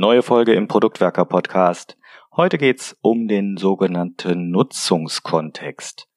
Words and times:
Neue 0.00 0.22
Folge 0.22 0.54
im 0.54 0.66
Produktwerker 0.66 1.26
Podcast. 1.26 1.98
Heute 2.34 2.56
geht's 2.56 2.96
um 3.02 3.28
den 3.28 3.58
sogenannten 3.58 4.50
Nutzungskontext. 4.50 6.08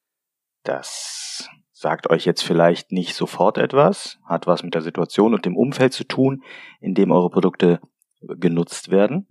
Das 0.62 1.50
sagt 1.70 2.08
euch 2.08 2.24
jetzt 2.24 2.42
vielleicht 2.42 2.92
nicht 2.92 3.14
sofort 3.14 3.58
etwas, 3.58 4.18
hat 4.24 4.46
was 4.46 4.62
mit 4.62 4.74
der 4.74 4.80
Situation 4.80 5.34
und 5.34 5.44
dem 5.44 5.54
Umfeld 5.54 5.92
zu 5.92 6.04
tun, 6.04 6.42
in 6.80 6.94
dem 6.94 7.12
eure 7.12 7.28
Produkte 7.28 7.82
genutzt 8.22 8.90
werden. 8.90 9.28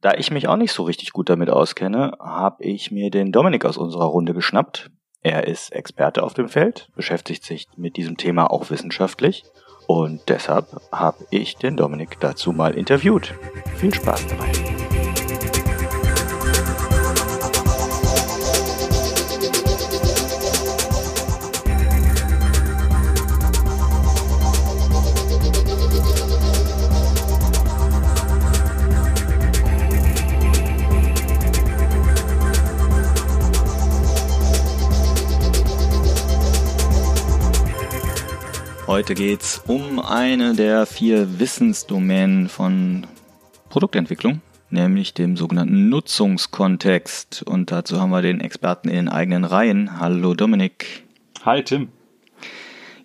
Da 0.00 0.12
ich 0.14 0.30
mich 0.30 0.46
auch 0.46 0.56
nicht 0.56 0.72
so 0.72 0.84
richtig 0.84 1.10
gut 1.10 1.28
damit 1.28 1.50
auskenne, 1.50 2.12
habe 2.20 2.62
ich 2.62 2.92
mir 2.92 3.10
den 3.10 3.32
Dominik 3.32 3.64
aus 3.64 3.78
unserer 3.78 4.06
Runde 4.06 4.32
geschnappt. 4.32 4.92
Er 5.22 5.48
ist 5.48 5.72
Experte 5.72 6.22
auf 6.22 6.34
dem 6.34 6.46
Feld, 6.46 6.88
beschäftigt 6.94 7.42
sich 7.42 7.66
mit 7.76 7.96
diesem 7.96 8.16
Thema 8.16 8.48
auch 8.48 8.70
wissenschaftlich 8.70 9.42
und 9.86 10.20
deshalb 10.28 10.66
habe 10.90 11.24
ich 11.30 11.56
den 11.56 11.76
Dominik 11.76 12.18
dazu 12.20 12.52
mal 12.52 12.74
interviewt. 12.74 13.34
Viel 13.76 13.94
Spaß 13.94 14.26
dabei. 14.28 14.81
Heute 38.92 39.14
geht's 39.14 39.62
um 39.66 40.00
eine 40.00 40.54
der 40.54 40.84
vier 40.84 41.40
Wissensdomänen 41.40 42.50
von 42.50 43.06
Produktentwicklung, 43.70 44.42
nämlich 44.68 45.14
dem 45.14 45.38
sogenannten 45.38 45.88
Nutzungskontext. 45.88 47.42
Und 47.42 47.72
dazu 47.72 47.98
haben 47.98 48.10
wir 48.10 48.20
den 48.20 48.42
Experten 48.42 48.90
in 48.90 48.96
den 48.96 49.08
eigenen 49.08 49.44
Reihen. 49.44 49.98
Hallo 49.98 50.34
Dominik. 50.34 51.04
Hi 51.42 51.62
Tim. 51.64 51.88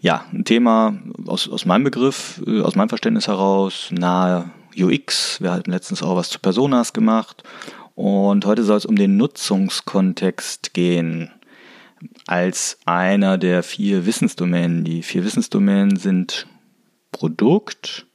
Ja, 0.02 0.26
ein 0.34 0.44
Thema 0.44 0.98
aus, 1.26 1.48
aus 1.48 1.66
meinem 1.66 1.86
Begriff, 1.86 2.44
äh, 2.46 2.60
aus 2.60 2.76
meinem 2.76 2.90
Verständnis 2.90 3.30
heraus, 3.30 3.88
nahe 3.90 4.52
UX. 4.78 5.40
Wir 5.40 5.54
hatten 5.54 5.72
letztens 5.72 6.04
auch 6.04 6.18
was 6.18 6.28
zu 6.28 6.40
Personas 6.40 6.92
gemacht. 6.92 7.44
Und 7.96 8.46
heute 8.46 8.64
soll 8.64 8.76
es 8.76 8.86
um 8.86 8.98
den 8.98 9.16
Nutzungskontext 9.16 10.74
gehen 10.74 11.32
als 12.26 12.80
einer 12.86 13.38
der 13.38 13.64
vier 13.64 14.06
Wissensdomänen. 14.06 14.84
Die 14.84 15.02
vier 15.04 15.24
Wissensdomänen 15.24 15.98
sind 15.98 16.48
Produkt, 17.12 18.06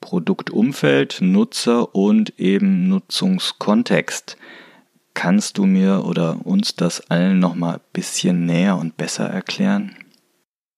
Produktumfeld, 0.00 1.18
Nutzer 1.20 1.94
und 1.94 2.38
eben 2.38 2.88
Nutzungskontext. 2.88 4.36
Kannst 5.14 5.58
du 5.58 5.66
mir 5.66 6.04
oder 6.04 6.46
uns 6.46 6.76
das 6.76 7.10
allen 7.10 7.40
noch 7.40 7.56
mal 7.56 7.74
ein 7.74 7.80
bisschen 7.92 8.46
näher 8.46 8.76
und 8.76 8.96
besser 8.96 9.26
erklären? 9.26 9.96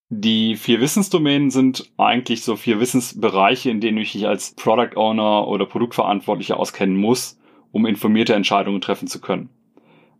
Die 0.08 0.56
vier 0.56 0.80
Wissensdomänen 0.80 1.50
sind 1.50 1.88
eigentlich 1.96 2.42
so 2.42 2.56
vier 2.56 2.80
Wissensbereiche, 2.80 3.70
in 3.70 3.80
denen 3.80 3.98
ich 3.98 4.14
mich 4.14 4.26
als 4.26 4.54
Product 4.56 4.96
Owner 4.96 5.46
oder 5.46 5.66
Produktverantwortlicher 5.66 6.56
auskennen 6.56 6.96
muss, 6.96 7.38
um 7.70 7.86
informierte 7.86 8.34
Entscheidungen 8.34 8.80
treffen 8.80 9.06
zu 9.06 9.20
können. 9.20 9.50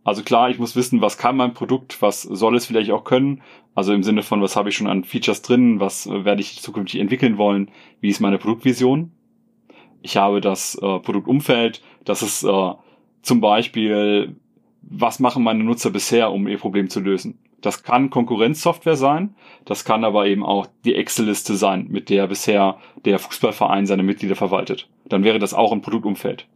Also 0.03 0.23
klar, 0.23 0.49
ich 0.49 0.57
muss 0.57 0.75
wissen, 0.75 1.01
was 1.01 1.17
kann 1.17 1.37
mein 1.37 1.53
Produkt, 1.53 2.01
was 2.01 2.23
soll 2.23 2.55
es 2.55 2.65
vielleicht 2.65 2.91
auch 2.91 3.03
können. 3.03 3.41
Also 3.75 3.93
im 3.93 4.03
Sinne 4.03 4.23
von, 4.23 4.41
was 4.41 4.55
habe 4.55 4.69
ich 4.69 4.75
schon 4.75 4.87
an 4.87 5.03
Features 5.03 5.41
drin, 5.41 5.79
was 5.79 6.07
äh, 6.07 6.25
werde 6.25 6.41
ich 6.41 6.61
zukünftig 6.61 6.99
entwickeln 6.99 7.37
wollen, 7.37 7.69
wie 7.99 8.09
ist 8.09 8.19
meine 8.19 8.37
Produktvision. 8.37 9.11
Ich 10.01 10.17
habe 10.17 10.41
das 10.41 10.75
äh, 10.75 10.99
Produktumfeld, 10.99 11.81
das 12.03 12.23
ist 12.23 12.43
äh, 12.43 12.73
zum 13.21 13.39
Beispiel, 13.39 14.35
was 14.81 15.19
machen 15.19 15.43
meine 15.43 15.63
Nutzer 15.63 15.91
bisher, 15.91 16.31
um 16.31 16.47
ihr 16.47 16.57
Problem 16.57 16.89
zu 16.89 16.99
lösen. 16.99 17.37
Das 17.61 17.83
kann 17.83 18.09
Konkurrenzsoftware 18.09 18.95
sein, 18.95 19.35
das 19.65 19.85
kann 19.85 20.03
aber 20.03 20.25
eben 20.25 20.43
auch 20.43 20.65
die 20.83 20.95
Excel-Liste 20.95 21.55
sein, 21.55 21.85
mit 21.89 22.09
der 22.09 22.25
bisher 22.25 22.79
der 23.05 23.19
Fußballverein 23.19 23.85
seine 23.85 24.01
Mitglieder 24.01 24.35
verwaltet. 24.35 24.89
Dann 25.05 25.23
wäre 25.23 25.37
das 25.37 25.53
auch 25.53 25.71
ein 25.71 25.83
Produktumfeld 25.83 26.47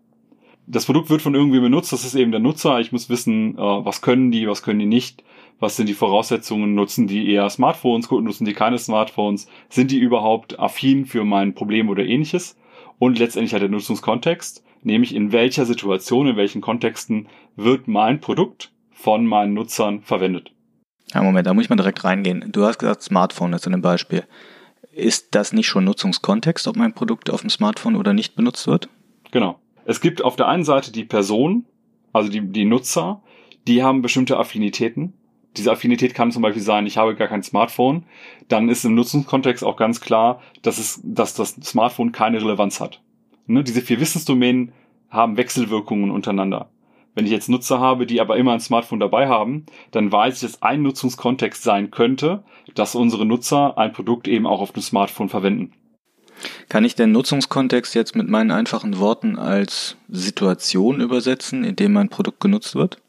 das 0.67 0.85
Produkt 0.85 1.09
wird 1.09 1.21
von 1.21 1.35
irgendwie 1.35 1.59
benutzt, 1.59 1.91
das 1.91 2.05
ist 2.05 2.15
eben 2.15 2.31
der 2.31 2.39
Nutzer. 2.39 2.79
Ich 2.79 2.91
muss 2.91 3.09
wissen, 3.09 3.57
äh, 3.57 3.61
was 3.61 4.01
können 4.01 4.31
die, 4.31 4.47
was 4.47 4.63
können 4.63 4.79
die 4.79 4.85
nicht, 4.85 5.23
was 5.59 5.75
sind 5.75 5.87
die 5.87 5.93
Voraussetzungen, 5.93 6.75
nutzen 6.75 7.07
die 7.07 7.31
eher 7.31 7.49
Smartphones, 7.49 8.09
nutzen 8.09 8.45
die 8.45 8.53
keine 8.53 8.77
Smartphones, 8.77 9.47
sind 9.69 9.91
die 9.91 9.99
überhaupt 9.99 10.59
affin 10.59 11.05
für 11.05 11.23
mein 11.23 11.53
Problem 11.53 11.89
oder 11.89 12.03
ähnliches. 12.03 12.57
Und 12.97 13.19
letztendlich 13.19 13.53
hat 13.53 13.61
der 13.61 13.69
Nutzungskontext, 13.69 14.63
nämlich 14.81 15.13
in 15.13 15.31
welcher 15.31 15.65
Situation, 15.65 16.27
in 16.27 16.37
welchen 16.37 16.61
Kontexten 16.61 17.27
wird 17.55 17.87
mein 17.87 18.19
Produkt 18.19 18.71
von 18.91 19.25
meinen 19.25 19.53
Nutzern 19.53 20.01
verwendet. 20.01 20.51
Ja, 21.13 21.21
Moment, 21.21 21.45
da 21.45 21.53
muss 21.53 21.65
ich 21.65 21.69
mal 21.69 21.75
direkt 21.75 22.03
reingehen. 22.03 22.49
Du 22.51 22.63
hast 22.63 22.79
gesagt 22.79 23.03
Smartphone 23.03 23.53
ist 23.53 23.67
ein 23.67 23.81
Beispiel. 23.81 24.23
Ist 24.91 25.35
das 25.35 25.53
nicht 25.53 25.67
schon 25.67 25.83
Nutzungskontext, 25.83 26.67
ob 26.67 26.77
mein 26.77 26.93
Produkt 26.93 27.29
auf 27.29 27.41
dem 27.41 27.49
Smartphone 27.49 27.95
oder 27.95 28.13
nicht 28.13 28.35
benutzt 28.35 28.65
wird? 28.65 28.89
Genau. 29.31 29.59
Es 29.85 30.01
gibt 30.01 30.23
auf 30.23 30.35
der 30.35 30.47
einen 30.47 30.63
Seite 30.63 30.91
die 30.91 31.05
Person, 31.05 31.65
also 32.11 32.29
die, 32.29 32.41
die 32.41 32.65
Nutzer, 32.65 33.21
die 33.67 33.83
haben 33.83 34.01
bestimmte 34.01 34.37
Affinitäten. 34.37 35.13
Diese 35.57 35.71
Affinität 35.71 36.13
kann 36.13 36.31
zum 36.31 36.41
Beispiel 36.41 36.61
sein, 36.61 36.85
ich 36.85 36.97
habe 36.97 37.15
gar 37.15 37.27
kein 37.27 37.43
Smartphone. 37.43 38.03
Dann 38.47 38.67
ist 38.67 38.83
im 38.83 38.95
Nutzungskontext 38.95 39.63
auch 39.63 39.77
ganz 39.77 40.01
klar, 40.01 40.41
dass, 40.63 40.79
es, 40.79 40.99
dass 41.03 41.33
das 41.33 41.55
Smartphone 41.63 42.11
keine 42.11 42.41
Relevanz 42.41 42.81
hat. 42.81 43.01
Ne? 43.47 43.63
Diese 43.63 43.81
vier 43.81 43.99
Wissensdomänen 43.99 44.73
haben 45.09 45.37
Wechselwirkungen 45.37 46.11
untereinander. 46.11 46.69
Wenn 47.13 47.25
ich 47.25 47.31
jetzt 47.31 47.47
Nutzer 47.47 47.79
habe, 47.79 48.05
die 48.05 48.19
aber 48.19 48.35
immer 48.35 48.51
ein 48.51 48.59
Smartphone 48.59 48.99
dabei 48.99 49.29
haben, 49.29 49.65
dann 49.91 50.11
weiß 50.11 50.35
ich, 50.35 50.41
dass 50.41 50.61
ein 50.61 50.81
Nutzungskontext 50.81 51.63
sein 51.63 51.89
könnte, 51.89 52.43
dass 52.73 52.95
unsere 52.95 53.25
Nutzer 53.25 53.77
ein 53.77 53.93
Produkt 53.93 54.27
eben 54.27 54.45
auch 54.45 54.59
auf 54.59 54.73
dem 54.73 54.81
Smartphone 54.81 55.29
verwenden. 55.29 55.71
Kann 56.69 56.85
ich 56.85 56.95
den 56.95 57.11
Nutzungskontext 57.11 57.95
jetzt 57.95 58.15
mit 58.15 58.27
meinen 58.27 58.51
einfachen 58.51 58.99
Worten 58.99 59.37
als 59.37 59.97
Situation 60.09 61.01
übersetzen, 61.01 61.63
in 61.63 61.75
dem 61.75 61.93
mein 61.93 62.09
Produkt 62.09 62.39
genutzt 62.39 62.75
wird? 62.75 63.01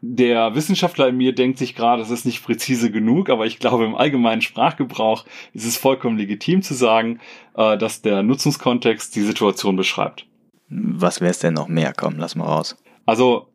Der 0.00 0.54
Wissenschaftler 0.54 1.08
in 1.08 1.16
mir 1.16 1.34
denkt 1.34 1.58
sich 1.58 1.74
gerade, 1.74 2.02
es 2.02 2.10
ist 2.10 2.26
nicht 2.26 2.44
präzise 2.44 2.90
genug, 2.90 3.30
aber 3.30 3.46
ich 3.46 3.58
glaube, 3.58 3.84
im 3.86 3.94
allgemeinen 3.94 4.42
Sprachgebrauch 4.42 5.24
ist 5.54 5.64
es 5.64 5.78
vollkommen 5.78 6.18
legitim 6.18 6.62
zu 6.62 6.74
sagen, 6.74 7.18
äh, 7.56 7.78
dass 7.78 8.02
der 8.02 8.22
Nutzungskontext 8.22 9.16
die 9.16 9.22
Situation 9.22 9.74
beschreibt. 9.76 10.26
Was 10.68 11.20
wäre 11.20 11.30
es 11.30 11.38
denn 11.38 11.54
noch 11.54 11.68
mehr? 11.68 11.92
Komm, 11.96 12.16
lass 12.18 12.36
mal 12.36 12.44
raus. 12.44 12.76
Also 13.06 13.48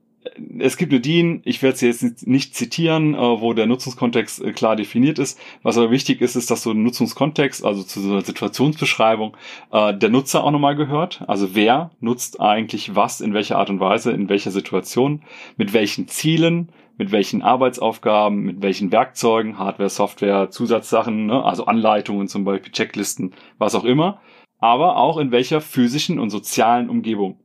es 0.59 0.77
gibt 0.77 0.91
eine 0.91 1.01
DIN, 1.01 1.41
ich 1.45 1.61
werde 1.63 1.77
sie 1.77 1.87
jetzt 1.87 2.27
nicht 2.27 2.55
zitieren, 2.55 3.15
äh, 3.15 3.17
wo 3.17 3.53
der 3.53 3.65
Nutzungskontext 3.65 4.43
äh, 4.43 4.51
klar 4.51 4.75
definiert 4.75 5.19
ist. 5.19 5.39
Was 5.63 5.77
aber 5.77 5.91
wichtig 5.91 6.21
ist, 6.21 6.35
ist, 6.35 6.51
dass 6.51 6.63
so 6.63 6.71
ein 6.71 6.83
Nutzungskontext, 6.83 7.65
also 7.65 7.83
zu 7.83 8.01
so 8.01 8.11
einer 8.11 8.21
Situationsbeschreibung, 8.21 9.35
äh, 9.71 9.95
der 9.95 10.09
Nutzer 10.09 10.43
auch 10.43 10.51
nochmal 10.51 10.75
gehört. 10.75 11.23
Also 11.27 11.55
wer 11.55 11.91
nutzt 11.99 12.39
eigentlich 12.39 12.95
was, 12.95 13.21
in 13.21 13.33
welcher 13.33 13.57
Art 13.57 13.69
und 13.69 13.79
Weise, 13.79 14.11
in 14.11 14.29
welcher 14.29 14.51
Situation, 14.51 15.23
mit 15.57 15.73
welchen 15.73 16.07
Zielen, 16.07 16.69
mit 16.97 17.11
welchen 17.11 17.41
Arbeitsaufgaben, 17.41 18.41
mit 18.41 18.61
welchen 18.61 18.91
Werkzeugen, 18.91 19.57
Hardware, 19.57 19.89
Software, 19.89 20.51
Zusatzsachen, 20.51 21.25
ne? 21.25 21.43
also 21.43 21.65
Anleitungen 21.65 22.27
zum 22.27 22.43
Beispiel, 22.43 22.71
Checklisten, 22.71 23.33
was 23.57 23.73
auch 23.73 23.85
immer. 23.85 24.21
Aber 24.59 24.97
auch 24.97 25.17
in 25.17 25.31
welcher 25.31 25.61
physischen 25.61 26.19
und 26.19 26.29
sozialen 26.29 26.89
Umgebung. 26.89 27.39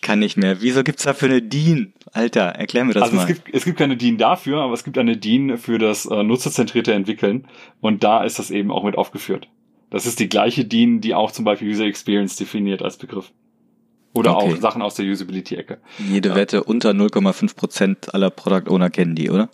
Ich 0.00 0.06
kann 0.06 0.18
nicht 0.18 0.38
mehr. 0.38 0.62
Wieso 0.62 0.82
gibt's 0.82 1.02
dafür 1.02 1.28
eine 1.28 1.42
DIN? 1.42 1.92
Alter, 2.12 2.40
erklär 2.40 2.86
mir 2.86 2.94
das 2.94 3.02
also 3.02 3.16
mal. 3.16 3.22
Also 3.22 3.34
es 3.34 3.44
gibt, 3.44 3.54
es 3.54 3.64
gibt 3.66 3.78
keine 3.78 3.98
DIN 3.98 4.16
dafür, 4.16 4.62
aber 4.62 4.72
es 4.72 4.82
gibt 4.82 4.96
eine 4.96 5.18
DIN 5.18 5.58
für 5.58 5.76
das 5.76 6.06
äh, 6.06 6.22
nutzerzentrierte 6.22 6.94
Entwickeln 6.94 7.46
und 7.82 8.02
da 8.02 8.24
ist 8.24 8.38
das 8.38 8.50
eben 8.50 8.70
auch 8.70 8.82
mit 8.82 8.96
aufgeführt. 8.96 9.48
Das 9.90 10.06
ist 10.06 10.18
die 10.18 10.30
gleiche 10.30 10.64
DIN, 10.64 11.02
die 11.02 11.14
auch 11.14 11.32
zum 11.32 11.44
Beispiel 11.44 11.68
User 11.68 11.84
Experience 11.84 12.36
definiert 12.36 12.80
als 12.80 12.96
Begriff. 12.96 13.30
Oder 14.14 14.38
okay. 14.38 14.54
auch 14.54 14.56
Sachen 14.56 14.80
aus 14.80 14.94
der 14.94 15.04
Usability-Ecke. 15.04 15.82
Jede 15.98 16.30
ja. 16.30 16.34
Wette 16.34 16.64
unter 16.64 16.92
0,5 16.92 17.54
Prozent 17.54 18.14
aller 18.14 18.30
Product 18.30 18.70
Owner 18.70 18.88
kennen 18.88 19.14
die, 19.14 19.28
oder? 19.28 19.50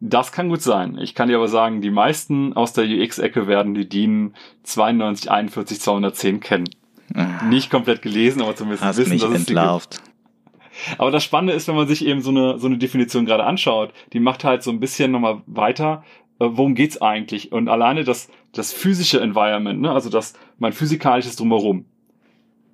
Das 0.00 0.32
kann 0.32 0.50
gut 0.50 0.60
sein. 0.60 0.98
Ich 0.98 1.14
kann 1.14 1.28
dir 1.30 1.36
aber 1.36 1.48
sagen, 1.48 1.80
die 1.80 1.90
meisten 1.90 2.52
aus 2.52 2.74
der 2.74 2.84
UX-Ecke 2.84 3.46
werden 3.46 3.72
die 3.72 3.88
DIN 3.88 4.34
92, 4.64 5.30
41, 5.30 5.80
210 5.80 6.40
kennen. 6.40 6.68
Ah. 7.14 7.44
Nicht 7.44 7.70
komplett 7.70 8.02
gelesen, 8.02 8.42
aber 8.42 8.54
zumindest 8.54 8.84
Hast 8.84 8.98
wissen, 8.98 9.12
mich 9.12 9.22
dass 9.22 9.34
entlarvt. 9.34 9.94
es 9.94 10.98
Aber 10.98 11.10
das 11.10 11.24
Spannende 11.24 11.54
ist, 11.54 11.68
wenn 11.68 11.74
man 11.74 11.88
sich 11.88 12.04
eben 12.04 12.20
so 12.20 12.30
eine, 12.30 12.58
so 12.58 12.66
eine 12.66 12.78
Definition 12.78 13.26
gerade 13.26 13.44
anschaut, 13.44 13.92
die 14.12 14.20
macht 14.20 14.44
halt 14.44 14.62
so 14.62 14.70
ein 14.70 14.80
bisschen 14.80 15.10
nochmal 15.10 15.42
weiter, 15.46 16.04
äh, 16.38 16.46
worum 16.50 16.74
geht's 16.74 17.00
eigentlich? 17.00 17.52
Und 17.52 17.68
alleine 17.68 18.04
das, 18.04 18.30
das 18.52 18.72
physische 18.72 19.20
Environment, 19.20 19.80
ne, 19.80 19.90
also 19.90 20.10
das, 20.10 20.34
mein 20.58 20.72
physikalisches 20.72 21.36
Drumherum. 21.36 21.86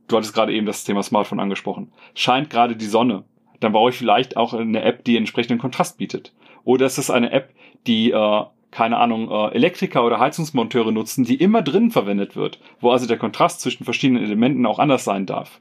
Du 0.09 0.17
hattest 0.17 0.35
gerade 0.35 0.53
eben 0.53 0.67
das 0.67 0.85
Thema 0.85 1.03
Smartphone 1.03 1.41
angesprochen. 1.41 1.91
Scheint 2.15 2.51
gerade 2.51 2.77
die 2.77 2.87
Sonne. 2.87 3.25
Dann 3.61 3.73
brauche 3.73 3.91
ich 3.91 3.97
vielleicht 3.97 4.37
auch 4.37 4.53
eine 4.53 4.83
App, 4.83 5.05
die 5.05 5.17
entsprechenden 5.17 5.59
Kontrast 5.59 5.97
bietet. 5.97 6.35
Oder 6.65 6.85
ist 6.87 6.99
es 6.99 7.11
eine 7.11 7.31
App, 7.33 7.55
die 7.87 8.11
äh, 8.11 8.45
keine 8.75 8.99
Ahnung, 8.99 9.31
äh, 9.31 9.55
Elektriker 9.55 10.05
oder 10.05 10.19
Heizungsmonteure 10.19 10.91
nutzen, 10.91 11.25
die 11.25 11.37
immer 11.37 11.63
drinnen 11.63 11.93
verwendet 11.93 12.35
wird, 12.35 12.59
wo 12.81 12.91
also 12.91 13.07
der 13.07 13.19
Kontrast 13.19 13.61
zwischen 13.61 13.85
verschiedenen 13.85 14.23
Elementen 14.23 14.67
auch 14.67 14.81
anders 14.81 15.05
sein 15.05 15.27
darf. 15.27 15.61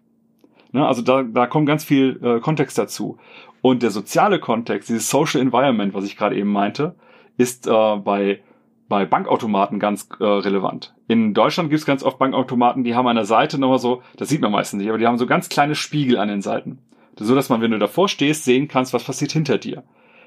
Ne, 0.71 0.86
also 0.86 1.04
da, 1.04 1.21
da 1.21 1.45
kommt 1.45 1.68
ganz 1.68 1.83
viel 1.83 2.19
äh, 2.24 2.39
Kontext 2.39 2.77
dazu. 2.77 3.19
Und 3.62 3.83
der 3.83 3.92
soziale 3.92 4.39
Kontext, 4.39 4.89
dieses 4.89 5.10
Social 5.10 5.42
Environment, 5.42 5.94
was 5.94 6.06
ich 6.06 6.18
gerade 6.18 6.36
eben 6.36 6.51
meinte, 6.51 6.95
ist 7.38 7.68
äh, 7.68 7.95
bei, 7.98 8.42
bei 8.89 9.06
Bankautomaten 9.06 9.80
ganz 9.80 10.10
relevant. 10.19 10.94
In 11.07 11.33
Deutschland 11.33 11.69
gibt 11.69 11.80
es 11.80 11.86
ganz 11.86 12.04
oft 12.04 12.18
Bankautomaten, 12.18 12.83
die 12.83 12.95
haben 12.95 13.07
an 13.07 13.15
der 13.15 13.25
Seite 13.25 13.60
nochmal 13.60 13.80
so, 13.80 14.01
das 14.18 14.30
sieht 14.30 14.42
man 14.42 14.51
meistens 14.51 14.80
nicht, 14.80 14.89
aber 14.89 14.98
die 14.98 15.07
haben 15.07 15.18
so 15.18 15.27
ganz 15.27 15.50
kleine 15.50 15.75
Spiegel 15.75 16.18
an 16.18 16.27
den 16.27 16.42
Seiten. 16.42 16.80
So 17.15 17.36
dass 17.36 17.50
man, 17.50 17.62
wenn 17.62 17.71
du 17.71 17.80
davor 17.80 18.10
stehst, 18.10 18.44
sehen 18.44 18.68
kannst, 18.68 18.94
was 18.94 19.04
passiert 19.04 19.31
hinter 19.31 19.60
dir. 19.60 19.83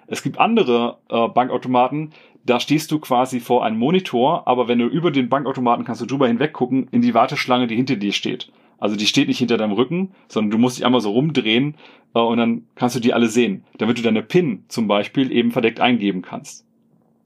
Es 0.06 0.23
gibt 0.23 0.38
andere 0.38 0.99
äh, 1.09 1.29
Bankautomaten, 1.29 2.12
da 2.47 2.61
stehst 2.61 2.93
du 2.93 2.99
quasi 3.01 3.41
vor 3.41 3.65
einem 3.65 3.79
Monitor, 3.79 4.47
aber 4.47 4.69
wenn 4.69 4.79
du 4.79 4.87
über 4.87 5.11
den 5.11 5.29
Bankautomaten 5.29 5.85
kannst 5.85 6.01
du 6.01 6.07
drüber 6.07 6.29
hinweg 6.29 6.53
gucken 6.53 6.89
in 6.93 7.03
die 7.03 7.15
Warteschlange, 7.15 7.67
die 7.67 7.77
hinter 7.77 7.97
dir 7.97 8.13
steht. 8.13 8.53
Also 8.79 8.95
die 8.95 9.07
steht 9.07 9.29
nicht 9.29 9.39
hinter 9.39 9.57
deinem 9.57 9.73
Rücken, 9.73 10.13
sondern 10.29 10.51
du 10.51 10.59
musst 10.59 10.79
dich 10.79 10.85
einmal 10.85 11.01
so 11.01 11.11
rumdrehen 11.11 11.77
äh, 12.15 12.21
und 12.21 12.39
dann 12.39 12.67
kannst 12.75 12.95
du 12.95 13.01
die 13.01 13.15
alle 13.15 13.29
sehen, 13.29 13.65
damit 13.79 13.99
du 13.99 14.03
deine 14.03 14.23
PIN 14.23 14.65
zum 14.69 14.87
Beispiel 14.87 15.33
eben 15.33 15.51
verdeckt 15.51 15.81
eingeben 15.81 16.23
kannst. 16.23 16.67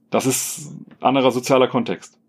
Das 0.09 0.25
ist 0.25 0.75
anderer 0.99 1.31
sozialer 1.31 1.67
Kontext. 1.67 2.20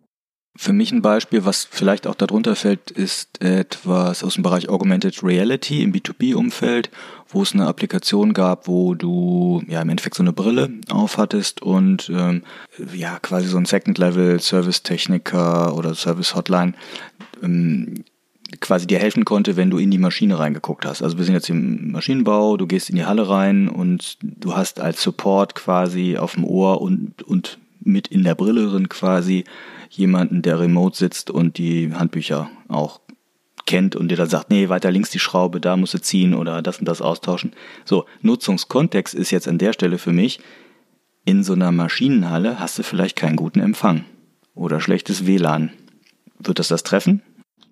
Für 0.54 0.74
mich 0.74 0.92
ein 0.92 1.00
Beispiel, 1.00 1.46
was 1.46 1.64
vielleicht 1.64 2.06
auch 2.06 2.14
darunter 2.14 2.54
fällt, 2.56 2.90
ist 2.90 3.42
etwas 3.42 4.22
aus 4.22 4.34
dem 4.34 4.42
Bereich 4.42 4.68
Augmented 4.68 5.24
Reality 5.24 5.82
im 5.82 5.92
B2B-Umfeld, 5.92 6.90
wo 7.30 7.40
es 7.40 7.54
eine 7.54 7.66
Applikation 7.66 8.34
gab, 8.34 8.68
wo 8.68 8.94
du 8.94 9.62
ja 9.66 9.80
im 9.80 9.88
Endeffekt 9.88 10.16
so 10.16 10.22
eine 10.22 10.34
Brille 10.34 10.68
aufhattest 10.90 11.62
und 11.62 12.12
ähm, 12.14 12.42
ja 12.92 13.18
quasi 13.20 13.48
so 13.48 13.56
ein 13.56 13.64
Second-Level-Service-Techniker 13.64 15.74
oder 15.74 15.94
Service-Hotline 15.94 16.74
ähm, 17.42 18.04
quasi 18.60 18.86
dir 18.86 18.98
helfen 18.98 19.24
konnte, 19.24 19.56
wenn 19.56 19.70
du 19.70 19.78
in 19.78 19.90
die 19.90 19.96
Maschine 19.96 20.38
reingeguckt 20.38 20.84
hast. 20.84 21.02
Also 21.02 21.16
wir 21.16 21.24
sind 21.24 21.34
jetzt 21.34 21.48
im 21.48 21.92
Maschinenbau, 21.92 22.58
du 22.58 22.66
gehst 22.66 22.90
in 22.90 22.96
die 22.96 23.06
Halle 23.06 23.26
rein 23.26 23.68
und 23.68 24.18
du 24.20 24.54
hast 24.54 24.80
als 24.80 25.02
Support 25.02 25.54
quasi 25.54 26.18
auf 26.18 26.34
dem 26.34 26.44
Ohr 26.44 26.82
und, 26.82 27.22
und 27.22 27.58
mit 27.80 28.08
in 28.08 28.22
der 28.22 28.34
Brille 28.34 28.68
drin 28.68 28.90
quasi 28.90 29.44
jemanden, 29.96 30.42
der 30.42 30.58
remote 30.58 30.96
sitzt 30.96 31.30
und 31.30 31.58
die 31.58 31.94
Handbücher 31.94 32.50
auch 32.68 33.00
kennt 33.66 33.94
und 33.94 34.08
dir 34.08 34.16
dann 34.16 34.28
sagt, 34.28 34.50
nee, 34.50 34.68
weiter 34.68 34.90
links 34.90 35.10
die 35.10 35.18
Schraube, 35.18 35.60
da 35.60 35.76
musst 35.76 35.94
du 35.94 36.00
ziehen 36.00 36.34
oder 36.34 36.62
das 36.62 36.78
und 36.78 36.86
das 36.86 37.00
austauschen. 37.00 37.52
So, 37.84 38.06
Nutzungskontext 38.22 39.14
ist 39.14 39.30
jetzt 39.30 39.48
an 39.48 39.58
der 39.58 39.72
Stelle 39.72 39.98
für 39.98 40.12
mich, 40.12 40.40
in 41.24 41.44
so 41.44 41.52
einer 41.52 41.70
Maschinenhalle 41.70 42.58
hast 42.58 42.78
du 42.78 42.82
vielleicht 42.82 43.16
keinen 43.16 43.36
guten 43.36 43.60
Empfang 43.60 44.04
oder 44.54 44.80
schlechtes 44.80 45.26
WLAN. 45.26 45.70
Wird 46.38 46.58
das 46.58 46.68
das 46.68 46.82
treffen? 46.82 47.22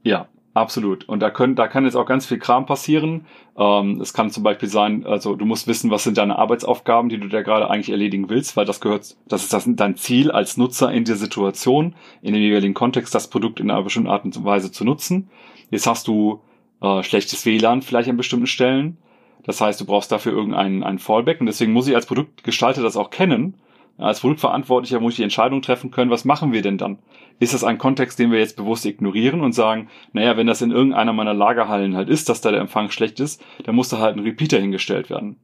Ja, 0.02 0.28
Absolut. 0.52 1.08
Und 1.08 1.20
da 1.20 1.30
können, 1.30 1.54
da 1.54 1.68
kann 1.68 1.84
jetzt 1.84 1.94
auch 1.94 2.06
ganz 2.06 2.26
viel 2.26 2.38
Kram 2.38 2.66
passieren. 2.66 3.26
Ähm, 3.56 4.00
es 4.00 4.12
kann 4.12 4.30
zum 4.30 4.42
Beispiel 4.42 4.68
sein, 4.68 5.06
also 5.06 5.36
du 5.36 5.44
musst 5.44 5.68
wissen, 5.68 5.92
was 5.92 6.02
sind 6.02 6.18
deine 6.18 6.38
Arbeitsaufgaben, 6.38 7.08
die 7.08 7.18
du 7.18 7.28
da 7.28 7.42
gerade 7.42 7.70
eigentlich 7.70 7.90
erledigen 7.90 8.28
willst, 8.28 8.56
weil 8.56 8.64
das 8.64 8.80
gehört, 8.80 9.16
das 9.28 9.42
ist 9.44 9.52
das 9.52 9.64
dein 9.68 9.96
Ziel 9.96 10.32
als 10.32 10.56
Nutzer 10.56 10.90
in 10.90 11.04
der 11.04 11.14
Situation, 11.14 11.94
in 12.20 12.34
dem 12.34 12.42
jeweiligen 12.42 12.74
Kontext, 12.74 13.14
das 13.14 13.30
Produkt 13.30 13.60
in 13.60 13.70
einer 13.70 13.82
bestimmten 13.82 14.10
Art 14.10 14.24
und 14.24 14.44
Weise 14.44 14.72
zu 14.72 14.84
nutzen. 14.84 15.30
Jetzt 15.70 15.86
hast 15.86 16.08
du 16.08 16.40
äh, 16.82 17.04
schlechtes 17.04 17.46
WLAN 17.46 17.82
vielleicht 17.82 18.08
an 18.08 18.16
bestimmten 18.16 18.48
Stellen. 18.48 18.98
Das 19.44 19.60
heißt, 19.60 19.80
du 19.80 19.86
brauchst 19.86 20.10
dafür 20.10 20.32
irgendeinen 20.32 20.82
einen 20.82 20.98
Fallback 20.98 21.40
und 21.40 21.46
deswegen 21.46 21.72
muss 21.72 21.86
ich 21.86 21.94
als 21.94 22.06
Produktgestalter 22.06 22.82
das 22.82 22.96
auch 22.96 23.10
kennen 23.10 23.54
als 24.00 24.20
Produktverantwortlicher 24.20 25.00
muss 25.00 25.12
ich 25.12 25.16
die 25.18 25.22
Entscheidung 25.22 25.62
treffen 25.62 25.90
können, 25.90 26.10
was 26.10 26.24
machen 26.24 26.52
wir 26.52 26.62
denn 26.62 26.78
dann? 26.78 26.98
Ist 27.38 27.54
das 27.54 27.64
ein 27.64 27.78
Kontext, 27.78 28.18
den 28.18 28.32
wir 28.32 28.38
jetzt 28.38 28.56
bewusst 28.56 28.84
ignorieren 28.86 29.40
und 29.40 29.52
sagen, 29.52 29.88
naja, 30.12 30.36
wenn 30.36 30.46
das 30.46 30.62
in 30.62 30.70
irgendeiner 30.70 31.12
meiner 31.12 31.34
Lagerhallen 31.34 31.96
halt 31.96 32.08
ist, 32.08 32.28
dass 32.28 32.40
da 32.40 32.50
der 32.50 32.60
Empfang 32.60 32.90
schlecht 32.90 33.20
ist, 33.20 33.44
dann 33.64 33.74
muss 33.74 33.88
da 33.88 33.98
halt 33.98 34.16
ein 34.16 34.22
Repeater 34.22 34.58
hingestellt 34.58 35.10
werden. 35.10 35.36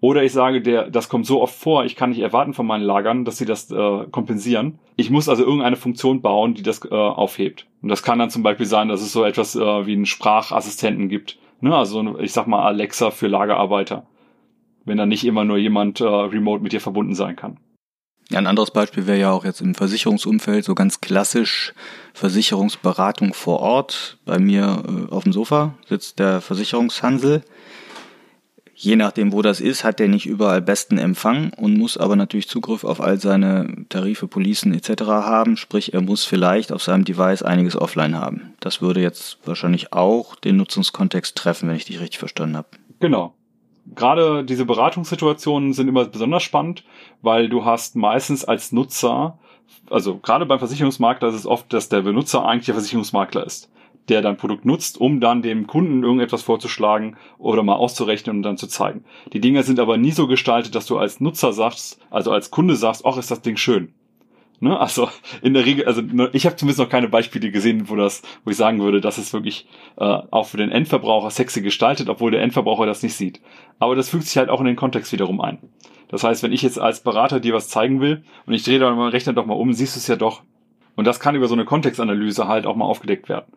Oder 0.00 0.22
ich 0.22 0.32
sage, 0.32 0.60
der, 0.60 0.90
das 0.90 1.08
kommt 1.08 1.24
so 1.24 1.40
oft 1.40 1.54
vor, 1.54 1.84
ich 1.86 1.96
kann 1.96 2.10
nicht 2.10 2.18
erwarten 2.18 2.52
von 2.52 2.66
meinen 2.66 2.84
Lagern, 2.84 3.24
dass 3.24 3.38
sie 3.38 3.46
das 3.46 3.70
äh, 3.70 4.04
kompensieren. 4.10 4.78
Ich 4.96 5.08
muss 5.08 5.30
also 5.30 5.44
irgendeine 5.44 5.76
Funktion 5.76 6.20
bauen, 6.20 6.52
die 6.52 6.62
das 6.62 6.84
äh, 6.84 6.94
aufhebt. 6.94 7.66
Und 7.80 7.88
das 7.88 8.02
kann 8.02 8.18
dann 8.18 8.28
zum 8.28 8.42
Beispiel 8.42 8.66
sein, 8.66 8.88
dass 8.88 9.00
es 9.00 9.12
so 9.12 9.24
etwas 9.24 9.56
äh, 9.56 9.86
wie 9.86 9.94
einen 9.94 10.04
Sprachassistenten 10.04 11.08
gibt. 11.08 11.38
Ne? 11.62 11.74
Also 11.74 12.18
ich 12.18 12.32
sag 12.32 12.46
mal 12.46 12.64
Alexa 12.64 13.12
für 13.12 13.28
Lagerarbeiter. 13.28 14.06
Wenn 14.84 14.98
da 14.98 15.06
nicht 15.06 15.24
immer 15.24 15.44
nur 15.44 15.56
jemand 15.56 16.02
äh, 16.02 16.04
remote 16.04 16.62
mit 16.62 16.72
dir 16.72 16.80
verbunden 16.82 17.14
sein 17.14 17.36
kann. 17.36 17.56
Ein 18.32 18.46
anderes 18.46 18.70
Beispiel 18.70 19.06
wäre 19.06 19.18
ja 19.18 19.30
auch 19.30 19.44
jetzt 19.44 19.60
im 19.60 19.74
Versicherungsumfeld 19.74 20.64
so 20.64 20.74
ganz 20.74 21.00
klassisch 21.00 21.74
Versicherungsberatung 22.14 23.34
vor 23.34 23.60
Ort. 23.60 24.18
Bei 24.24 24.38
mir 24.38 24.82
äh, 24.86 25.12
auf 25.12 25.24
dem 25.24 25.32
Sofa 25.32 25.74
sitzt 25.88 26.18
der 26.18 26.40
Versicherungshansel. 26.40 27.42
Je 28.76 28.96
nachdem, 28.96 29.32
wo 29.32 29.40
das 29.40 29.60
ist, 29.60 29.84
hat 29.84 30.00
der 30.00 30.08
nicht 30.08 30.26
überall 30.26 30.60
besten 30.60 30.98
Empfang 30.98 31.52
und 31.52 31.78
muss 31.78 31.96
aber 31.96 32.16
natürlich 32.16 32.48
Zugriff 32.48 32.82
auf 32.82 33.00
all 33.00 33.20
seine 33.20 33.86
Tarife, 33.88 34.26
Policen 34.26 34.74
etc. 34.74 35.02
haben. 35.04 35.56
Sprich, 35.56 35.94
er 35.94 36.00
muss 36.00 36.24
vielleicht 36.24 36.72
auf 36.72 36.82
seinem 36.82 37.04
Device 37.04 37.42
einiges 37.42 37.76
offline 37.76 38.16
haben. 38.16 38.54
Das 38.58 38.82
würde 38.82 39.00
jetzt 39.00 39.38
wahrscheinlich 39.44 39.92
auch 39.92 40.34
den 40.34 40.56
Nutzungskontext 40.56 41.36
treffen, 41.36 41.68
wenn 41.68 41.76
ich 41.76 41.84
dich 41.84 42.00
richtig 42.00 42.18
verstanden 42.18 42.56
habe. 42.56 42.68
Genau 42.98 43.34
gerade 43.94 44.44
diese 44.44 44.64
Beratungssituationen 44.64 45.72
sind 45.72 45.88
immer 45.88 46.04
besonders 46.04 46.42
spannend, 46.42 46.84
weil 47.22 47.48
du 47.48 47.64
hast 47.64 47.96
meistens 47.96 48.44
als 48.44 48.72
Nutzer, 48.72 49.38
also 49.90 50.18
gerade 50.18 50.46
beim 50.46 50.58
Versicherungsmakler 50.58 51.28
ist 51.28 51.34
es 51.34 51.46
oft, 51.46 51.72
dass 51.72 51.88
der 51.88 52.02
Benutzer 52.02 52.44
eigentlich 52.44 52.66
der 52.66 52.74
Versicherungsmakler 52.74 53.44
ist, 53.44 53.70
der 54.08 54.22
dein 54.22 54.36
Produkt 54.36 54.64
nutzt, 54.64 55.00
um 55.00 55.20
dann 55.20 55.42
dem 55.42 55.66
Kunden 55.66 56.02
irgendetwas 56.02 56.42
vorzuschlagen 56.42 57.16
oder 57.38 57.62
mal 57.62 57.76
auszurechnen 57.76 58.36
und 58.36 58.42
dann 58.42 58.58
zu 58.58 58.66
zeigen. 58.66 59.04
Die 59.32 59.40
Dinge 59.40 59.62
sind 59.62 59.80
aber 59.80 59.96
nie 59.96 60.12
so 60.12 60.26
gestaltet, 60.26 60.74
dass 60.74 60.86
du 60.86 60.98
als 60.98 61.20
Nutzer 61.20 61.52
sagst, 61.52 62.00
also 62.10 62.30
als 62.30 62.50
Kunde 62.50 62.76
sagst, 62.76 63.04
ach, 63.04 63.16
ist 63.16 63.30
das 63.30 63.42
Ding 63.42 63.56
schön. 63.56 63.94
Ne? 64.64 64.80
Also 64.80 65.10
in 65.42 65.52
der 65.52 65.66
Regel, 65.66 65.84
also 65.84 66.00
ne, 66.00 66.30
ich 66.32 66.46
habe 66.46 66.56
zumindest 66.56 66.80
noch 66.80 66.88
keine 66.88 67.10
Beispiele 67.10 67.50
gesehen, 67.50 67.90
wo 67.90 67.96
das, 67.96 68.22
wo 68.44 68.50
ich 68.50 68.56
sagen 68.56 68.80
würde, 68.80 69.02
das 69.02 69.18
ist 69.18 69.34
wirklich 69.34 69.68
äh, 69.96 70.04
auch 70.04 70.46
für 70.46 70.56
den 70.56 70.72
Endverbraucher 70.72 71.30
sexy 71.30 71.60
gestaltet, 71.60 72.08
obwohl 72.08 72.30
der 72.30 72.40
Endverbraucher 72.40 72.86
das 72.86 73.02
nicht 73.02 73.12
sieht. 73.12 73.42
Aber 73.78 73.94
das 73.94 74.08
fügt 74.08 74.24
sich 74.24 74.38
halt 74.38 74.48
auch 74.48 74.60
in 74.60 74.66
den 74.66 74.76
Kontext 74.76 75.12
wiederum 75.12 75.42
ein. 75.42 75.58
Das 76.08 76.24
heißt, 76.24 76.42
wenn 76.42 76.52
ich 76.52 76.62
jetzt 76.62 76.80
als 76.80 77.02
Berater 77.02 77.40
dir 77.40 77.52
was 77.52 77.68
zeigen 77.68 78.00
will 78.00 78.24
und 78.46 78.54
ich 78.54 78.64
drehe 78.64 78.78
da 78.78 78.90
meinen 78.94 79.10
Rechner 79.10 79.34
doch 79.34 79.44
mal 79.44 79.52
um, 79.52 79.74
siehst 79.74 79.96
du 79.96 79.98
es 79.98 80.06
ja 80.06 80.16
doch. 80.16 80.42
Und 80.96 81.06
das 81.06 81.20
kann 81.20 81.34
über 81.34 81.46
so 81.46 81.54
eine 81.54 81.66
Kontextanalyse 81.66 82.48
halt 82.48 82.64
auch 82.64 82.76
mal 82.76 82.86
aufgedeckt 82.86 83.28
werden. 83.28 83.52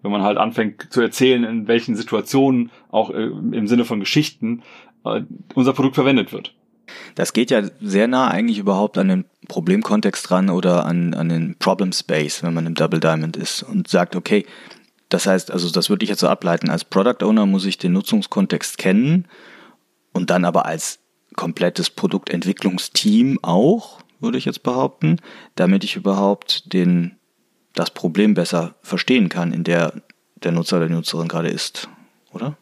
Wenn 0.00 0.12
man 0.12 0.22
halt 0.22 0.38
anfängt 0.38 0.90
zu 0.90 1.02
erzählen, 1.02 1.44
in 1.44 1.68
welchen 1.68 1.96
Situationen, 1.96 2.70
auch 2.90 3.10
äh, 3.10 3.24
im 3.24 3.66
Sinne 3.66 3.84
von 3.84 4.00
Geschichten, 4.00 4.62
äh, 5.04 5.20
unser 5.54 5.74
Produkt 5.74 5.96
verwendet 5.96 6.32
wird. 6.32 6.54
Das 7.14 7.32
geht 7.32 7.50
ja 7.50 7.62
sehr 7.80 8.08
nah 8.08 8.28
eigentlich 8.28 8.58
überhaupt 8.58 8.98
an 8.98 9.08
den 9.08 9.24
Problemkontext 9.48 10.30
ran 10.30 10.50
oder 10.50 10.86
an, 10.86 11.14
an 11.14 11.28
den 11.28 11.56
Problem 11.58 11.92
Space, 11.92 12.42
wenn 12.42 12.54
man 12.54 12.66
im 12.66 12.74
Double 12.74 13.00
Diamond 13.00 13.36
ist 13.36 13.62
und 13.62 13.88
sagt, 13.88 14.16
okay, 14.16 14.46
das 15.08 15.26
heißt, 15.26 15.50
also 15.50 15.70
das 15.70 15.88
würde 15.88 16.04
ich 16.04 16.10
jetzt 16.10 16.20
so 16.20 16.28
ableiten, 16.28 16.70
als 16.70 16.84
Product 16.84 17.24
Owner 17.24 17.46
muss 17.46 17.64
ich 17.64 17.78
den 17.78 17.92
Nutzungskontext 17.92 18.78
kennen 18.78 19.26
und 20.12 20.30
dann 20.30 20.44
aber 20.44 20.66
als 20.66 20.98
komplettes 21.36 21.90
Produktentwicklungsteam 21.90 23.38
auch, 23.42 24.00
würde 24.18 24.38
ich 24.38 24.46
jetzt 24.46 24.62
behaupten, 24.62 25.20
damit 25.54 25.84
ich 25.84 25.94
überhaupt 25.96 26.72
den, 26.72 27.16
das 27.74 27.90
Problem 27.90 28.34
besser 28.34 28.74
verstehen 28.82 29.28
kann, 29.28 29.52
in 29.52 29.62
der 29.62 29.92
der 30.42 30.52
Nutzer 30.52 30.76
oder 30.76 30.86
die 30.86 30.94
Nutzerin 30.94 31.28
gerade 31.28 31.48
ist, 31.48 31.88
oder? 32.32 32.56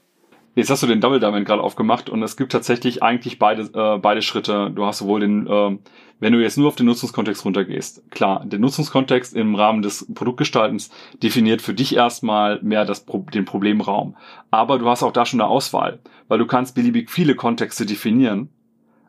Jetzt 0.56 0.70
hast 0.70 0.84
du 0.84 0.86
den 0.86 1.00
Double 1.00 1.18
Diamond 1.18 1.46
gerade 1.46 1.62
aufgemacht 1.62 2.08
und 2.08 2.22
es 2.22 2.36
gibt 2.36 2.52
tatsächlich 2.52 3.02
eigentlich 3.02 3.40
beide, 3.40 3.62
äh, 3.74 3.98
beide 3.98 4.22
Schritte. 4.22 4.70
Du 4.72 4.86
hast 4.86 4.98
sowohl 4.98 5.18
den, 5.18 5.48
äh, 5.48 5.78
wenn 6.20 6.32
du 6.32 6.40
jetzt 6.40 6.56
nur 6.56 6.68
auf 6.68 6.76
den 6.76 6.86
Nutzungskontext 6.86 7.44
runtergehst, 7.44 8.08
klar, 8.12 8.44
der 8.46 8.60
Nutzungskontext 8.60 9.34
im 9.34 9.56
Rahmen 9.56 9.82
des 9.82 10.06
Produktgestaltens 10.14 10.90
definiert 11.20 11.60
für 11.60 11.74
dich 11.74 11.96
erstmal 11.96 12.62
mehr 12.62 12.84
das, 12.84 13.04
den 13.34 13.44
Problemraum. 13.44 14.16
Aber 14.52 14.78
du 14.78 14.88
hast 14.88 15.02
auch 15.02 15.12
da 15.12 15.26
schon 15.26 15.40
eine 15.40 15.50
Auswahl, 15.50 15.98
weil 16.28 16.38
du 16.38 16.46
kannst 16.46 16.76
beliebig 16.76 17.10
viele 17.10 17.34
Kontexte 17.34 17.84
definieren, 17.84 18.48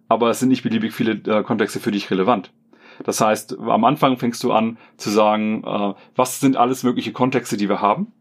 aber 0.08 0.32
es 0.32 0.40
sind 0.40 0.50
nicht 0.50 0.64
beliebig 0.64 0.94
viele 0.94 1.12
äh, 1.32 1.44
Kontexte 1.44 1.80
für 1.80 1.92
dich 1.92 2.10
relevant. 2.10 2.52
Das 3.04 3.22
heißt, 3.22 3.60
am 3.60 3.84
Anfang 3.84 4.18
fängst 4.18 4.44
du 4.44 4.52
an 4.52 4.78
zu 4.98 5.12
sagen, 5.12 5.64
äh, 5.64 5.94
was 6.16 6.40
sind 6.40 6.58
alles 6.58 6.82
mögliche 6.82 7.12
Kontexte, 7.12 7.56
die 7.56 7.70
wir 7.70 7.82
haben 7.82 8.12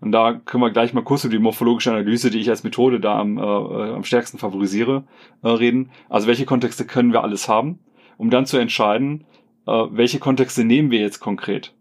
und 0.00 0.12
da 0.12 0.40
können 0.44 0.62
wir 0.62 0.70
gleich 0.70 0.94
mal 0.94 1.04
kurz 1.04 1.24
über 1.24 1.32
die 1.32 1.38
morphologische 1.38 1.90
Analyse, 1.90 2.30
die 2.30 2.40
ich 2.40 2.48
als 2.48 2.64
Methode 2.64 3.00
da 3.00 3.18
am, 3.18 3.38
äh, 3.38 3.40
am 3.40 4.04
stärksten 4.04 4.38
favorisiere, 4.38 5.04
äh, 5.42 5.48
reden. 5.48 5.90
Also 6.08 6.26
welche 6.26 6.46
Kontexte 6.46 6.86
können 6.86 7.12
wir 7.12 7.22
alles 7.22 7.48
haben, 7.48 7.78
um 8.16 8.30
dann 8.30 8.46
zu 8.46 8.56
entscheiden, 8.56 9.24
äh, 9.66 9.72
welche 9.90 10.18
Kontexte 10.18 10.64
nehmen 10.64 10.90
wir 10.90 11.00
jetzt 11.00 11.20
konkret. 11.20 11.74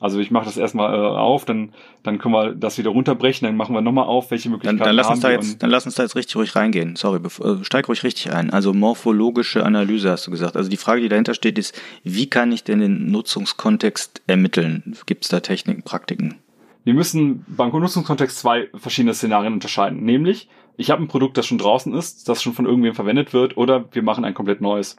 Also 0.00 0.18
ich 0.18 0.30
mache 0.30 0.46
das 0.46 0.56
erstmal 0.56 0.94
äh, 0.94 0.96
auf, 0.96 1.44
dann, 1.44 1.74
dann 2.02 2.18
können 2.18 2.32
wir 2.32 2.54
das 2.54 2.78
wieder 2.78 2.90
runterbrechen, 2.90 3.46
dann 3.46 3.54
machen 3.54 3.74
wir 3.74 3.82
nochmal 3.82 4.06
auf, 4.06 4.30
welche 4.30 4.48
Möglichkeiten 4.48 4.78
dann, 4.78 4.88
dann 4.88 4.96
lass 4.96 5.10
uns 5.10 5.20
da 5.20 5.30
jetzt, 5.30 5.62
Dann 5.62 5.68
lass 5.68 5.84
uns 5.84 5.94
da 5.94 6.02
jetzt 6.02 6.16
richtig 6.16 6.36
ruhig 6.36 6.56
reingehen. 6.56 6.96
Sorry, 6.96 7.20
äh, 7.20 7.62
steig 7.62 7.86
ruhig 7.86 8.02
richtig 8.02 8.32
ein. 8.32 8.50
Also 8.50 8.72
morphologische 8.72 9.64
Analyse 9.64 10.10
hast 10.10 10.26
du 10.26 10.30
gesagt. 10.30 10.56
Also 10.56 10.70
die 10.70 10.78
Frage, 10.78 11.02
die 11.02 11.10
dahinter 11.10 11.34
steht, 11.34 11.58
ist, 11.58 11.78
wie 12.02 12.28
kann 12.28 12.50
ich 12.50 12.64
denn 12.64 12.80
den 12.80 13.10
Nutzungskontext 13.10 14.22
ermitteln? 14.26 14.96
Gibt 15.04 15.24
es 15.24 15.28
da 15.28 15.40
Techniken, 15.40 15.82
Praktiken? 15.82 16.36
Wir 16.84 16.94
müssen 16.94 17.44
beim 17.48 17.70
Nutzungskontext 17.70 18.38
zwei 18.38 18.68
verschiedene 18.74 19.14
Szenarien 19.14 19.52
unterscheiden. 19.52 20.02
Nämlich, 20.02 20.48
ich 20.76 20.90
habe 20.90 21.02
ein 21.02 21.08
Produkt, 21.08 21.36
das 21.36 21.46
schon 21.46 21.58
draußen 21.58 21.92
ist, 21.94 22.28
das 22.28 22.42
schon 22.42 22.54
von 22.54 22.66
irgendwem 22.66 22.94
verwendet 22.94 23.32
wird, 23.32 23.56
oder 23.56 23.84
wir 23.92 24.02
machen 24.02 24.24
ein 24.24 24.34
komplett 24.34 24.60
neues. 24.60 24.96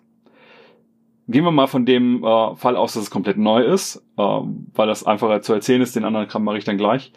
Gehen 1.27 1.43
wir 1.43 1.51
mal 1.51 1.67
von 1.67 1.85
dem 1.85 2.23
äh, 2.23 2.55
Fall 2.55 2.75
aus, 2.75 2.93
dass 2.93 3.03
es 3.03 3.09
komplett 3.09 3.37
neu 3.37 3.63
ist, 3.63 4.03
äh, 4.17 4.21
weil 4.21 4.87
das 4.87 5.05
einfacher 5.05 5.41
zu 5.41 5.53
erzählen 5.53 5.81
ist, 5.81 5.95
den 5.95 6.03
anderen 6.03 6.27
Kram 6.27 6.43
mache 6.43 6.57
ich 6.57 6.65
dann 6.65 6.77
gleich. 6.77 7.13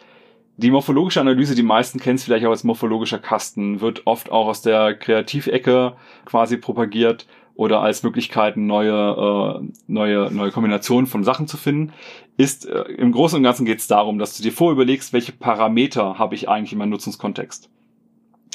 Die 0.57 0.71
morphologische 0.71 1.21
Analyse, 1.21 1.57
die 1.57 1.65
meisten 1.65 1.99
kennen 1.99 2.15
es 2.15 2.25
vielleicht 2.25 2.47
auch 2.47 2.51
als 2.51 2.63
morphologischer 2.63 3.19
Kasten, 3.19 3.81
wird 3.81 4.07
oft 4.07 4.31
auch 4.31 4.47
aus 4.47 4.63
der 4.63 4.95
Kreativecke 4.95 5.95
quasi 6.27 6.59
propagiert 6.59 7.27
oder 7.55 7.81
als 7.81 8.03
Möglichkeiten 8.03 8.67
neue, 8.67 8.93
äh, 8.93 9.69
neue, 9.87 10.31
neue 10.33 10.51
Kombinationen 10.51 11.07
von 11.07 11.25
Sachen 11.25 11.47
zu 11.47 11.57
finden, 11.57 11.93
ist 12.37 12.67
äh, 12.67 12.83
im 12.83 13.13
Großen 13.13 13.37
und 13.37 13.43
Ganzen 13.43 13.65
geht 13.65 13.79
es 13.79 13.87
darum, 13.87 14.19
dass 14.19 14.37
du 14.37 14.43
dir 14.43 14.53
vorüberlegst, 14.53 15.13
welche 15.13 15.33
Parameter 15.33 16.19
habe 16.19 16.35
ich 16.35 16.49
eigentlich 16.49 16.73
in 16.73 16.79
meinem 16.79 16.91
Nutzungskontext. 16.91 17.71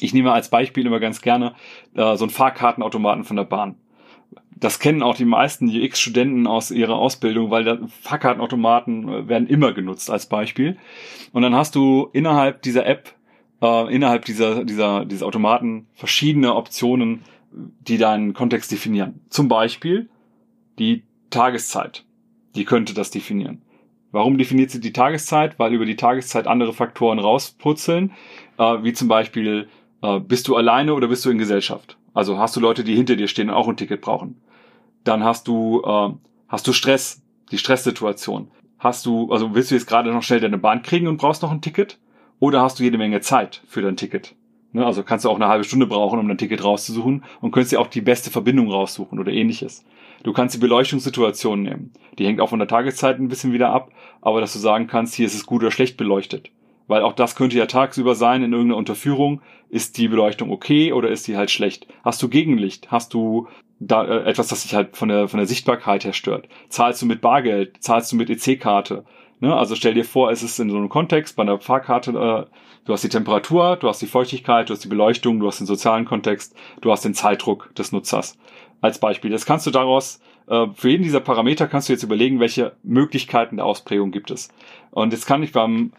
Ich 0.01 0.13
nehme 0.13 0.32
als 0.32 0.50
Beispiel 0.50 0.86
immer 0.86 1.00
ganz 1.00 1.22
gerne 1.22 1.56
äh, 1.96 2.15
so 2.15 2.25
einen 2.25 2.32
Fahrkartenautomaten 2.32 3.24
von 3.24 3.38
der 3.38 3.46
Bahn 3.46 3.75
das 4.60 4.79
kennen 4.79 5.03
auch 5.03 5.15
die 5.15 5.25
meisten 5.25 5.70
UX-Studenten 5.70 6.48
aus 6.48 6.72
ihrer 6.72 6.96
Ausbildung, 6.96 7.50
weil 7.50 7.63
da 7.63 7.77
Fahrkartenautomaten 8.01 9.08
äh, 9.08 9.27
werden 9.27 9.48
immer 9.48 9.74
genutzt 9.74 10.10
als 10.10 10.25
Beispiel. 10.25 10.77
Und 11.32 11.41
dann 11.41 11.56
hast 11.56 11.75
du 11.75 12.10
innerhalb 12.13 12.62
dieser 12.62 12.86
App, 12.86 13.13
äh, 13.62 13.94
innerhalb 13.94 14.25
dieser, 14.25 14.65
dieser, 14.65 15.06
dieser 15.06 15.25
Automaten 15.25 15.88
verschiedene 15.94 16.56
Optionen, 16.56 17.22
die 17.51 17.98
deinen 17.98 18.34
Kontext 18.34 18.72
definieren. 18.72 19.22
Zum 19.29 19.48
Beispiel 19.48 20.10
die 20.77 21.03
Tageszeit. 21.29 22.06
Die 22.56 22.65
könnte 22.65 22.94
das 22.94 23.12
definieren. 23.12 23.62
Warum 24.12 24.38
definiert 24.38 24.72
sie 24.72 24.79
die 24.79 24.94
Tageszeit? 24.94 25.60
Weil 25.60 25.74
über 25.74 25.86
die 25.86 25.96
Tageszeit 25.96 26.48
andere 26.48 26.74
Faktoren 26.74 27.20
rausputzeln, 27.20 28.12
äh, 28.58 28.84
wie 28.84 28.94
zum 28.94 29.08
Beispiel, 29.08 29.68
äh, 30.01 30.20
bist 30.20 30.48
du 30.48 30.56
alleine 30.56 30.94
oder 30.94 31.08
bist 31.08 31.25
du 31.25 31.29
in 31.29 31.38
Gesellschaft? 31.38 31.98
Also 32.13 32.39
hast 32.39 32.56
du 32.56 32.60
Leute, 32.60 32.84
die 32.84 32.96
hinter 32.96 33.15
dir 33.15 33.27
stehen 33.27 33.50
und 33.50 33.56
auch 33.56 33.68
ein 33.68 33.77
Ticket 33.77 34.01
brauchen 34.01 34.41
dann 35.03 35.24
hast 35.24 35.48
du, 35.48 35.82
äh, 35.86 36.10
hast 36.48 36.68
du 36.68 36.74
Stress, 36.74 37.22
die 37.51 37.58
Stresssituation. 37.58 38.51
Hast 38.77 39.06
du, 39.06 39.32
also 39.32 39.56
willst 39.56 39.72
du 39.72 39.75
jetzt 39.75 39.88
gerade 39.88 40.12
noch 40.12 40.24
schnell 40.24 40.39
deine 40.39 40.58
Bahn 40.58 40.82
kriegen 40.82 41.08
und 41.08 41.18
brauchst 41.18 41.41
noch 41.41 41.51
ein 41.51 41.62
Ticket? 41.62 42.00
Oder 42.39 42.62
hast 42.62 42.79
du 42.79 42.84
jede 42.84 42.98
Menge 42.98 43.20
Zeit 43.20 43.62
für 43.68 43.82
dein 43.82 43.98
Ticket? 43.98 44.36
Ne, 44.71 44.85
also 44.85 45.01
kannst 45.03 45.25
du 45.25 45.29
auch 45.29 45.35
eine 45.35 45.47
halbe 45.47 45.63
Stunde 45.63 45.88
brauchen, 45.88 46.19
um 46.19 46.27
dein 46.27 46.38
Ticket 46.38 46.63
rauszusuchen 46.63 47.23
und 47.41 47.51
könntest 47.51 47.71
dir 47.71 47.79
auch 47.79 47.88
die 47.88 48.01
beste 48.01 48.29
Verbindung 48.29 48.69
raussuchen 48.69 49.17
oder 49.17 49.31
ähnliches. 49.31 49.83
Du 50.21 50.31
kannst 50.31 50.53
die 50.53 50.59
Beleuchtungssituation 50.59 51.63
nehmen. 51.63 51.91
Die 52.19 52.25
hängt 52.25 52.39
auch 52.39 52.49
von 52.49 52.59
der 52.59 52.67
Tageszeit 52.67 53.19
ein 53.19 53.29
bisschen 53.29 53.51
wieder 53.51 53.71
ab, 53.71 53.91
aber 54.21 54.41
dass 54.41 54.53
du 54.53 54.59
sagen 54.59 54.85
kannst, 54.85 55.15
hier 55.15 55.25
ist 55.25 55.33
es 55.33 55.47
gut 55.47 55.61
oder 55.63 55.71
schlecht 55.71 55.97
beleuchtet. 55.97 56.51
Weil 56.88 57.03
auch 57.03 57.13
das 57.13 57.35
könnte 57.35 57.57
ja 57.57 57.65
tagsüber 57.65 58.15
sein 58.15 58.43
in 58.43 58.51
irgendeiner 58.51 58.77
Unterführung. 58.77 59.41
Ist 59.69 59.97
die 59.97 60.07
Beleuchtung 60.07 60.51
okay 60.51 60.91
oder 60.93 61.09
ist 61.09 61.27
die 61.27 61.38
halt 61.38 61.51
schlecht? 61.51 61.88
Hast 62.03 62.21
du 62.21 62.29
Gegenlicht? 62.29 62.91
Hast 62.91 63.13
du 63.13 63.47
da, 63.79 64.03
äh, 64.05 64.29
etwas, 64.29 64.47
das 64.47 64.63
sich 64.63 64.75
halt 64.75 64.95
von 64.97 65.09
der, 65.09 65.27
von 65.27 65.38
der 65.38 65.47
Sichtbarkeit 65.47 66.03
her 66.03 66.13
stört. 66.13 66.47
Zahlst 66.67 67.01
du 67.01 67.05
mit 67.05 67.21
Bargeld? 67.21 67.81
Zahlst 67.81 68.11
du 68.11 68.17
mit 68.17 68.29
EC-Karte? 68.29 69.05
Ne? 69.39 69.55
Also 69.55 69.75
stell 69.75 69.93
dir 69.93 70.05
vor, 70.05 70.31
es 70.31 70.43
ist 70.43 70.60
in 70.60 70.69
so 70.69 70.77
einem 70.77 70.89
Kontext, 70.89 71.36
bei 71.36 71.43
einer 71.43 71.60
Fahrkarte, 71.60 72.12
äh, 72.12 72.55
du 72.86 72.93
hast 72.93 73.03
die 73.03 73.10
Temperatur, 73.10 73.77
du 73.77 73.88
hast 73.88 74.01
die 74.01 74.08
Feuchtigkeit, 74.08 74.69
du 74.69 74.74
hast 74.74 74.84
die 74.84 74.89
Beleuchtung, 74.89 75.39
du 75.39 75.48
hast 75.48 75.60
den 75.60 75.67
sozialen 75.67 76.05
Kontext, 76.05 76.55
du 76.81 76.91
hast 76.91 77.05
den 77.05 77.13
Zeitdruck 77.13 77.74
des 77.75 77.91
Nutzers. 77.91 78.38
Als 78.81 79.00
Beispiel. 79.00 79.31
Jetzt 79.31 79.46
kannst 79.46 79.67
du 79.67 79.72
daraus, 79.72 80.22
äh, 80.48 80.67
für 80.74 80.89
jeden 80.89 81.03
dieser 81.03 81.19
Parameter 81.19 81.67
kannst 81.67 81.89
du 81.89 81.93
jetzt 81.93 82.03
überlegen, 82.03 82.39
welche 82.39 82.74
Möglichkeiten 82.84 83.58
der 83.58 83.65
Ausprägung 83.65 84.12
gibt 84.12 84.31
es. 84.31 84.50
Und 84.91 85.12
jetzt 85.12 85.25
kann 85.25 85.43
ich 85.43 85.51
beim 85.51 85.91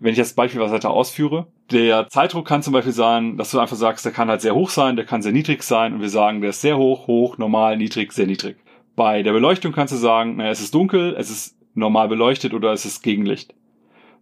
wenn 0.00 0.12
ich 0.12 0.18
das 0.18 0.34
Beispiel 0.34 0.60
was 0.60 0.72
weiter 0.72 0.90
ausführe, 0.90 1.46
der 1.70 2.08
Zeitdruck 2.08 2.46
kann 2.46 2.62
zum 2.62 2.72
Beispiel 2.72 2.92
sein, 2.92 3.36
dass 3.36 3.50
du 3.50 3.58
einfach 3.58 3.76
sagst, 3.76 4.04
der 4.04 4.12
kann 4.12 4.28
halt 4.28 4.40
sehr 4.40 4.54
hoch 4.54 4.70
sein, 4.70 4.96
der 4.96 5.04
kann 5.04 5.22
sehr 5.22 5.32
niedrig 5.32 5.62
sein 5.62 5.94
und 5.94 6.00
wir 6.00 6.08
sagen, 6.08 6.40
der 6.40 6.50
ist 6.50 6.60
sehr 6.60 6.76
hoch, 6.76 7.06
hoch, 7.06 7.38
normal, 7.38 7.76
niedrig, 7.76 8.12
sehr 8.12 8.26
niedrig. 8.26 8.56
Bei 8.94 9.22
der 9.22 9.32
Beleuchtung 9.32 9.72
kannst 9.72 9.92
du 9.92 9.98
sagen, 9.98 10.36
naja, 10.36 10.50
es 10.50 10.60
ist 10.60 10.74
dunkel, 10.74 11.14
es 11.18 11.30
ist 11.30 11.55
normal 11.76 12.08
beleuchtet 12.08 12.54
oder 12.54 12.72
es 12.72 12.84
ist 12.84 13.02
Gegenlicht. 13.02 13.54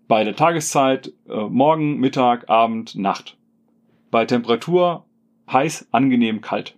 Bei 0.06 0.24
der 0.24 0.36
Tageszeit 0.36 1.12
äh, 1.28 1.44
Morgen, 1.48 1.98
Mittag, 1.98 2.48
Abend, 2.50 2.94
Nacht. 2.96 3.36
Bei 4.10 4.26
Temperatur 4.26 5.04
heiß, 5.50 5.88
angenehm, 5.92 6.40
kalt. 6.40 6.76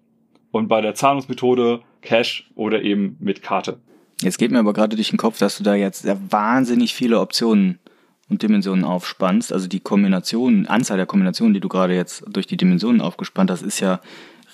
Und 0.53 0.69
bei 0.69 0.81
der 0.81 0.95
Zahlungsmethode 0.95 1.81
Cash 2.03 2.51
oder 2.55 2.83
eben 2.83 3.17
mit 3.19 3.43
Karte. 3.43 3.81
Jetzt 4.23 4.39
geht 4.39 4.51
mir 4.51 4.61
aber 4.61 4.73
gerade 4.73 4.97
durch 4.97 5.11
den 5.11 5.19
Kopf, 5.19 5.39
dass 5.39 5.59
du 5.59 5.65
da 5.65 5.75
jetzt 5.75 6.07
wahnsinnig 6.31 6.95
viele 6.95 7.21
Optionen 7.21 7.79
und 8.29 8.43
Dimensionen 8.43 8.85
aufspannst, 8.85 9.53
also 9.53 9.69
die 9.69 9.81
Kombination, 9.81 10.67
Anzahl 10.67 10.97
der 10.97 11.07
Kombinationen, 11.07 11.55
die 11.55 11.61
du 11.61 11.69
gerade 11.69 11.95
jetzt 11.95 12.25
durch 12.29 12.47
die 12.47 12.57
Dimensionen 12.57 13.01
aufgespannt 13.01 13.51
hast, 13.51 13.63
ist 13.63 13.81
ja 13.81 14.01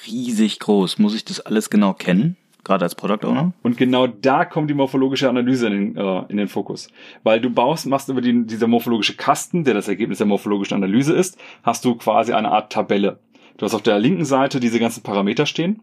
riesig 0.07 0.59
groß. 0.59 0.99
Muss 0.99 1.15
ich 1.15 1.25
das 1.25 1.41
alles 1.41 1.71
genau 1.71 1.95
kennen? 1.95 2.37
Gerade 2.65 2.85
als 2.85 2.95
Product 2.95 3.27
Owner? 3.27 3.53
Und 3.63 3.77
genau 3.77 4.07
da 4.07 4.45
kommt 4.45 4.71
die 4.71 4.75
morphologische 4.75 5.29
Analyse 5.29 5.67
in 5.67 5.95
den, 5.95 5.97
äh, 5.97 6.25
in 6.29 6.37
den 6.37 6.49
Fokus. 6.49 6.89
Weil 7.25 7.41
du 7.41 7.51
baust, 7.51 7.87
machst 7.87 8.09
über 8.09 8.21
die, 8.21 8.47
dieser 8.47 8.69
morphologische 8.69 9.17
Kasten, 9.17 9.65
der 9.65 9.75
das 9.75 9.89
Ergebnis 9.89 10.19
der 10.19 10.29
morphologischen 10.29 10.77
Analyse 10.77 11.15
ist, 11.15 11.39
hast 11.63 11.85
du 11.85 11.97
quasi 11.97 12.33
eine 12.33 12.53
Art 12.53 12.73
Tabelle. 12.73 13.19
Du 13.57 13.65
hast 13.65 13.75
auf 13.75 13.83
der 13.83 13.99
linken 13.99 14.25
Seite 14.25 14.61
diese 14.61 14.79
ganzen 14.79 15.03
Parameter 15.03 15.47
stehen, 15.47 15.83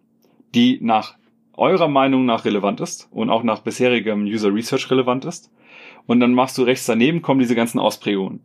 die 0.55 0.79
nach 0.81 1.15
eurer 1.53 1.89
Meinung 1.89 2.25
nach 2.25 2.45
relevant 2.45 2.79
ist 2.79 3.09
und 3.11 3.29
auch 3.29 3.43
nach 3.43 3.59
bisherigem 3.59 4.23
User 4.23 4.53
Research 4.53 4.89
relevant 4.89 5.25
ist 5.25 5.51
und 6.07 6.21
dann 6.21 6.33
machst 6.33 6.57
du 6.57 6.63
rechts 6.63 6.85
daneben 6.85 7.21
kommen 7.21 7.39
diese 7.39 7.55
ganzen 7.55 7.79
Ausprägungen. 7.79 8.39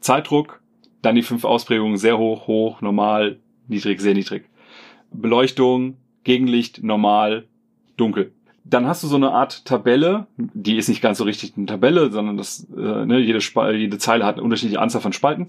Zeitdruck, 0.00 0.62
dann 1.02 1.16
die 1.16 1.22
fünf 1.22 1.44
Ausprägungen 1.44 1.96
sehr 1.96 2.16
hoch, 2.16 2.46
hoch, 2.46 2.80
normal, 2.80 3.40
niedrig, 3.68 4.00
sehr 4.00 4.14
niedrig. 4.14 4.48
Beleuchtung, 5.12 5.98
Gegenlicht, 6.22 6.82
normal, 6.82 7.46
dunkel. 7.96 8.32
Dann 8.64 8.86
hast 8.86 9.02
du 9.02 9.08
so 9.08 9.16
eine 9.16 9.32
Art 9.32 9.66
Tabelle, 9.66 10.26
die 10.36 10.78
ist 10.78 10.88
nicht 10.88 11.02
ganz 11.02 11.18
so 11.18 11.24
richtig 11.24 11.52
eine 11.56 11.66
Tabelle, 11.66 12.10
sondern 12.10 12.38
das, 12.38 12.66
äh, 12.74 13.04
ne, 13.04 13.18
jede, 13.18 13.42
Spal 13.42 13.76
jede 13.76 13.98
Zeile 13.98 14.24
hat 14.24 14.36
eine 14.36 14.42
unterschiedliche 14.42 14.80
Anzahl 14.80 15.02
von 15.02 15.12
Spalten. 15.12 15.48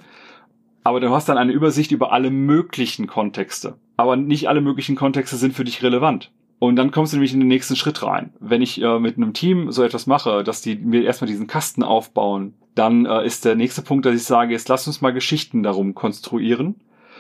Aber 0.84 1.00
du 1.00 1.10
hast 1.10 1.30
dann 1.30 1.38
eine 1.38 1.54
Übersicht 1.54 1.92
über 1.92 2.12
alle 2.12 2.30
möglichen 2.30 3.08
Kontexte. 3.08 3.76
Aber 3.98 4.18
nicht 4.18 4.50
alle 4.50 4.62
möglichen 4.62 4.96
Kontexte 4.96 5.38
sind 5.38 5.54
für 5.54 5.64
dich 5.64 5.82
relevant. 5.82 6.32
Und 6.60 6.76
dann 6.76 6.92
kommst 6.92 7.14
du 7.14 7.18
nämlich 7.18 7.34
in 7.34 7.40
den 7.40 7.48
nächsten 7.48 7.76
Schritt 7.76 8.04
rein. 8.04 8.34
Wenn 8.40 8.62
ich 8.62 8.82
äh, 8.82 9.00
mit 9.00 9.18
einem 9.18 9.34
Team 9.34 9.72
so 9.72 9.84
etwas 9.84 10.08
mache, 10.08 10.44
dass 10.44 10.62
die 10.62 10.76
mir 10.76 11.04
erstmal 11.04 11.30
diesen 11.30 11.48
Kasten 11.48 11.84
aufbauen, 11.84 12.54
dann 12.76 13.06
äh, 13.06 13.26
ist 13.26 13.46
der 13.46 13.56
nächste 13.56 13.82
Punkt, 13.82 14.06
dass 14.06 14.16
ich 14.16 14.24
sage, 14.24 14.54
jetzt 14.54 14.70
lass 14.70 14.88
uns 14.88 15.02
mal 15.02 15.14
Geschichten 15.14 15.64
darum 15.64 15.96
konstruieren. 15.96 16.76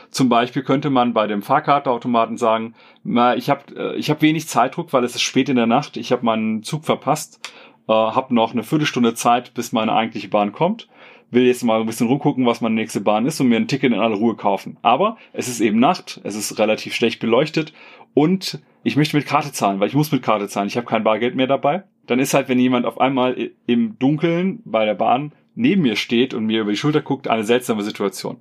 Zum 0.09 0.29
Beispiel 0.29 0.63
könnte 0.63 0.89
man 0.89 1.13
bei 1.13 1.27
dem 1.27 1.41
Fahrkartenautomaten 1.41 2.37
sagen, 2.37 2.75
na, 3.03 3.35
ich 3.35 3.49
habe 3.49 3.75
äh, 3.75 3.95
ich 3.95 4.09
hab 4.09 4.21
wenig 4.21 4.47
Zeitdruck, 4.47 4.93
weil 4.93 5.03
es 5.03 5.15
ist 5.15 5.21
spät 5.21 5.49
in 5.49 5.55
der 5.55 5.67
Nacht, 5.67 5.97
ich 5.97 6.11
habe 6.11 6.25
meinen 6.25 6.63
Zug 6.63 6.85
verpasst, 6.85 7.51
äh, 7.87 7.93
habe 7.93 8.33
noch 8.33 8.53
eine 8.53 8.63
Viertelstunde 8.63 9.13
Zeit, 9.13 9.53
bis 9.53 9.71
meine 9.71 9.93
eigentliche 9.93 10.29
Bahn 10.29 10.51
kommt 10.51 10.87
will 11.31 11.45
jetzt 11.45 11.63
mal 11.63 11.79
ein 11.79 11.85
bisschen 11.85 12.07
rumgucken, 12.07 12.45
was 12.45 12.61
meine 12.61 12.75
nächste 12.75 13.01
Bahn 13.01 13.25
ist 13.25 13.39
und 13.39 13.49
mir 13.49 13.57
ein 13.57 13.67
Ticket 13.67 13.91
in 13.91 13.99
aller 13.99 14.15
Ruhe 14.15 14.35
kaufen. 14.35 14.77
Aber 14.81 15.17
es 15.33 15.47
ist 15.47 15.59
eben 15.59 15.79
Nacht, 15.79 16.21
es 16.23 16.35
ist 16.35 16.57
relativ 16.59 16.93
schlecht 16.93 17.19
beleuchtet 17.19 17.73
und 18.13 18.59
ich 18.83 18.95
möchte 18.95 19.17
mit 19.17 19.25
Karte 19.25 19.51
zahlen, 19.51 19.79
weil 19.79 19.87
ich 19.87 19.95
muss 19.95 20.11
mit 20.11 20.23
Karte 20.23 20.47
zahlen. 20.47 20.67
Ich 20.67 20.77
habe 20.77 20.87
kein 20.87 21.03
Bargeld 21.03 21.35
mehr 21.35 21.47
dabei. 21.47 21.83
Dann 22.07 22.19
ist 22.19 22.33
halt, 22.33 22.49
wenn 22.49 22.59
jemand 22.59 22.85
auf 22.85 22.99
einmal 22.99 23.51
im 23.65 23.97
Dunkeln 23.99 24.61
bei 24.65 24.85
der 24.85 24.93
Bahn 24.93 25.33
neben 25.55 25.81
mir 25.81 25.95
steht 25.95 26.33
und 26.33 26.45
mir 26.45 26.61
über 26.61 26.71
die 26.71 26.77
Schulter 26.77 27.01
guckt, 27.01 27.27
eine 27.27 27.43
seltsame 27.43 27.83
Situation. 27.83 28.37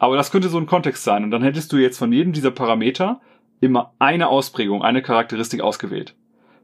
Aber 0.00 0.16
das 0.16 0.32
könnte 0.32 0.48
so 0.48 0.58
ein 0.58 0.66
Kontext 0.66 1.04
sein. 1.04 1.22
Und 1.22 1.30
dann 1.30 1.42
hättest 1.42 1.72
du 1.72 1.76
jetzt 1.76 1.98
von 1.98 2.12
jedem 2.12 2.32
dieser 2.32 2.50
Parameter 2.50 3.20
immer 3.60 3.94
eine 3.98 4.28
Ausprägung, 4.28 4.82
eine 4.82 5.02
Charakteristik 5.02 5.60
ausgewählt. 5.60 6.16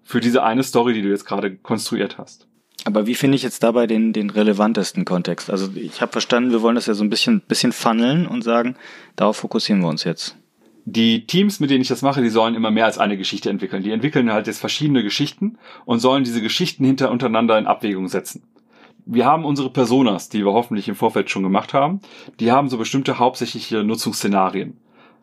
Für 0.03 0.21
diese 0.21 0.43
eine 0.43 0.65
Story, 0.65 0.95
die 0.95 1.03
du 1.03 1.11
jetzt 1.11 1.27
gerade 1.27 1.55
konstruiert 1.55 2.19
hast. 2.19 2.49
Aber 2.85 3.07
wie 3.07 3.15
finde 3.15 3.37
ich 3.37 3.43
jetzt 3.43 3.63
dabei 3.63 3.87
den, 3.87 4.13
den 4.13 4.31
relevantesten 4.31 5.05
Kontext? 5.05 5.51
Also 5.51 5.69
ich 5.75 6.01
habe 6.01 6.13
verstanden, 6.13 6.51
wir 6.51 6.63
wollen 6.63 6.77
das 6.77 6.87
ja 6.87 6.95
so 6.95 7.05
ein 7.05 7.11
bisschen, 7.11 7.43
bisschen 7.43 7.73
funneln 7.73 8.27
und 8.27 8.43
sagen, 8.43 8.77
darauf 9.17 9.37
fokussieren 9.37 9.83
wir 9.83 9.89
uns 9.89 10.05
jetzt 10.05 10.37
die 10.87 11.27
Teams, 11.27 11.59
mit 11.59 11.71
denen 11.71 11.83
ich 11.83 11.89
das 11.89 12.03
mache, 12.03 12.23
die 12.23 12.29
sollen 12.29 12.55
immer 12.55 12.71
mehr 12.71 12.85
als 12.85 12.97
eine 12.97 13.17
Geschichte 13.17 13.51
entwickeln. 13.51 13.83
Die 13.83 13.91
entwickeln 13.91 14.33
halt 14.33 14.47
jetzt 14.47 14.61
verschiedene 14.61 15.03
Geschichten 15.03 15.59
und 15.85 15.99
sollen 15.99 16.23
diese 16.23 16.41
Geschichten 16.41 16.85
hinter 16.85 17.11
untereinander 17.11 17.59
in 17.59 17.67
Abwägung 17.67 18.07
setzen. 18.07 18.45
Wir 19.07 19.25
haben 19.25 19.45
unsere 19.45 19.71
Personas, 19.71 20.29
die 20.29 20.45
wir 20.45 20.53
hoffentlich 20.53 20.89
im 20.89 20.97
Vorfeld 20.97 21.31
schon 21.31 21.43
gemacht 21.43 21.73
haben. 21.73 22.01
Die 22.41 22.53
haben 22.53 22.69
so 22.69 22.77
bestimmte 22.77 23.19
hauptsächliche 23.19 23.85
Nutzungsszenarien. 23.85 24.77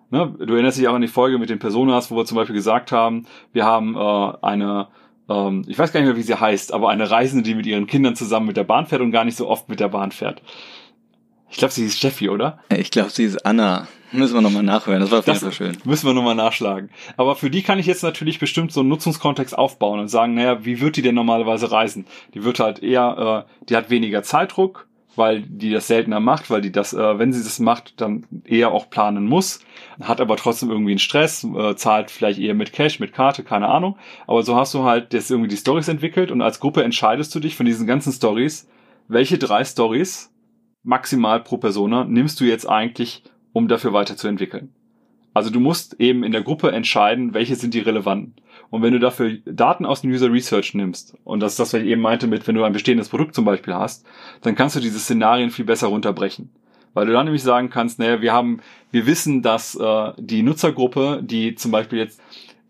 Ne? 0.09 0.33
Du 0.39 0.53
erinnerst 0.53 0.77
dich 0.77 0.87
auch 0.87 0.95
an 0.95 1.01
die 1.01 1.07
Folge 1.07 1.37
mit 1.37 1.49
den 1.49 1.59
Personas, 1.59 2.09
wo 2.09 2.15
wir 2.15 2.25
zum 2.25 2.37
Beispiel 2.37 2.55
gesagt 2.55 2.91
haben, 2.91 3.25
wir 3.51 3.65
haben 3.65 3.95
äh, 3.95 4.33
eine 4.41 4.87
ähm, 5.29 5.63
ich 5.67 5.77
weiß 5.77 5.91
gar 5.91 5.99
nicht 5.99 6.07
mehr, 6.07 6.17
wie 6.17 6.23
sie 6.23 6.39
heißt, 6.39 6.73
aber 6.73 6.89
eine 6.89 7.09
Reisende, 7.09 7.43
die 7.43 7.55
mit 7.55 7.65
ihren 7.65 7.87
Kindern 7.87 8.15
zusammen 8.15 8.47
mit 8.47 8.57
der 8.57 8.63
Bahn 8.63 8.85
fährt 8.85 9.01
und 9.01 9.11
gar 9.11 9.25
nicht 9.25 9.37
so 9.37 9.47
oft 9.47 9.69
mit 9.69 9.79
der 9.79 9.89
Bahn 9.89 10.11
fährt. 10.11 10.41
Ich 11.49 11.57
glaube, 11.57 11.73
sie 11.73 11.85
ist 11.85 11.97
Steffi, 11.97 12.29
oder? 12.29 12.59
Ich 12.75 12.91
glaube, 12.91 13.09
sie 13.09 13.25
ist 13.25 13.45
Anna. 13.45 13.87
Müssen 14.13 14.35
wir 14.35 14.41
nochmal 14.41 14.63
nachhören. 14.63 14.99
Das 14.99 15.11
war 15.11 15.19
auf 15.19 15.27
jeden 15.27 15.39
Fall 15.39 15.51
schön. 15.51 15.77
Müssen 15.85 16.07
wir 16.07 16.13
nochmal 16.13 16.35
nachschlagen. 16.35 16.89
Aber 17.17 17.35
für 17.35 17.49
die 17.49 17.63
kann 17.63 17.79
ich 17.79 17.87
jetzt 17.87 18.03
natürlich 18.03 18.39
bestimmt 18.39 18.71
so 18.71 18.81
einen 18.81 18.89
Nutzungskontext 18.89 19.57
aufbauen 19.57 19.99
und 19.99 20.07
sagen, 20.07 20.35
naja, 20.35 20.63
wie 20.65 20.79
wird 20.79 20.97
die 20.97 21.01
denn 21.01 21.15
normalerweise 21.15 21.71
reisen? 21.71 22.05
Die 22.33 22.43
wird 22.43 22.59
halt 22.59 22.81
eher, 22.83 23.45
äh, 23.47 23.65
die 23.69 23.75
hat 23.75 23.89
weniger 23.89 24.21
Zeitdruck, 24.23 24.87
weil 25.15 25.41
die 25.41 25.71
das 25.71 25.87
seltener 25.87 26.19
macht, 26.19 26.49
weil 26.49 26.61
die 26.61 26.71
das, 26.71 26.93
äh, 26.93 27.19
wenn 27.19 27.33
sie 27.33 27.43
das 27.43 27.59
macht, 27.59 28.01
dann 28.01 28.25
eher 28.45 28.71
auch 28.71 28.89
planen 28.89 29.25
muss, 29.25 29.59
hat 30.01 30.21
aber 30.21 30.37
trotzdem 30.37 30.69
irgendwie 30.69 30.91
einen 30.91 30.99
Stress, 30.99 31.43
äh, 31.43 31.75
zahlt 31.75 32.11
vielleicht 32.11 32.39
eher 32.39 32.53
mit 32.53 32.73
Cash, 32.73 32.99
mit 32.99 33.13
Karte, 33.13 33.43
keine 33.43 33.67
Ahnung. 33.67 33.97
Aber 34.27 34.43
so 34.43 34.55
hast 34.55 34.73
du 34.73 34.83
halt 34.83 35.13
jetzt 35.13 35.31
irgendwie 35.31 35.49
die 35.49 35.57
Stories 35.57 35.87
entwickelt 35.87 36.31
und 36.31 36.41
als 36.41 36.59
Gruppe 36.59 36.83
entscheidest 36.83 37.33
du 37.35 37.39
dich 37.39 37.55
von 37.55 37.65
diesen 37.65 37.87
ganzen 37.87 38.11
Stories, 38.11 38.67
welche 39.07 39.37
drei 39.37 39.63
Stories 39.63 40.31
maximal 40.83 41.39
pro 41.41 41.57
Persona 41.57 42.03
nimmst 42.03 42.39
du 42.39 42.45
jetzt 42.45 42.69
eigentlich, 42.69 43.23
um 43.53 43.67
dafür 43.67 43.93
weiterzuentwickeln. 43.93 44.73
Also 45.33 45.49
du 45.49 45.59
musst 45.59 45.99
eben 45.99 46.23
in 46.23 46.31
der 46.31 46.43
Gruppe 46.43 46.71
entscheiden, 46.71 47.33
welche 47.33 47.55
sind 47.55 47.73
die 47.73 47.79
relevanten. 47.79 48.35
Und 48.69 48.81
wenn 48.81 48.93
du 48.93 48.99
dafür 48.99 49.37
Daten 49.45 49.85
aus 49.85 50.01
dem 50.01 50.11
User 50.11 50.31
Research 50.31 50.73
nimmst, 50.75 51.15
und 51.23 51.39
das 51.39 51.53
ist 51.53 51.59
das, 51.59 51.73
was 51.73 51.81
ich 51.81 51.87
eben 51.87 52.01
meinte 52.01 52.27
mit, 52.27 52.47
wenn 52.47 52.55
du 52.55 52.63
ein 52.63 52.73
bestehendes 52.73 53.09
Produkt 53.09 53.33
zum 53.33 53.45
Beispiel 53.45 53.73
hast, 53.73 54.05
dann 54.41 54.55
kannst 54.55 54.75
du 54.75 54.79
diese 54.79 54.99
Szenarien 54.99 55.49
viel 55.49 55.65
besser 55.65 55.87
runterbrechen. 55.87 56.49
Weil 56.93 57.07
du 57.07 57.13
dann 57.13 57.25
nämlich 57.25 57.41
sagen 57.41 57.71
kannst, 57.71 57.97
naja, 57.97 58.21
wir 58.21 58.33
haben, 58.33 58.59
wir 58.91 59.07
wissen, 59.07 59.41
dass 59.41 59.75
äh, 59.75 60.11
die 60.17 60.43
Nutzergruppe, 60.43 61.21
die 61.23 61.55
zum 61.55 61.71
Beispiel 61.71 61.97
jetzt 61.97 62.21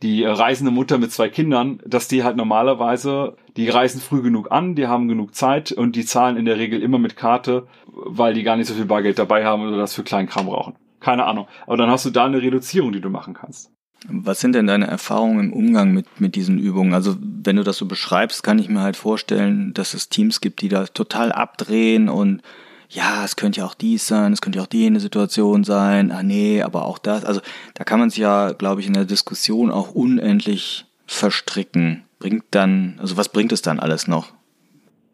die 0.01 0.23
reisende 0.25 0.71
Mutter 0.71 0.97
mit 0.97 1.11
zwei 1.11 1.29
Kindern, 1.29 1.79
dass 1.85 2.09
die 2.09 2.23
halt 2.23 2.35
normalerweise, 2.35 3.37
die 3.55 3.69
reisen 3.69 4.01
früh 4.01 4.21
genug 4.21 4.51
an, 4.51 4.75
die 4.75 4.87
haben 4.87 5.07
genug 5.07 5.33
Zeit 5.35 5.71
und 5.71 5.95
die 5.95 6.05
zahlen 6.05 6.35
in 6.35 6.45
der 6.45 6.57
Regel 6.57 6.81
immer 6.81 6.99
mit 6.99 7.15
Karte, 7.15 7.67
weil 7.93 8.33
die 8.33 8.43
gar 8.43 8.55
nicht 8.55 8.67
so 8.67 8.73
viel 8.73 8.85
Bargeld 8.85 9.19
dabei 9.19 9.45
haben 9.45 9.67
oder 9.67 9.77
das 9.77 9.93
für 9.93 10.03
kleinen 10.03 10.27
Kram 10.27 10.45
brauchen. 10.47 10.75
Keine 11.00 11.25
Ahnung. 11.25 11.47
Aber 11.65 11.77
dann 11.77 11.89
hast 11.89 12.05
du 12.05 12.09
da 12.09 12.25
eine 12.25 12.41
Reduzierung, 12.41 12.91
die 12.91 13.01
du 13.01 13.09
machen 13.09 13.33
kannst. 13.33 13.69
Was 14.07 14.41
sind 14.41 14.53
denn 14.53 14.67
deine 14.67 14.88
Erfahrungen 14.88 15.39
im 15.39 15.53
Umgang 15.53 15.93
mit, 15.93 16.19
mit 16.19 16.35
diesen 16.35 16.59
Übungen? 16.59 16.93
Also 16.93 17.15
wenn 17.19 17.55
du 17.55 17.63
das 17.63 17.77
so 17.77 17.85
beschreibst, 17.85 18.43
kann 18.43 18.59
ich 18.59 18.67
mir 18.67 18.81
halt 18.81 18.97
vorstellen, 18.97 19.73
dass 19.73 19.93
es 19.93 20.09
Teams 20.09 20.41
gibt, 20.41 20.62
die 20.62 20.69
da 20.69 20.85
total 20.85 21.31
abdrehen 21.31 22.09
und 22.09 22.41
ja, 22.89 23.23
es 23.23 23.35
könnte 23.35 23.62
ja 23.62 23.65
auch 23.65 23.73
dies 23.73 24.05
sein, 24.05 24.33
es 24.33 24.41
könnte 24.41 24.59
ja 24.59 24.63
auch 24.63 24.67
die 24.67 24.85
eine 24.85 25.00
Situation 25.00 25.63
sein, 25.63 26.12
ah 26.12 26.21
nee, 26.21 26.62
aber 26.62 26.85
auch 26.85 27.00
das. 27.00 27.25
Also 27.25 27.41
da 27.73 27.83
kann 27.83 28.00
man 28.00 28.09
sich 28.09 28.19
ja, 28.19 28.51
glaube 28.51 28.81
ich, 28.81 28.88
in 28.88 28.93
der 28.93 29.05
Diskussion 29.05 29.71
auch 29.71 29.95
unendlich 29.95 30.85
verstricken. 31.07 32.03
Bringt 32.19 32.43
dann, 32.51 32.97
also 33.00 33.17
was 33.17 33.29
bringt 33.29 33.51
es 33.51 33.62
dann 33.62 33.79
alles 33.79 34.07
noch? 34.07 34.33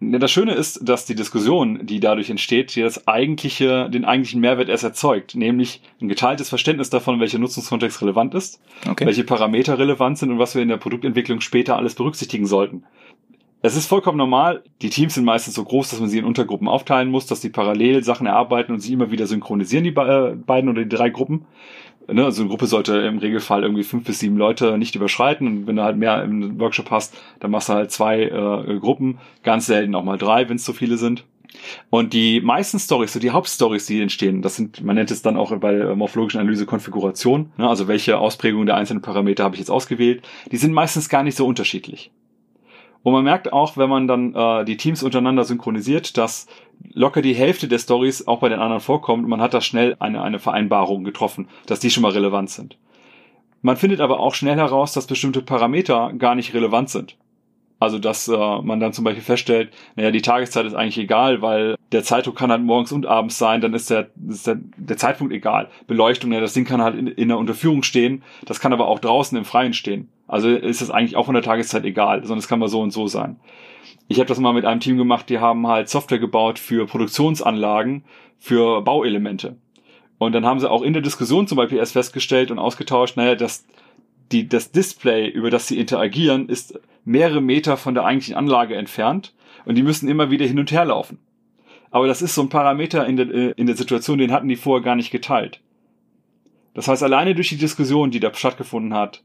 Das 0.02 0.32
Schöne 0.32 0.54
ist, 0.54 0.80
dass 0.82 1.06
die 1.06 1.16
Diskussion, 1.16 1.86
die 1.86 2.00
dadurch 2.00 2.30
entsteht, 2.30 2.74
die 2.74 2.82
das 2.82 3.06
eigentliche, 3.08 3.90
den 3.90 4.06
eigentlichen 4.06 4.40
Mehrwert 4.40 4.70
erst 4.70 4.86
erzeugt, 4.86 5.36
nämlich 5.36 5.82
ein 6.02 6.08
geteiltes 6.08 6.48
Verständnis 6.48 6.90
davon, 6.90 7.20
welcher 7.20 7.38
Nutzungskontext 7.38 8.02
relevant 8.02 8.34
ist, 8.34 8.62
okay. 8.90 9.06
welche 9.06 9.26
Parameter 9.26 9.78
relevant 9.78 10.18
sind 10.18 10.32
und 10.32 10.40
was 10.40 10.56
wir 10.56 10.62
in 10.62 10.70
der 10.70 10.78
Produktentwicklung 10.78 11.42
später 11.42 11.76
alles 11.76 11.96
berücksichtigen 11.96 12.46
sollten. 12.46 12.84
Es 13.62 13.76
ist 13.76 13.88
vollkommen 13.88 14.18
normal. 14.18 14.64
Die 14.82 14.90
Teams 14.90 15.16
sind 15.16 15.26
meistens 15.26 15.56
so 15.56 15.66
groß, 15.66 15.90
dass 15.90 16.00
man 16.00 16.08
sie 16.08 16.20
in 16.20 16.24
Untergruppen 16.24 16.70
aufteilen 16.70 17.12
muss, 17.12 17.26
dass 17.26 17.42
die 17.42 17.50
parallel 17.50 18.02
Sachen 18.06 18.26
erarbeiten 18.26 18.72
und 18.72 18.80
sie 18.80 18.94
immer 18.94 19.12
wieder 19.12 19.28
synchronisieren, 19.28 19.84
die 19.84 19.90
äh, 19.90 20.36
beiden 20.36 20.70
oder 20.70 20.84
die 20.84 20.96
drei 20.96 21.10
Gruppen. 21.10 21.46
Ne, 22.12 22.26
also 22.26 22.42
eine 22.42 22.50
Gruppe 22.50 22.68
sollte 22.68 22.98
im 22.98 23.18
Regelfall 23.20 23.64
irgendwie 23.64 23.84
fünf 23.84 24.06
bis 24.06 24.20
sieben 24.20 24.38
Leute 24.38 24.78
nicht 24.78 24.96
überschreiten. 24.96 25.48
Und 25.48 25.68
wenn 25.68 25.76
du 25.76 25.84
halt 25.84 25.98
mehr 25.98 26.24
im 26.24 26.60
Workshop 26.60 26.92
hast, 26.92 27.16
dann 27.40 27.52
machst 27.52 27.70
du 27.70 27.74
halt 27.74 27.92
zwei 27.92 28.24
äh, 28.24 28.80
Gruppen, 28.80 29.20
ganz 29.44 29.66
selten 29.66 29.96
auch 29.96 30.04
mal 30.04 30.18
drei, 30.18 30.50
wenn 30.50 30.58
es 30.58 30.66
so 30.66 30.74
viele 30.74 30.98
sind. 30.98 31.26
Und 31.90 32.14
die 32.14 32.42
meisten 32.42 32.80
Stories, 32.80 33.14
so 33.14 33.20
die 33.20 33.32
Hauptstories, 33.32 33.86
die 33.88 34.02
entstehen, 34.02 34.42
das 34.42 34.56
sind, 34.56 34.84
man 34.84 34.96
nennt 34.96 35.12
es 35.12 35.22
dann 35.22 35.38
auch 35.38 35.56
bei 35.58 35.96
morphologischen 35.96 36.40
Analyse 36.40 36.66
Konfiguration, 36.66 37.52
ne, 37.58 37.68
also 37.68 37.88
welche 37.88 38.20
Ausprägung 38.20 38.66
der 38.66 38.76
einzelnen 38.76 39.02
Parameter 39.02 39.44
habe 39.44 39.56
ich 39.56 39.60
jetzt 39.60 39.72
ausgewählt, 39.72 40.28
die 40.52 40.58
sind 40.58 40.74
meistens 40.74 41.10
gar 41.10 41.24
nicht 41.24 41.36
so 41.36 41.46
unterschiedlich. 41.46 42.12
Und 43.02 43.14
man 43.14 43.24
merkt 43.24 43.54
auch, 43.54 43.78
wenn 43.78 43.90
man 43.90 44.08
dann 44.08 44.36
äh, 44.36 44.66
die 44.66 44.78
Teams 44.78 45.04
untereinander 45.04 45.46
synchronisiert, 45.46 46.18
dass 46.18 46.48
locker 46.94 47.22
die 47.22 47.34
Hälfte 47.34 47.68
der 47.68 47.80
Stories 47.80 48.28
auch 48.28 48.40
bei 48.40 48.50
den 48.50 48.60
anderen 48.60 48.82
vorkommt 48.82 49.28
man 49.28 49.42
hat 49.42 49.54
da 49.54 49.62
schnell 49.62 49.96
eine, 50.00 50.22
eine 50.22 50.40
Vereinbarung 50.40 51.04
getroffen, 51.04 51.48
dass 51.66 51.80
die 51.80 51.90
schon 51.90 52.04
mal 52.04 52.12
relevant 52.12 52.50
sind. 52.50 52.78
Man 53.62 53.78
findet 53.78 54.00
aber 54.00 54.20
auch 54.20 54.36
schnell 54.36 54.56
heraus, 54.56 54.94
dass 54.94 55.08
bestimmte 55.08 55.42
Parameter 55.42 56.14
gar 56.18 56.36
nicht 56.36 56.54
relevant 56.54 56.90
sind. 56.90 57.18
Also 57.80 57.98
dass 57.98 58.28
äh, 58.28 58.62
man 58.62 58.80
dann 58.82 58.92
zum 58.92 59.06
Beispiel 59.06 59.24
feststellt, 59.24 59.72
naja, 59.96 60.12
die 60.12 60.22
Tageszeit 60.22 60.66
ist 60.66 60.74
eigentlich 60.74 60.98
egal, 60.98 61.42
weil 61.42 61.76
der 61.94 62.04
Zeitdruck 62.04 62.36
kann 62.36 62.52
halt 62.52 62.62
morgens 62.62 62.92
und 62.92 63.06
abends 63.06 63.38
sein, 63.38 63.62
dann 63.62 63.74
ist 63.74 63.90
der, 63.90 64.10
ist 64.28 64.48
der, 64.48 64.58
der 64.76 64.98
Zeitpunkt 64.98 65.34
egal. 65.34 65.70
Beleuchtung, 65.88 66.34
ja, 66.34 66.42
das 66.42 66.54
Ding 66.54 66.66
kann 66.66 66.82
halt 66.82 66.96
in, 66.96 67.08
in 67.08 67.30
der 67.30 67.38
Unterführung 67.38 67.84
stehen, 67.84 68.22
das 68.46 68.60
kann 68.60 68.74
aber 68.74 68.90
auch 68.90 69.00
draußen 69.00 69.38
im 69.38 69.46
Freien 69.46 69.74
stehen. 69.74 70.10
Also 70.28 70.50
ist 70.50 70.82
es 70.82 70.92
eigentlich 70.92 71.16
auch 71.16 71.26
von 71.26 71.36
der 71.36 71.44
Tageszeit 71.44 71.86
egal, 71.86 72.22
sondern 72.22 72.40
es 72.40 72.50
kann 72.50 72.60
mal 72.60 72.68
so 72.68 72.82
und 72.82 72.92
so 72.92 73.08
sein. 73.08 73.38
Ich 74.12 74.18
habe 74.18 74.28
das 74.28 74.40
mal 74.40 74.54
mit 74.54 74.66
einem 74.66 74.80
Team 74.80 74.98
gemacht, 74.98 75.30
die 75.30 75.38
haben 75.38 75.68
halt 75.68 75.88
Software 75.88 76.18
gebaut 76.18 76.58
für 76.58 76.88
Produktionsanlagen, 76.88 78.04
für 78.40 78.82
Bauelemente. 78.82 79.56
Und 80.18 80.34
dann 80.34 80.48
haben 80.48 80.60
sie 80.60 80.70
auch 80.70 80.82
in 80.82 80.94
der 80.94 81.04
Diskussion 81.04 81.48
zum 81.48 81.58
Beispiel 81.58 81.78
erst 81.78 81.94
festgestellt 81.94 82.50
und 82.50 82.58
ausgetauscht, 82.58 83.18
naja, 83.18 83.36
dass 83.36 83.68
die, 84.32 84.50
das 84.50 84.72
Display, 84.72 85.28
über 85.28 85.52
das 85.52 85.68
sie 85.68 85.80
interagieren, 85.80 86.50
ist 86.50 86.80
mehrere 87.06 87.40
Meter 87.40 87.78
von 87.78 87.94
der 87.94 88.04
eigentlichen 88.04 88.36
Anlage 88.36 88.76
entfernt 88.76 89.36
und 89.66 89.76
die 89.76 89.84
müssen 89.84 90.10
immer 90.10 90.32
wieder 90.32 90.48
hin 90.48 90.58
und 90.58 90.72
her 90.72 90.86
laufen. 90.86 91.20
Aber 91.92 92.08
das 92.08 92.24
ist 92.24 92.34
so 92.34 92.42
ein 92.42 92.50
Parameter 92.50 93.06
in 93.06 93.16
der, 93.16 93.30
äh, 93.30 93.54
in 93.58 93.68
der 93.68 93.78
Situation, 93.78 94.18
den 94.18 94.32
hatten 94.32 94.48
die 94.48 94.56
vorher 94.56 94.84
gar 94.84 94.96
nicht 94.96 95.12
geteilt. 95.12 95.62
Das 96.74 96.88
heißt, 96.88 97.04
alleine 97.04 97.36
durch 97.36 97.50
die 97.50 97.58
Diskussion, 97.58 98.10
die 98.10 98.20
da 98.20 98.34
stattgefunden 98.34 98.96
hat, 98.96 99.24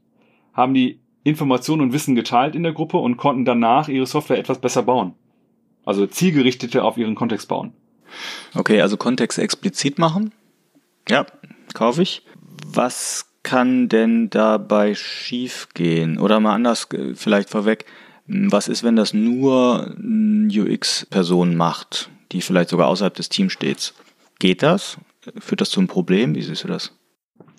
haben 0.53 0.75
die 0.75 0.99
Informationen 1.25 1.81
und 1.81 1.91
Wissen 1.91 2.13
geteilt 2.15 2.55
in 2.55 2.61
der 2.61 2.71
Gruppe 2.71 2.97
und 2.97 3.17
konnten 3.17 3.45
danach 3.45 3.89
ihre 3.89 4.05
Software 4.05 4.37
etwas 4.37 4.59
besser 4.59 4.83
bauen. 4.83 5.15
Also 5.83 6.05
zielgerichtete 6.05 6.83
auf 6.83 6.97
ihren 6.97 7.15
Kontext 7.15 7.47
bauen. 7.47 7.73
Okay, 8.53 8.79
also 8.79 8.95
Kontext 8.95 9.39
explizit 9.39 9.97
machen. 9.97 10.31
Ja, 11.09 11.25
kaufe 11.73 12.03
ich. 12.03 12.21
Was 12.65 13.25
kann 13.41 13.89
denn 13.89 14.29
dabei 14.29 14.93
schiefgehen? 14.93 16.19
Oder 16.19 16.39
mal 16.39 16.53
anders 16.53 16.87
äh, 16.93 17.15
vielleicht 17.15 17.49
vorweg, 17.49 17.85
was 18.27 18.67
ist, 18.67 18.83
wenn 18.83 18.95
das 18.95 19.13
nur 19.13 19.95
UX-Person 19.97 21.55
macht, 21.55 22.09
die 22.31 22.41
vielleicht 22.41 22.69
sogar 22.69 22.87
außerhalb 22.87 23.15
des 23.15 23.29
Teams 23.29 23.51
steht? 23.51 23.93
Geht 24.37 24.61
das? 24.61 24.97
Führt 25.39 25.61
das 25.61 25.71
zu 25.71 25.79
einem 25.79 25.87
Problem? 25.87 26.35
Wie 26.35 26.41
siehst 26.43 26.63
du 26.63 26.67
das? 26.67 26.94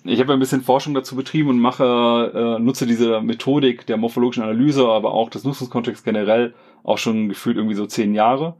Ich 0.09 0.21
habe 0.21 0.31
ein 0.31 0.39
bisschen 0.39 0.61
Forschung 0.61 0.93
dazu 0.93 1.17
betrieben 1.17 1.49
und 1.49 1.59
mache, 1.59 2.31
äh, 2.33 2.63
nutze 2.63 2.87
diese 2.87 3.19
Methodik 3.19 3.85
der 3.87 3.97
morphologischen 3.97 4.41
Analyse, 4.41 4.87
aber 4.87 5.13
auch 5.13 5.29
des 5.29 5.43
Nutzungskontexts 5.43 6.05
generell 6.05 6.53
auch 6.83 6.97
schon 6.97 7.27
gefühlt 7.27 7.57
irgendwie 7.57 7.75
so 7.75 7.85
zehn 7.85 8.15
Jahre. 8.15 8.55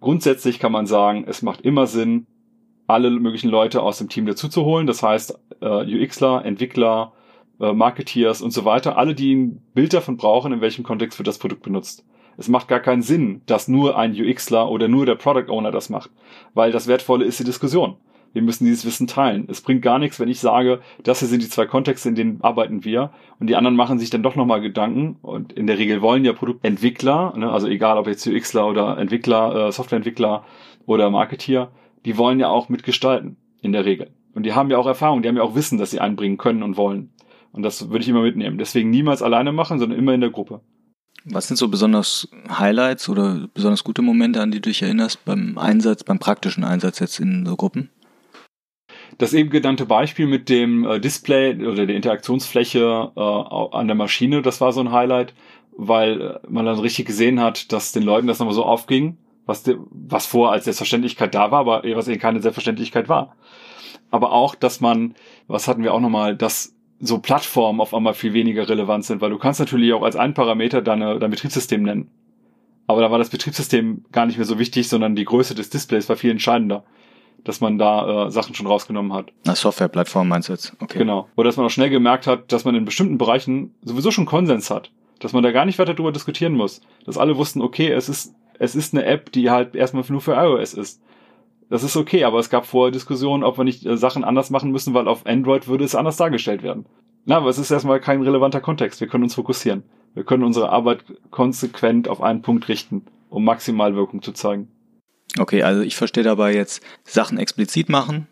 Grundsätzlich 0.00 0.58
kann 0.58 0.72
man 0.72 0.84
sagen, 0.84 1.24
es 1.26 1.40
macht 1.40 1.62
immer 1.62 1.86
Sinn, 1.86 2.26
alle 2.86 3.10
möglichen 3.10 3.48
Leute 3.48 3.80
aus 3.80 3.96
dem 3.96 4.10
Team 4.10 4.26
dazu 4.26 4.48
zu 4.48 4.66
holen. 4.66 4.86
Das 4.86 5.02
heißt, 5.02 5.38
äh, 5.62 6.02
UXler, 6.02 6.44
Entwickler, 6.44 7.14
äh, 7.60 7.72
Marketeers 7.72 8.42
und 8.42 8.50
so 8.50 8.66
weiter, 8.66 8.98
alle, 8.98 9.14
die 9.14 9.34
ein 9.34 9.62
Bild 9.72 9.94
davon 9.94 10.18
brauchen, 10.18 10.52
in 10.52 10.60
welchem 10.60 10.84
Kontext 10.84 11.18
wird 11.18 11.28
das 11.28 11.38
Produkt 11.38 11.62
benutzt. 11.62 12.04
Es 12.36 12.48
macht 12.48 12.68
gar 12.68 12.80
keinen 12.80 13.02
Sinn, 13.02 13.40
dass 13.46 13.68
nur 13.68 13.96
ein 13.96 14.12
UXler 14.12 14.70
oder 14.70 14.86
nur 14.86 15.06
der 15.06 15.14
Product 15.14 15.50
Owner 15.50 15.70
das 15.70 15.88
macht, 15.88 16.10
weil 16.52 16.72
das 16.72 16.88
Wertvolle 16.88 17.24
ist 17.24 17.40
die 17.40 17.44
Diskussion. 17.44 17.96
Wir 18.32 18.42
müssen 18.42 18.64
dieses 18.64 18.84
Wissen 18.84 19.06
teilen. 19.06 19.46
Es 19.48 19.60
bringt 19.60 19.82
gar 19.82 19.98
nichts, 19.98 20.20
wenn 20.20 20.28
ich 20.28 20.38
sage, 20.38 20.80
das 21.02 21.18
hier 21.18 21.28
sind 21.28 21.42
die 21.42 21.48
zwei 21.48 21.66
Kontexte, 21.66 22.08
in 22.08 22.14
denen 22.14 22.42
arbeiten 22.42 22.84
wir. 22.84 23.10
Und 23.40 23.48
die 23.48 23.56
anderen 23.56 23.76
machen 23.76 23.98
sich 23.98 24.10
dann 24.10 24.22
doch 24.22 24.36
nochmal 24.36 24.60
Gedanken. 24.60 25.16
Und 25.22 25.52
in 25.52 25.66
der 25.66 25.78
Regel 25.78 26.00
wollen 26.00 26.24
ja 26.24 26.32
Produktentwickler, 26.32 27.34
ne, 27.36 27.50
also 27.50 27.66
egal 27.66 27.98
ob 27.98 28.06
jetzt 28.06 28.26
UXler 28.26 28.68
oder 28.68 28.98
Entwickler, 28.98 29.68
äh, 29.68 29.72
Softwareentwickler 29.72 30.44
oder 30.86 31.10
Marketeer, 31.10 31.72
die 32.04 32.16
wollen 32.16 32.38
ja 32.38 32.48
auch 32.48 32.68
mitgestalten, 32.68 33.36
in 33.62 33.72
der 33.72 33.84
Regel. 33.84 34.10
Und 34.34 34.44
die 34.44 34.52
haben 34.52 34.70
ja 34.70 34.78
auch 34.78 34.86
Erfahrung, 34.86 35.22
die 35.22 35.28
haben 35.28 35.36
ja 35.36 35.42
auch 35.42 35.56
Wissen, 35.56 35.78
dass 35.78 35.90
sie 35.90 36.00
einbringen 36.00 36.38
können 36.38 36.62
und 36.62 36.76
wollen. 36.76 37.10
Und 37.52 37.62
das 37.62 37.90
würde 37.90 38.02
ich 38.02 38.08
immer 38.08 38.22
mitnehmen. 38.22 38.58
Deswegen 38.58 38.90
niemals 38.90 39.22
alleine 39.22 39.52
machen, 39.52 39.80
sondern 39.80 39.98
immer 39.98 40.14
in 40.14 40.20
der 40.20 40.30
Gruppe. 40.30 40.60
Was 41.24 41.48
sind 41.48 41.56
so 41.56 41.68
besonders 41.68 42.28
Highlights 42.48 43.08
oder 43.08 43.48
besonders 43.52 43.84
gute 43.84 44.02
Momente, 44.02 44.40
an 44.40 44.50
die 44.50 44.60
du 44.60 44.70
dich 44.70 44.82
erinnerst 44.82 45.24
beim 45.24 45.58
Einsatz, 45.58 46.04
beim 46.04 46.18
praktischen 46.18 46.64
Einsatz 46.64 46.98
jetzt 47.00 47.20
in 47.20 47.44
so 47.44 47.56
Gruppen? 47.56 47.90
Das 49.20 49.34
eben 49.34 49.50
genannte 49.50 49.84
Beispiel 49.84 50.26
mit 50.26 50.48
dem 50.48 50.84
äh, 50.86 50.98
Display 50.98 51.54
oder 51.66 51.84
der 51.84 51.94
Interaktionsfläche 51.94 53.12
äh, 53.14 53.20
an 53.20 53.86
der 53.86 53.94
Maschine, 53.94 54.40
das 54.40 54.62
war 54.62 54.72
so 54.72 54.80
ein 54.80 54.92
Highlight, 54.92 55.34
weil 55.76 56.20
äh, 56.20 56.38
man 56.48 56.64
dann 56.64 56.78
richtig 56.78 57.04
gesehen 57.04 57.38
hat, 57.38 57.70
dass 57.70 57.92
den 57.92 58.02
Leuten 58.02 58.26
das 58.26 58.38
nochmal 58.38 58.54
so 58.54 58.64
aufging 58.64 59.18
was, 59.44 59.64
was 59.90 60.26
vor 60.26 60.52
als 60.52 60.64
Selbstverständlichkeit 60.64 61.34
da 61.34 61.50
war, 61.50 61.60
aber 61.60 61.82
was 61.96 62.08
eben 62.08 62.20
keine 62.20 62.40
Selbstverständlichkeit 62.40 63.08
war. 63.10 63.36
Aber 64.10 64.32
auch, 64.32 64.54
dass 64.54 64.80
man, 64.80 65.14
was 65.48 65.68
hatten 65.68 65.82
wir 65.82 65.92
auch 65.92 66.00
nochmal, 66.00 66.36
dass 66.36 66.74
so 66.98 67.18
Plattformen 67.18 67.80
auf 67.80 67.92
einmal 67.92 68.14
viel 68.14 68.32
weniger 68.32 68.68
relevant 68.68 69.04
sind, 69.04 69.20
weil 69.20 69.30
du 69.30 69.38
kannst 69.38 69.60
natürlich 69.60 69.92
auch 69.92 70.02
als 70.02 70.16
ein 70.16 70.34
Parameter 70.34 70.80
deine, 70.80 71.18
dein 71.18 71.30
Betriebssystem 71.30 71.82
nennen. 71.82 72.10
Aber 72.86 73.00
da 73.00 73.10
war 73.10 73.18
das 73.18 73.30
Betriebssystem 73.30 74.04
gar 74.12 74.26
nicht 74.26 74.36
mehr 74.36 74.46
so 74.46 74.58
wichtig, 74.58 74.88
sondern 74.88 75.14
die 75.14 75.24
Größe 75.24 75.54
des 75.54 75.68
Displays 75.68 76.08
war 76.08 76.16
viel 76.16 76.30
entscheidender, 76.30 76.84
dass 77.44 77.60
man 77.60 77.78
da 77.78 78.26
äh, 78.26 78.30
Sachen 78.30 78.54
schon 78.54 78.66
rausgenommen 78.66 79.12
hat. 79.12 79.32
Na, 79.44 79.54
Softwareplattform 79.54 80.28
meinst 80.28 80.48
du 80.48 80.52
jetzt? 80.52 80.74
Okay. 80.80 80.98
Genau. 80.98 81.28
Oder 81.36 81.48
dass 81.48 81.56
man 81.56 81.66
auch 81.66 81.70
schnell 81.70 81.90
gemerkt 81.90 82.26
hat, 82.26 82.52
dass 82.52 82.64
man 82.64 82.74
in 82.74 82.84
bestimmten 82.84 83.18
Bereichen 83.18 83.74
sowieso 83.82 84.10
schon 84.10 84.26
Konsens 84.26 84.70
hat. 84.70 84.90
Dass 85.18 85.32
man 85.32 85.42
da 85.42 85.52
gar 85.52 85.66
nicht 85.66 85.78
weiter 85.78 85.94
drüber 85.94 86.12
diskutieren 86.12 86.54
muss. 86.54 86.80
Dass 87.04 87.18
alle 87.18 87.36
wussten, 87.36 87.60
okay, 87.60 87.90
es 87.90 88.08
ist, 88.08 88.34
es 88.58 88.74
ist 88.74 88.94
eine 88.94 89.04
App, 89.04 89.32
die 89.32 89.50
halt 89.50 89.74
erstmal 89.74 90.04
nur 90.08 90.20
für 90.20 90.34
iOS 90.34 90.74
ist. 90.74 91.02
Das 91.68 91.84
ist 91.84 91.96
okay, 91.96 92.24
aber 92.24 92.38
es 92.38 92.50
gab 92.50 92.66
vorher 92.66 92.90
Diskussionen, 92.90 93.44
ob 93.44 93.56
wir 93.56 93.64
nicht 93.64 93.86
äh, 93.86 93.96
Sachen 93.96 94.24
anders 94.24 94.50
machen 94.50 94.72
müssen, 94.72 94.92
weil 94.92 95.08
auf 95.08 95.24
Android 95.26 95.68
würde 95.68 95.84
es 95.84 95.94
anders 95.94 96.16
dargestellt 96.16 96.62
werden. 96.62 96.86
Na, 97.26 97.36
aber 97.36 97.48
es 97.48 97.58
ist 97.58 97.70
erstmal 97.70 98.00
kein 98.00 98.22
relevanter 98.22 98.60
Kontext. 98.60 99.00
Wir 99.00 99.08
können 99.08 99.24
uns 99.24 99.34
fokussieren. 99.34 99.84
Wir 100.14 100.24
können 100.24 100.42
unsere 100.42 100.70
Arbeit 100.70 101.04
konsequent 101.30 102.08
auf 102.08 102.20
einen 102.20 102.42
Punkt 102.42 102.68
richten, 102.68 103.04
um 103.28 103.44
maximal 103.44 103.94
Wirkung 103.94 104.22
zu 104.22 104.32
zeigen. 104.32 104.68
Okay, 105.38 105.62
also 105.62 105.82
ich 105.82 105.96
verstehe 105.96 106.24
dabei 106.24 106.54
jetzt 106.54 106.82
Sachen 107.04 107.38
explizit 107.38 107.88
machen, 107.88 108.26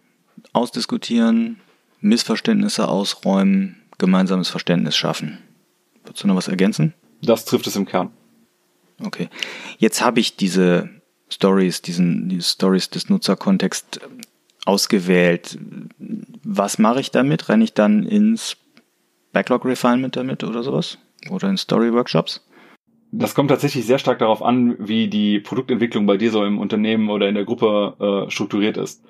ausdiskutieren, 0.53 1.61
Missverständnisse 2.01 2.89
ausräumen, 2.89 3.83
gemeinsames 3.99 4.49
Verständnis 4.49 4.97
schaffen. 4.97 5.39
Würdest 6.05 6.25
du 6.25 6.29
noch 6.29 6.37
was 6.37 6.49
ergänzen? 6.49 6.95
Das 7.23 7.45
trifft 7.45 7.67
es 7.67 7.77
im 7.77 7.87
Kern. 7.87 8.11
Okay. 9.05 9.29
Jetzt 9.79 10.01
habe 10.03 10.21
ich 10.21 10.37
diese 10.37 10.89
Stories, 11.29 11.83
diesen 11.83 12.29
die 12.29 12.43
Stories 12.43 12.91
des 12.91 13.09
Nutzerkontexts 13.09 14.01
ausgewählt. 14.65 15.59
Was 16.43 16.79
mache 16.79 17.01
ich 17.01 17.11
damit? 17.11 17.49
Renne 17.49 17.65
ich 17.65 17.75
dann 17.75 18.05
ins 18.05 18.57
Backlog 19.33 19.65
Refinement 19.65 20.17
damit 20.17 20.45
oder 20.45 20.63
sowas? 20.63 20.99
Oder 21.31 21.49
in 21.49 21.57
Story 21.57 21.93
Workshops? 21.93 22.41
Das 23.11 23.35
kommt 23.35 23.51
tatsächlich 23.51 23.87
sehr 23.87 23.99
stark 23.99 24.19
darauf 24.19 24.43
an, 24.43 24.77
wie 24.79 25.09
die 25.09 25.41
Produktentwicklung 25.41 26.07
bei 26.07 26.19
dir 26.19 26.31
so 26.31 26.45
im 26.45 26.59
Unternehmen 26.59 27.09
oder 27.09 27.29
in 27.29 27.35
der 27.35 27.45
Gruppe 27.45 28.27
äh, 28.27 28.31
strukturiert 28.31 28.77
ist. 28.77 29.03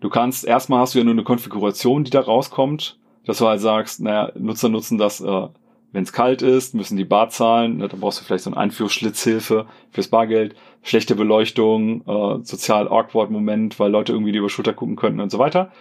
Du 0.00 0.10
kannst, 0.10 0.44
erstmal 0.44 0.80
hast 0.80 0.94
du 0.94 0.98
ja 0.98 1.04
nur 1.04 1.14
eine 1.14 1.24
Konfiguration, 1.24 2.04
die 2.04 2.10
da 2.10 2.20
rauskommt, 2.20 2.98
dass 3.24 3.38
du 3.38 3.46
halt 3.46 3.60
sagst, 3.60 4.00
naja, 4.00 4.30
Nutzer 4.38 4.68
nutzen 4.68 4.98
das, 4.98 5.22
äh, 5.22 5.48
wenn 5.92 6.02
es 6.02 6.12
kalt 6.12 6.42
ist, 6.42 6.74
müssen 6.74 6.98
die 6.98 7.06
Bar 7.06 7.30
zahlen, 7.30 7.78
ne, 7.78 7.88
dann 7.88 8.00
brauchst 8.00 8.20
du 8.20 8.24
vielleicht 8.24 8.44
so 8.44 8.50
eine 8.50 8.58
Einführungsschlitzhilfe 8.58 9.66
fürs 9.90 10.08
Bargeld, 10.08 10.54
schlechte 10.82 11.14
Beleuchtung, 11.14 12.02
äh, 12.06 12.44
sozial 12.44 12.88
awkward 12.88 13.30
Moment, 13.30 13.80
weil 13.80 13.90
Leute 13.90 14.12
irgendwie 14.12 14.32
die 14.32 14.38
über 14.38 14.50
Schulter 14.50 14.74
gucken 14.74 14.96
könnten 14.96 15.20
und 15.20 15.30
so 15.30 15.38
weiter. 15.38 15.72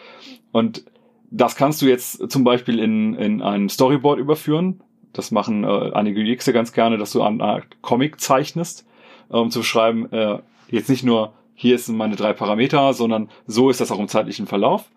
Und 0.54 0.86
das 1.30 1.58
kannst 1.58 1.82
du 1.82 1.88
jetzt 1.88 2.32
zum 2.32 2.46
Beispiel 2.46 2.80
in, 2.80 3.16
in 3.16 3.42
ein 3.42 3.68
Storyboard 3.68 4.20
überführen, 4.20 4.82
das 5.18 5.32
machen 5.32 5.64
äh, 5.64 5.92
einige 5.94 6.22
UXer 6.22 6.54
ganz 6.54 6.74
gerne, 6.74 6.98
dass 6.98 7.12
du 7.12 7.22
eine 7.22 7.44
Art 7.44 7.82
Comic 7.82 8.20
zeichnest, 8.20 8.86
um 9.30 9.50
zu 9.50 9.60
beschreiben, 9.60 10.12
äh, 10.12 10.40
jetzt 10.70 10.90
nicht 10.90 11.04
nur 11.04 11.34
hier 11.56 11.78
sind 11.80 11.98
meine 11.98 12.16
drei 12.16 12.34
Parameter, 12.34 12.94
sondern 12.94 13.30
so 13.48 13.70
ist 13.70 13.80
das 13.82 13.92
auch 13.92 14.00
im 14.00 14.10
zeitlichen 14.10 14.46
Verlauf. 14.46 14.90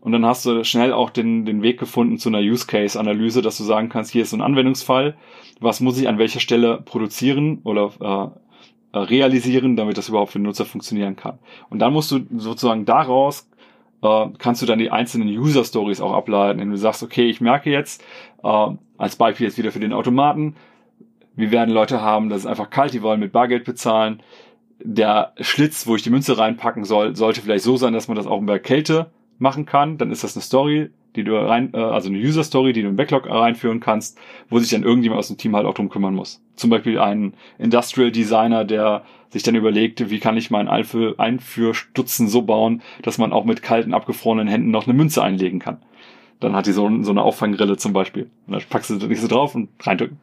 Und 0.00 0.12
dann 0.12 0.26
hast 0.26 0.44
du 0.44 0.64
schnell 0.64 0.92
auch 0.92 1.10
den, 1.10 1.46
den 1.46 1.62
Weg 1.62 1.78
gefunden 1.78 2.18
zu 2.18 2.28
einer 2.28 2.40
Use 2.40 2.66
Case 2.66 2.98
Analyse, 2.98 3.40
dass 3.40 3.56
du 3.56 3.64
sagen 3.64 3.88
kannst, 3.88 4.10
hier 4.10 4.22
ist 4.22 4.30
so 4.30 4.36
ein 4.36 4.42
Anwendungsfall, 4.42 5.16
was 5.60 5.80
muss 5.80 5.98
ich 5.98 6.08
an 6.08 6.18
welcher 6.18 6.40
Stelle 6.40 6.82
produzieren 6.84 7.60
oder 7.62 7.92
äh, 8.92 8.98
äh 8.98 9.00
realisieren, 9.00 9.76
damit 9.76 9.96
das 9.96 10.08
überhaupt 10.08 10.32
für 10.32 10.38
den 10.38 10.44
Nutzer 10.44 10.66
funktionieren 10.66 11.16
kann. 11.16 11.38
Und 11.70 11.78
dann 11.78 11.92
musst 11.92 12.10
du 12.10 12.20
sozusagen 12.36 12.84
daraus 12.84 13.48
äh, 14.02 14.26
kannst 14.38 14.62
du 14.62 14.66
dann 14.66 14.78
die 14.78 14.90
einzelnen 14.90 15.28
User 15.28 15.64
Stories 15.64 16.00
auch 16.00 16.12
ableiten, 16.12 16.60
wenn 16.60 16.70
du 16.70 16.76
sagst, 16.76 17.02
okay, 17.02 17.28
ich 17.28 17.40
merke 17.40 17.70
jetzt, 17.70 18.02
äh, 18.42 18.68
als 18.98 19.16
Beispiel 19.16 19.46
jetzt 19.46 19.58
wieder 19.58 19.72
für 19.72 19.80
den 19.80 19.92
Automaten, 19.92 20.56
wir 21.34 21.50
werden 21.50 21.72
Leute 21.72 22.02
haben, 22.02 22.28
das 22.28 22.40
ist 22.40 22.46
einfach 22.46 22.70
kalt, 22.70 22.92
die 22.92 23.02
wollen 23.02 23.20
mit 23.20 23.32
Bargeld 23.32 23.64
bezahlen. 23.64 24.22
Der 24.84 25.32
Schlitz, 25.40 25.86
wo 25.86 25.96
ich 25.96 26.02
die 26.02 26.10
Münze 26.10 26.36
reinpacken 26.36 26.84
soll, 26.84 27.16
sollte 27.16 27.40
vielleicht 27.40 27.64
so 27.64 27.76
sein, 27.76 27.92
dass 27.94 28.08
man 28.08 28.16
das 28.16 28.26
auch 28.26 28.40
bei 28.42 28.58
Kälte 28.58 29.10
machen 29.38 29.64
kann. 29.64 29.96
Dann 29.96 30.10
ist 30.10 30.24
das 30.24 30.36
eine 30.36 30.42
Story, 30.42 30.90
die 31.16 31.24
du 31.24 31.36
rein, 31.36 31.72
äh, 31.74 31.78
also 31.78 32.08
eine 32.08 32.18
User 32.18 32.44
Story, 32.44 32.72
die 32.72 32.82
du 32.82 32.88
im 32.88 32.96
Backlog 32.96 33.28
reinführen 33.28 33.80
kannst, 33.80 34.18
wo 34.48 34.58
sich 34.58 34.70
dann 34.70 34.82
irgendjemand 34.82 35.18
aus 35.18 35.28
dem 35.28 35.38
Team 35.38 35.54
halt 35.56 35.66
auch 35.66 35.74
drum 35.74 35.88
kümmern 35.88 36.14
muss. 36.14 36.40
Zum 36.56 36.70
Beispiel 36.70 36.98
ein 36.98 37.34
Industrial 37.58 38.10
Designer, 38.10 38.64
der 38.64 39.04
sich 39.30 39.42
dann 39.42 39.54
überlegt, 39.54 40.10
wie 40.10 40.18
kann 40.18 40.36
ich 40.36 40.50
meinen 40.50 40.68
Einführstutzen 40.68 42.28
so 42.28 42.42
bauen, 42.42 42.82
dass 43.02 43.18
man 43.18 43.32
auch 43.32 43.44
mit 43.44 43.62
kalten, 43.62 43.94
abgefrorenen 43.94 44.46
Händen 44.46 44.70
noch 44.70 44.86
eine 44.86 44.94
Münze 44.94 45.22
einlegen 45.22 45.58
kann. 45.58 45.78
Dann 46.40 46.54
hat 46.54 46.66
die 46.66 46.72
so, 46.72 46.90
so 47.02 47.10
eine 47.10 47.22
Auffangrille 47.22 47.76
zum 47.76 47.92
Beispiel. 47.92 48.28
Und 48.46 48.52
dann 48.52 48.62
packst 48.68 48.90
du 48.90 48.94
nicht 48.94 49.20
so 49.20 49.28
drauf 49.28 49.54
und 49.54 49.70
reindrücken. 49.80 50.18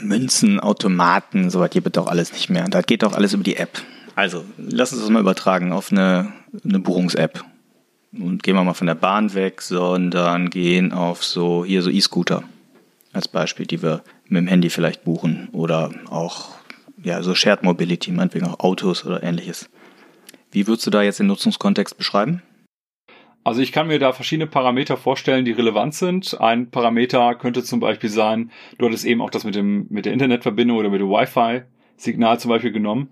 Münzen, 0.00 0.60
Automaten, 0.60 1.50
sowas 1.50 1.70
gibt 1.70 1.86
es 1.88 1.92
doch 1.92 2.06
alles 2.06 2.32
nicht 2.32 2.50
mehr. 2.50 2.68
Das 2.68 2.86
geht 2.86 3.02
doch 3.02 3.14
alles 3.14 3.32
über 3.32 3.42
die 3.42 3.56
App. 3.56 3.82
Also, 4.14 4.44
lass 4.58 4.92
uns 4.92 5.00
das 5.02 5.10
mal 5.10 5.20
übertragen 5.20 5.72
auf 5.72 5.90
eine, 5.90 6.32
eine 6.64 6.78
Buchungs-App. 6.78 7.44
Und 8.12 8.42
gehen 8.42 8.56
wir 8.56 8.64
mal 8.64 8.74
von 8.74 8.88
der 8.88 8.96
Bahn 8.96 9.34
weg, 9.34 9.62
sondern 9.62 10.50
gehen 10.50 10.92
auf 10.92 11.22
so, 11.22 11.64
hier 11.64 11.82
so 11.82 11.90
E-Scooter 11.90 12.42
als 13.12 13.28
Beispiel, 13.28 13.66
die 13.66 13.82
wir 13.82 14.02
mit 14.26 14.42
dem 14.42 14.46
Handy 14.48 14.70
vielleicht 14.70 15.04
buchen 15.04 15.48
oder 15.52 15.90
auch 16.08 16.48
ja, 17.02 17.22
so 17.22 17.34
Shared 17.34 17.62
Mobility, 17.62 18.10
meinetwegen 18.12 18.46
auch 18.46 18.60
Autos 18.60 19.06
oder 19.06 19.22
ähnliches. 19.22 19.70
Wie 20.50 20.66
würdest 20.66 20.86
du 20.86 20.90
da 20.90 21.02
jetzt 21.02 21.20
den 21.20 21.28
Nutzungskontext 21.28 21.96
beschreiben? 21.96 22.42
Also 23.42 23.62
ich 23.62 23.72
kann 23.72 23.86
mir 23.86 23.98
da 23.98 24.12
verschiedene 24.12 24.46
Parameter 24.46 24.96
vorstellen, 24.96 25.44
die 25.44 25.52
relevant 25.52 25.94
sind. 25.94 26.38
Ein 26.40 26.70
Parameter 26.70 27.34
könnte 27.36 27.64
zum 27.64 27.80
Beispiel 27.80 28.10
sein, 28.10 28.50
du 28.78 28.86
hattest 28.86 29.06
eben 29.06 29.22
auch 29.22 29.30
das 29.30 29.44
mit 29.44 29.54
dem 29.54 29.86
mit 29.88 30.04
der 30.04 30.12
Internetverbindung 30.12 30.76
oder 30.76 30.90
mit 30.90 31.00
dem 31.00 31.08
Wi-Fi-Signal 31.08 32.38
zum 32.38 32.50
Beispiel 32.50 32.72
genommen. 32.72 33.08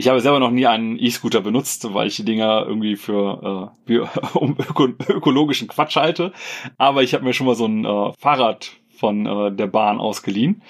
Ich 0.00 0.08
habe 0.08 0.22
selber 0.22 0.40
noch 0.40 0.50
nie 0.50 0.66
einen 0.66 0.98
E-Scooter 0.98 1.42
benutzt, 1.42 1.92
weil 1.92 2.06
ich 2.06 2.16
die 2.16 2.24
Dinger 2.24 2.64
irgendwie 2.66 2.96
für 2.96 3.70
äh, 3.86 3.98
um 4.32 4.56
öko 4.58 4.88
ökologischen 5.08 5.68
Quatsch 5.68 5.96
halte. 5.96 6.32
Aber 6.78 7.02
ich 7.02 7.12
habe 7.12 7.22
mir 7.22 7.34
schon 7.34 7.46
mal 7.46 7.54
so 7.54 7.66
ein 7.66 7.84
äh, 7.84 8.12
Fahrrad 8.18 8.72
von 8.88 9.26
äh, 9.26 9.52
der 9.52 9.66
Bahn 9.66 10.00
ausgeliehen 10.00 10.62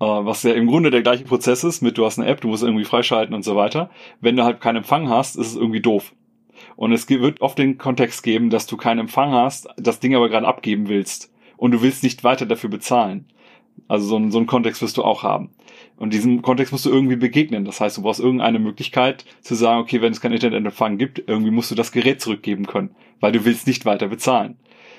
äh, 0.00 0.04
was 0.04 0.42
ja 0.42 0.52
im 0.52 0.66
Grunde 0.66 0.90
der 0.90 1.00
gleiche 1.00 1.24
Prozess 1.24 1.64
ist, 1.64 1.80
mit 1.80 1.96
du 1.96 2.04
hast 2.04 2.18
eine 2.18 2.28
App, 2.28 2.42
du 2.42 2.48
musst 2.48 2.62
irgendwie 2.62 2.84
freischalten 2.84 3.34
und 3.34 3.42
so 3.42 3.56
weiter. 3.56 3.88
Wenn 4.20 4.36
du 4.36 4.44
halt 4.44 4.60
keinen 4.60 4.76
Empfang 4.76 5.08
hast, 5.08 5.36
ist 5.36 5.46
es 5.46 5.56
irgendwie 5.56 5.80
doof. 5.80 6.12
Und 6.76 6.92
es 6.92 7.08
wird 7.08 7.40
oft 7.40 7.56
den 7.56 7.78
Kontext 7.78 8.22
geben, 8.22 8.50
dass 8.50 8.66
du 8.66 8.76
keinen 8.76 8.98
Empfang 8.98 9.32
hast, 9.32 9.68
das 9.78 9.98
Ding 9.98 10.14
aber 10.14 10.28
gerade 10.28 10.46
abgeben 10.46 10.90
willst 10.90 11.32
und 11.56 11.70
du 11.70 11.80
willst 11.80 12.02
nicht 12.02 12.22
weiter 12.22 12.44
dafür 12.44 12.68
bezahlen. 12.68 13.24
Also 13.86 14.06
so, 14.06 14.16
ein, 14.16 14.30
so 14.30 14.38
einen 14.38 14.46
Kontext 14.46 14.82
wirst 14.82 14.96
du 14.96 15.04
auch 15.04 15.22
haben. 15.22 15.50
Und 15.96 16.12
diesem 16.12 16.42
Kontext 16.42 16.72
musst 16.72 16.86
du 16.86 16.90
irgendwie 16.90 17.16
begegnen. 17.16 17.64
Das 17.64 17.80
heißt, 17.80 17.96
du 17.96 18.02
brauchst 18.02 18.20
irgendeine 18.20 18.58
Möglichkeit 18.58 19.24
zu 19.40 19.54
sagen, 19.54 19.80
okay, 19.80 20.00
wenn 20.00 20.12
es 20.12 20.20
kein 20.20 20.32
Internetempfang 20.32 20.98
gibt, 20.98 21.22
irgendwie 21.26 21.50
musst 21.50 21.70
du 21.70 21.74
das 21.74 21.92
Gerät 21.92 22.20
zurückgeben 22.20 22.66
können, 22.66 22.90
weil 23.20 23.32
du 23.32 23.44
willst 23.44 23.66
nicht 23.66 23.84
weiter 23.84 24.08
bezahlen. 24.08 24.56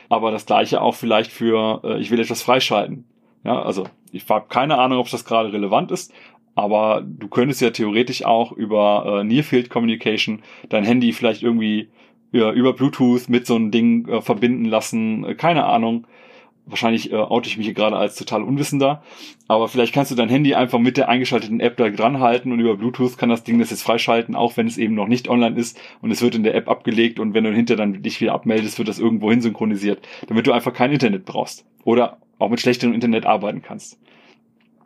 Aber 0.10 0.32
das 0.32 0.46
gleiche 0.46 0.82
auch 0.82 0.96
vielleicht 0.96 1.32
für, 1.32 1.82
äh, 1.84 2.00
ich 2.00 2.12
will 2.12 2.20
etwas 2.20 2.42
freischalten. 2.42 3.06
Ja, 3.44 3.62
also 3.62 3.86
ich 4.12 4.28
habe 4.30 4.48
keine 4.50 4.78
Ahnung, 4.78 5.00
ob 5.00 5.10
das 5.10 5.24
gerade 5.24 5.54
relevant 5.54 5.92
ist, 5.92 6.14
aber 6.56 7.02
du 7.06 7.30
könntest 7.30 7.62
ja 7.62 7.70
theoretisch 7.70 8.26
auch 8.26 8.52
über 8.52 9.22
äh, 9.22 9.24
Near 9.24 9.44
Field 9.44 9.70
Communication 9.70 10.42
dein 10.68 10.84
Handy 10.84 11.14
vielleicht 11.14 11.44
irgendwie 11.44 11.90
ja, 12.32 12.52
über 12.52 12.74
Bluetooth 12.74 13.30
mit 13.30 13.48
so 13.48 13.56
einem 13.56 13.72
Ding 13.72 14.08
äh, 14.08 14.22
verbinden 14.22 14.66
lassen. 14.66 15.24
Äh, 15.24 15.36
keine 15.36 15.66
Ahnung. 15.66 16.06
Wahrscheinlich 16.66 17.12
äh, 17.12 17.16
oute 17.16 17.50
ich 17.50 17.58
mich 17.58 17.66
hier 17.66 17.74
gerade 17.74 17.96
als 17.96 18.16
total 18.16 18.44
Unwissender. 18.44 19.02
Aber 19.48 19.68
vielleicht 19.68 19.94
kannst 19.94 20.12
du 20.12 20.16
dein 20.16 20.30
Handy 20.30 20.54
einfach 20.54 20.80
mit 20.80 20.98
der 20.98 21.10
eingeschalteten 21.10 21.60
App 21.60 21.78
da 21.78 21.90
dran 21.90 22.20
halten 22.20 22.52
und 22.52 22.60
über 22.60 22.78
Bluetooth 22.78 23.18
kann 23.18 23.30
das 23.30 23.44
Ding 23.44 23.60
das 23.60 23.72
jetzt 23.72 23.82
freischalten, 23.82 24.36
auch 24.36 24.58
wenn 24.58 24.68
es 24.68 24.78
eben 24.78 24.94
noch 24.94 25.08
nicht 25.08 25.28
online 25.30 25.58
ist 25.58 25.80
und 26.02 26.12
es 26.12 26.22
wird 26.22 26.36
in 26.36 26.44
der 26.44 26.56
App 26.56 26.70
abgelegt 26.70 27.20
und 27.20 27.34
wenn 27.34 27.44
du 27.44 27.52
hinter 27.52 27.76
dann 27.76 28.04
dich 28.04 28.22
wieder 28.22 28.34
abmeldest, 28.34 28.78
wird 28.78 28.88
das 28.88 29.00
irgendwo 29.00 29.32
hin 29.32 29.42
synchronisiert, 29.42 30.08
damit 30.28 30.46
du 30.46 30.52
einfach 30.52 30.74
kein 30.74 30.92
Internet 30.92 31.26
brauchst. 31.26 31.66
Oder 31.84 32.20
auch 32.38 32.50
mit 32.50 32.62
schlechtem 32.62 32.94
Internet 32.94 33.26
arbeiten 33.26 33.62
kannst. 33.62 34.00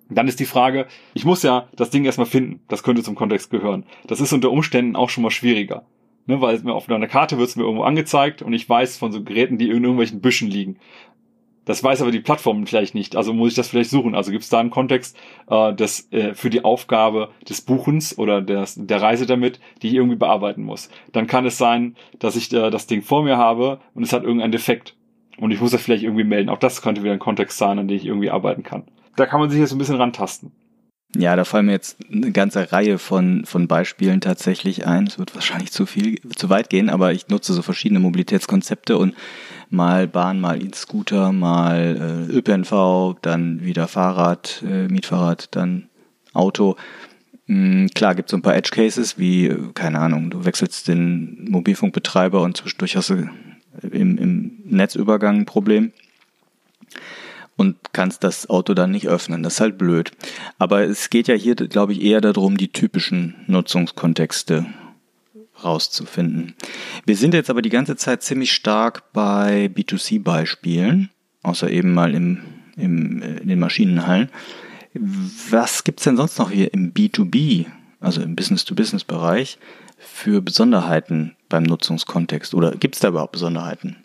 Dann 0.10 0.28
ist 0.28 0.40
die 0.40 0.46
Frage, 0.46 0.88
ich 1.14 1.26
muss 1.26 1.44
ja 1.44 1.70
das 1.76 1.90
Ding 1.90 2.06
erstmal 2.06 2.28
finden. 2.28 2.62
Das 2.68 2.84
könnte 2.84 3.04
zum 3.04 3.16
Kontext 3.16 3.50
gehören. 3.50 3.86
Das 4.08 4.20
ist 4.22 4.34
unter 4.34 4.52
Umständen 4.52 4.96
auch 4.96 5.10
schon 5.10 5.24
mal 5.24 5.32
schwieriger. 5.32 5.86
Ne, 6.26 6.40
weil 6.40 6.58
mir 6.62 6.74
auf 6.74 6.90
einer 6.90 7.08
Karte 7.08 7.38
wird 7.38 7.50
es 7.50 7.58
mir 7.58 7.64
irgendwo 7.64 7.84
angezeigt 7.84 8.42
und 8.42 8.54
ich 8.54 8.70
weiß 8.70 8.98
von 8.98 9.12
so 9.12 9.24
Geräten, 9.24 9.58
die 9.58 9.70
in 9.70 9.84
irgendwelchen 9.84 10.22
Büschen 10.22 10.50
liegen. 10.50 10.78
Das 11.66 11.84
weiß 11.84 12.02
aber 12.02 12.12
die 12.12 12.20
Plattform 12.20 12.68
vielleicht 12.68 12.94
nicht, 12.94 13.16
also 13.16 13.34
muss 13.34 13.50
ich 13.50 13.56
das 13.56 13.70
vielleicht 13.70 13.90
suchen. 13.90 14.16
Also 14.16 14.32
gibt 14.32 14.44
es 14.44 14.50
da 14.50 14.60
einen 14.60 14.70
Kontext 14.70 15.18
äh, 15.50 15.74
des, 15.74 16.12
äh, 16.12 16.34
für 16.34 16.50
die 16.50 16.64
Aufgabe 16.64 17.30
des 17.48 17.62
Buchens 17.62 18.18
oder 18.18 18.42
des, 18.42 18.76
der 18.78 19.02
Reise 19.02 19.26
damit, 19.26 19.60
die 19.82 19.88
ich 19.88 19.94
irgendwie 19.94 20.18
bearbeiten 20.18 20.64
muss. 20.64 20.90
Dann 21.14 21.28
kann 21.28 21.46
es 21.46 21.58
sein, 21.58 21.96
dass 22.20 22.36
ich 22.36 22.52
äh, 22.52 22.70
das 22.70 22.88
Ding 22.88 23.02
vor 23.02 23.24
mir 23.24 23.38
habe 23.38 23.80
und 23.94 24.04
es 24.04 24.12
hat 24.12 24.24
irgendeinen 24.24 24.52
Defekt. 24.52 24.96
Und 25.38 25.52
ich 25.52 25.62
muss 25.62 25.72
das 25.72 25.82
vielleicht 25.82 26.04
irgendwie 26.04 26.24
melden. 26.24 26.50
Auch 26.50 26.60
das 26.60 26.82
könnte 26.82 27.02
wieder 27.02 27.14
ein 27.14 27.20
Kontext 27.20 27.58
sein, 27.58 27.80
an 27.80 27.88
dem 27.88 27.98
ich 27.98 28.06
irgendwie 28.06 28.30
arbeiten 28.30 28.64
kann. 28.64 28.84
Da 29.16 29.26
kann 29.26 29.40
man 29.40 29.50
sich 29.50 29.60
jetzt 29.60 29.72
ein 29.72 29.78
bisschen 29.78 29.96
rantasten. 29.96 30.52
Ja, 31.16 31.36
da 31.36 31.46
fallen 31.46 31.68
mir 31.68 31.74
jetzt 31.74 31.98
eine 32.12 32.32
ganze 32.32 32.72
Reihe 32.72 32.98
von, 32.98 33.46
von 33.46 33.68
Beispielen 33.68 34.20
tatsächlich 34.20 34.88
ein. 34.88 35.06
Es 35.06 35.20
wird 35.20 35.36
wahrscheinlich 35.36 35.72
zu 35.72 35.86
viel, 35.86 36.20
zu 36.36 36.50
weit 36.50 36.70
gehen, 36.70 36.90
aber 36.90 37.12
ich 37.14 37.28
nutze 37.28 37.54
so 37.54 37.62
verschiedene 37.62 38.00
Mobilitätskonzepte 38.00 38.98
und 38.98 39.14
mal 39.74 40.08
Bahn, 40.08 40.40
mal 40.40 40.64
E-Scooter, 40.64 41.32
mal 41.32 42.28
äh, 42.30 42.32
ÖPNV, 42.32 43.16
dann 43.22 43.62
wieder 43.64 43.88
Fahrrad, 43.88 44.64
äh, 44.66 44.88
Mietfahrrad, 44.88 45.56
dann 45.56 45.90
Auto. 46.32 46.78
Mhm, 47.48 47.90
klar, 47.94 48.16
gibt 48.16 48.30
es 48.30 48.32
so 48.32 48.38
ein 48.38 48.44
paar 48.44 48.56
Edge 48.56 48.70
Cases, 48.72 49.18
wie, 49.18 49.48
äh, 49.48 49.58
keine 49.74 50.00
Ahnung, 50.00 50.30
du 50.30 50.46
wechselst 50.46 50.88
den 50.88 51.48
Mobilfunkbetreiber 51.50 52.42
und 52.42 52.56
zwischendurch 52.56 52.96
hast 52.96 53.10
du 53.10 53.30
im, 53.82 54.18
im 54.18 54.60
Netzübergang 54.64 55.40
ein 55.40 55.46
Problem 55.46 55.92
und 57.58 57.78
kannst 57.94 58.24
das 58.24 58.50
Auto 58.50 58.76
dann 58.76 58.92
nicht 58.92 59.08
öffnen. 59.08 59.42
Das 59.42 59.56
ist 59.56 59.62
halt 59.62 59.80
blöd. 59.80 60.12
Aber 60.60 60.84
es 60.84 61.10
geht 61.10 61.28
ja 61.28 61.36
hier, 61.36 61.56
glaube 61.56 61.94
ich, 61.94 62.02
eher 62.04 62.22
darum, 62.22 62.58
die 62.58 62.72
typischen 62.72 63.36
Nutzungskontexte 63.48 64.68
rauszufinden. 65.64 66.56
Wir 67.06 67.16
sind 67.16 67.34
jetzt 67.34 67.50
aber 67.50 67.62
die 67.62 67.70
ganze 67.70 67.96
Zeit 67.96 68.24
ziemlich 68.24 68.52
stark 68.54 69.12
bei 69.14 69.68
B2C-Beispielen, 69.74 71.10
außer 71.42 71.70
eben 71.70 71.94
mal 71.94 72.14
im, 72.14 72.40
im, 72.76 73.22
in 73.22 73.48
den 73.48 73.60
Maschinenhallen. 73.60 74.30
Was 75.50 75.84
gibt's 75.84 76.04
denn 76.04 76.18
sonst 76.18 76.38
noch 76.38 76.52
hier 76.52 76.74
im 76.74 76.94
B2B, 76.94 77.66
also 78.00 78.22
im 78.22 78.36
Business-to-Business-Bereich, 78.36 79.58
für 79.98 80.42
Besonderheiten 80.42 81.36
beim 81.50 81.64
Nutzungskontext? 81.64 82.54
Oder 82.54 82.72
gibt's 82.72 83.00
da 83.00 83.08
überhaupt 83.08 83.32
Besonderheiten? 83.32 84.03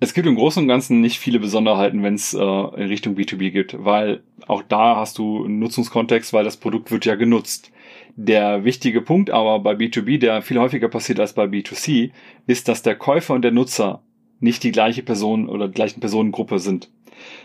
Es 0.00 0.14
gibt 0.14 0.28
im 0.28 0.36
Großen 0.36 0.62
und 0.62 0.68
Ganzen 0.68 1.00
nicht 1.00 1.18
viele 1.18 1.40
Besonderheiten, 1.40 2.04
wenn 2.04 2.14
es 2.14 2.32
äh, 2.32 2.38
in 2.38 2.86
Richtung 2.86 3.16
B2B 3.16 3.50
geht, 3.50 3.76
weil 3.78 4.22
auch 4.46 4.62
da 4.62 4.96
hast 4.96 5.18
du 5.18 5.44
einen 5.44 5.58
Nutzungskontext, 5.58 6.32
weil 6.32 6.44
das 6.44 6.56
Produkt 6.56 6.92
wird 6.92 7.04
ja 7.04 7.16
genutzt. 7.16 7.72
Der 8.14 8.64
wichtige 8.64 9.00
Punkt 9.00 9.30
aber 9.30 9.58
bei 9.58 9.72
B2B, 9.72 10.18
der 10.18 10.42
viel 10.42 10.58
häufiger 10.58 10.88
passiert 10.88 11.18
als 11.18 11.32
bei 11.32 11.44
B2C, 11.44 12.12
ist, 12.46 12.68
dass 12.68 12.82
der 12.82 12.94
Käufer 12.94 13.34
und 13.34 13.42
der 13.42 13.50
Nutzer 13.50 14.02
nicht 14.40 14.62
die 14.62 14.70
gleiche 14.70 15.02
Person 15.02 15.48
oder 15.48 15.66
die 15.66 15.74
gleichen 15.74 16.00
Personengruppe 16.00 16.60
sind. 16.60 16.90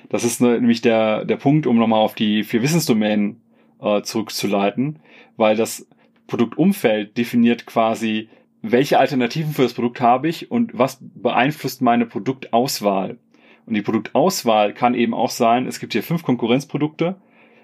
Das 0.10 0.24
ist 0.24 0.40
ne, 0.40 0.60
nämlich 0.60 0.82
der, 0.82 1.26
der 1.26 1.38
Punkt, 1.38 1.66
um 1.66 1.78
nochmal 1.78 2.02
auf 2.02 2.14
die 2.14 2.44
vier 2.44 2.62
Wissensdomänen 2.62 3.42
äh, 3.82 4.04
zurückzuleiten, 4.04 5.00
weil 5.38 5.56
das 5.56 5.88
Produktumfeld 6.28 7.18
definiert 7.18 7.66
quasi 7.66 8.30
welche 8.64 8.98
Alternativen 8.98 9.54
für 9.54 9.64
das 9.64 9.74
Produkt 9.74 10.00
habe 10.00 10.30
ich 10.30 10.50
und 10.50 10.76
was 10.76 10.98
beeinflusst 11.02 11.82
meine 11.82 12.06
Produktauswahl. 12.06 13.18
Und 13.66 13.74
die 13.76 13.82
Produktauswahl 13.82 14.74
kann 14.74 14.96
eben 14.96 15.14
auch 15.14 15.30
sein, 15.30 15.68
es 15.68 15.80
gibt 15.80 15.94
hier 15.94 16.02
fünf 16.02 16.24
Konkurrenzprodukte. 16.24 17.18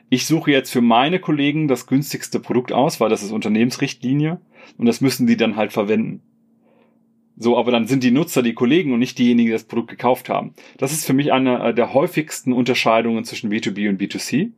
Ich 0.09 0.25
suche 0.25 0.51
jetzt 0.51 0.71
für 0.71 0.81
meine 0.81 1.19
Kollegen 1.19 1.69
das 1.69 1.87
günstigste 1.87 2.39
Produkt 2.41 2.73
aus, 2.73 2.99
weil 2.99 3.09
das 3.09 3.23
ist 3.23 3.31
Unternehmensrichtlinie 3.31 4.41
und 4.77 4.85
das 4.85 4.99
müssen 4.99 5.25
die 5.25 5.37
dann 5.37 5.55
halt 5.55 5.71
verwenden. 5.71 6.21
So, 7.37 7.57
aber 7.57 7.71
dann 7.71 7.87
sind 7.87 8.03
die 8.03 8.11
Nutzer 8.11 8.43
die 8.43 8.53
Kollegen 8.53 8.91
und 8.91 8.99
nicht 8.99 9.17
diejenigen, 9.17 9.47
die 9.47 9.53
das 9.53 9.63
Produkt 9.63 9.89
gekauft 9.89 10.27
haben. 10.27 10.53
Das 10.77 10.91
ist 10.91 11.05
für 11.05 11.13
mich 11.13 11.31
eine 11.31 11.73
der 11.73 11.93
häufigsten 11.93 12.51
Unterscheidungen 12.51 13.23
zwischen 13.23 13.49
B2B 13.49 13.87
und 13.87 14.01
B2C. 14.01 14.51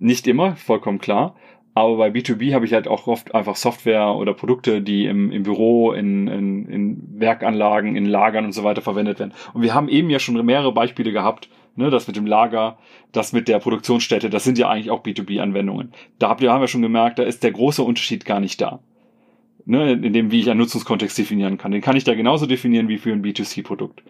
Nicht 0.00 0.26
immer, 0.26 0.56
vollkommen 0.56 0.98
klar. 0.98 1.36
Aber 1.76 1.98
bei 1.98 2.08
B2B 2.08 2.54
habe 2.54 2.64
ich 2.64 2.72
halt 2.72 2.88
auch 2.88 3.06
oft 3.06 3.34
einfach 3.34 3.54
Software 3.54 4.14
oder 4.14 4.32
Produkte, 4.32 4.80
die 4.80 5.04
im, 5.04 5.30
im 5.30 5.42
Büro, 5.42 5.92
in, 5.92 6.26
in, 6.26 6.66
in 6.70 7.20
Werkanlagen, 7.20 7.96
in 7.96 8.06
Lagern 8.06 8.46
und 8.46 8.52
so 8.52 8.64
weiter 8.64 8.80
verwendet 8.80 9.18
werden. 9.18 9.34
Und 9.52 9.60
wir 9.60 9.74
haben 9.74 9.90
eben 9.90 10.08
ja 10.08 10.18
schon 10.18 10.42
mehrere 10.46 10.72
Beispiele 10.72 11.12
gehabt, 11.12 11.50
ne, 11.74 11.90
das 11.90 12.06
mit 12.06 12.16
dem 12.16 12.24
Lager, 12.24 12.78
das 13.12 13.34
mit 13.34 13.46
der 13.46 13.58
Produktionsstätte, 13.58 14.30
das 14.30 14.42
sind 14.42 14.56
ja 14.56 14.70
eigentlich 14.70 14.90
auch 14.90 15.02
B2B-Anwendungen. 15.02 15.92
Da 16.18 16.30
habt 16.30 16.40
ihr, 16.40 16.50
haben 16.50 16.62
wir 16.62 16.68
schon 16.68 16.80
gemerkt, 16.80 17.18
da 17.18 17.24
ist 17.24 17.42
der 17.42 17.52
große 17.52 17.82
Unterschied 17.82 18.24
gar 18.24 18.40
nicht 18.40 18.58
da. 18.58 18.80
Ne, 19.66 19.92
in 19.92 20.14
dem, 20.14 20.30
wie 20.30 20.40
ich 20.40 20.48
einen 20.48 20.60
Nutzungskontext 20.60 21.18
definieren 21.18 21.58
kann. 21.58 21.72
Den 21.72 21.82
kann 21.82 21.96
ich 21.96 22.04
da 22.04 22.14
genauso 22.14 22.46
definieren 22.46 22.88
wie 22.88 22.96
für 22.96 23.12
ein 23.12 23.22
B2C-Produkt. 23.22 24.02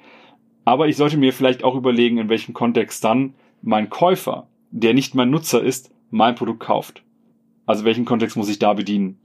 Aber 0.64 0.86
ich 0.86 0.96
sollte 0.96 1.16
mir 1.16 1.32
vielleicht 1.32 1.64
auch 1.64 1.74
überlegen, 1.74 2.18
in 2.18 2.28
welchem 2.28 2.54
Kontext 2.54 3.02
dann 3.02 3.34
mein 3.60 3.90
Käufer, 3.90 4.46
der 4.70 4.94
nicht 4.94 5.16
mein 5.16 5.30
Nutzer 5.30 5.60
ist, 5.60 5.90
mein 6.10 6.36
Produkt 6.36 6.60
kauft. 6.60 7.02
Also 7.66 7.84
welchen 7.84 8.04
Kontext 8.04 8.36
muss 8.36 8.48
ich 8.48 8.58
da 8.58 8.72
bedienen? 8.72 9.18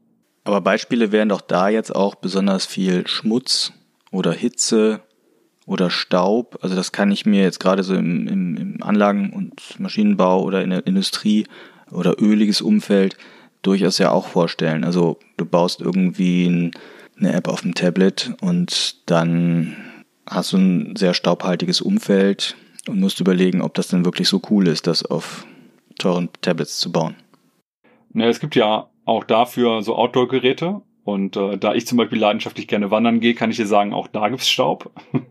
Aber 0.44 0.62
Beispiele 0.62 1.12
wären 1.12 1.30
doch 1.30 1.42
da 1.42 1.70
jetzt 1.70 1.96
auch 1.96 2.16
besonders 2.16 2.66
viel 2.66 3.08
Schmutz 3.08 3.72
oder 4.12 4.34
Hitze 4.34 5.02
oder 5.68 5.90
Staub. 5.90 6.58
Also 6.62 6.76
das 6.76 6.92
kann 6.92 7.12
ich 7.12 7.26
mir 7.26 7.44
jetzt 7.44 7.60
gerade 7.60 7.84
so 7.84 7.94
im, 7.94 8.28
im, 8.28 8.58
im 8.58 8.84
Anlagen- 8.84 9.32
und 9.32 9.80
Maschinenbau 9.80 10.42
oder 10.44 10.64
in 10.64 10.72
der 10.72 10.88
Industrie 10.88 11.46
oder 11.92 12.20
öliges 12.20 12.62
Umfeld 12.62 13.16
durchaus 13.62 14.00
ja 14.00 14.12
auch 14.12 14.28
vorstellen. 14.28 14.84
Also 14.84 15.20
du 15.38 15.46
baust 15.46 15.82
irgendwie 15.82 16.48
ein, 16.48 16.72
eine 17.20 17.34
App 17.34 17.48
auf 17.48 17.62
dem 17.62 17.76
Tablet 17.76 18.34
und 18.42 19.10
dann 19.10 19.76
hast 20.26 20.54
du 20.54 20.58
ein 20.58 20.96
sehr 20.96 21.14
staubhaltiges 21.14 21.82
Umfeld 21.82 22.56
und 22.88 23.00
musst 23.00 23.20
überlegen, 23.20 23.62
ob 23.62 23.76
das 23.76 23.90
denn 23.90 24.06
wirklich 24.06 24.28
so 24.28 24.42
cool 24.50 24.68
ist, 24.68 24.88
das 24.88 25.06
auf 25.06 25.46
teuren 26.00 26.30
Tablets 26.42 26.80
zu 26.80 26.92
bauen. 26.92 27.16
Ne, 28.14 28.28
es 28.28 28.40
gibt 28.40 28.56
ja 28.56 28.90
auch 29.06 29.24
dafür 29.24 29.82
so 29.82 29.96
Outdoor-Geräte. 29.96 30.82
Und 31.04 31.36
äh, 31.36 31.58
da 31.58 31.74
ich 31.74 31.88
zum 31.88 31.98
Beispiel 31.98 32.20
leidenschaftlich 32.20 32.68
gerne 32.68 32.92
wandern 32.92 33.20
gehe, 33.22 33.34
kann 33.34 33.50
ich 33.50 33.58
dir 33.58 33.66
sagen, 33.66 33.92
auch 33.92 34.08
da 34.08 34.30
gibt's 34.30 34.50
Staub. 34.50 34.92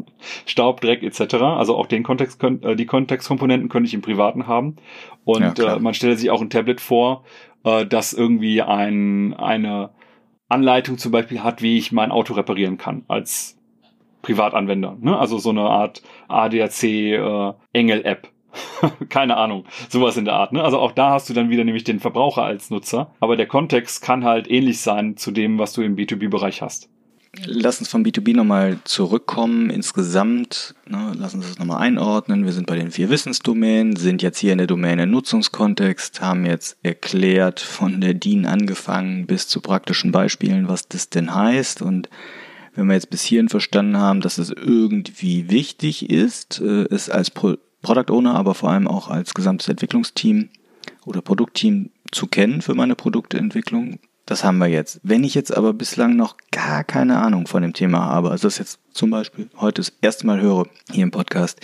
Staub, 0.47 0.81
Dreck 0.81 1.03
etc. 1.05 1.35
Also 1.35 1.77
auch 1.77 1.87
den 1.87 2.03
Kontext, 2.03 2.43
äh, 2.43 2.75
die 2.75 2.87
Kontextkomponenten 2.87 3.69
könnte 3.69 3.87
ich 3.87 3.95
im 3.95 4.03
Privaten 4.03 4.49
haben. 4.49 4.77
Und 5.25 5.59
ja, 5.59 5.77
äh, 5.77 5.81
man 5.81 5.95
stelle 5.95 6.17
sich 6.17 6.31
auch 6.31 6.41
ein 6.41 6.51
Tablet 6.51 6.81
vor, 6.81 7.25
äh, 7.65 7.87
das 7.87 8.13
irgendwie 8.13 8.63
ein, 8.63 9.33
eine 9.35 9.91
Anleitung 10.49 10.99
zum 10.99 11.13
Beispiel 11.13 11.45
hat, 11.45 11.63
wie 11.63 11.79
ich 11.79 11.93
mein 11.93 12.11
Auto 12.11 12.35
reparieren 12.35 12.77
kann 12.77 13.05
als 13.07 13.57
Privatanwender. 14.23 14.97
Ne? 15.01 15.17
Also 15.17 15.39
so 15.39 15.51
eine 15.51 15.63
Art 15.63 16.03
ADAC 16.27 16.83
äh, 16.83 17.53
Keine 19.09 19.37
Ahnung, 19.37 19.65
sowas 19.89 20.17
in 20.17 20.25
der 20.25 20.35
Art. 20.35 20.53
Ne? 20.53 20.63
Also 20.63 20.79
auch 20.79 20.93
da 20.93 21.11
hast 21.11 21.29
du 21.29 21.35
dann 21.35 21.51
wieder 21.51 21.65
nämlich 21.65 21.85
den 21.85 22.01
Verbraucher 22.01 22.43
als 22.43 22.71
Nutzer, 22.71 23.13
aber 23.21 23.37
der 23.37 23.47
Kontext 23.47 24.03
kann 24.03 24.25
halt 24.25 24.51
ähnlich 24.51 24.81
sein 24.81 25.17
zu 25.17 25.31
dem, 25.31 25.59
was 25.59 25.73
du 25.73 25.83
im 25.83 25.97
B2B-Bereich 25.97 26.63
hast. 26.63 26.89
Lass 27.47 27.79
uns 27.79 27.89
vom 27.89 28.03
B2B 28.03 28.35
nochmal 28.35 28.79
zurückkommen. 28.85 29.71
Insgesamt, 29.71 30.75
ne, 30.89 31.13
lass 31.17 31.33
uns 31.33 31.47
das 31.47 31.59
nochmal 31.61 31.81
einordnen. 31.81 32.45
Wir 32.45 32.53
sind 32.53 32.67
bei 32.67 32.75
den 32.75 32.91
vier 32.91 33.09
Wissensdomänen, 33.09 33.95
sind 33.95 34.21
jetzt 34.21 34.39
hier 34.39 34.51
in 34.51 34.59
der 34.59 34.67
Domäne 34.67 35.07
Nutzungskontext, 35.07 36.21
haben 36.21 36.45
jetzt 36.45 36.77
erklärt 36.83 37.61
von 37.61 38.01
der 38.01 38.15
DIN 38.15 38.47
angefangen 38.47 39.27
bis 39.27 39.47
zu 39.47 39.61
praktischen 39.61 40.11
Beispielen, 40.11 40.69
was 40.69 40.89
das 40.89 41.09
denn 41.09 41.33
heißt. 41.33 41.83
Und 41.83 42.09
wenn 42.75 42.89
wir 42.89 42.95
jetzt 42.95 43.11
bis 43.11 43.23
hierhin 43.23 43.49
verstanden 43.49 43.99
haben, 43.99 44.21
dass 44.21 44.39
es 44.39 44.51
irgendwie 44.51 45.51
wichtig 45.51 46.11
ist, 46.11 46.61
äh, 46.61 46.87
es 46.91 47.11
als 47.11 47.31
Pro 47.31 47.57
Product 47.83 48.11
Owner, 48.13 48.35
aber 48.35 48.55
vor 48.55 48.71
allem 48.71 48.87
auch 48.87 49.09
als 49.09 49.35
gesamtes 49.35 49.69
Entwicklungsteam 49.69 50.49
oder 51.05 51.23
Produktteam 51.23 51.91
zu 52.13 52.27
kennen 52.27 52.63
für 52.63 52.75
meine 52.75 52.95
Produkteentwicklung. 52.95 53.99
Das 54.27 54.45
haben 54.45 54.59
wir 54.59 54.69
jetzt. 54.69 55.01
Wenn 55.03 55.25
ich 55.25 55.35
jetzt 55.35 55.57
aber 55.57 55.73
bislang 55.73 56.15
noch 56.17 56.37
gar 56.53 56.85
keine 56.85 57.19
Ahnung 57.19 57.47
von 57.47 57.63
dem 57.63 57.73
Thema 57.73 58.05
habe, 58.05 58.31
also 58.31 58.47
das 58.47 58.59
jetzt 58.59 58.79
zum 58.93 59.11
Beispiel 59.11 59.49
heute 59.59 59.83
das 59.83 59.93
erste 60.01 60.27
Mal 60.27 60.41
höre 60.41 60.67
hier 60.91 61.03
im 61.03 61.11
Podcast, 61.11 61.61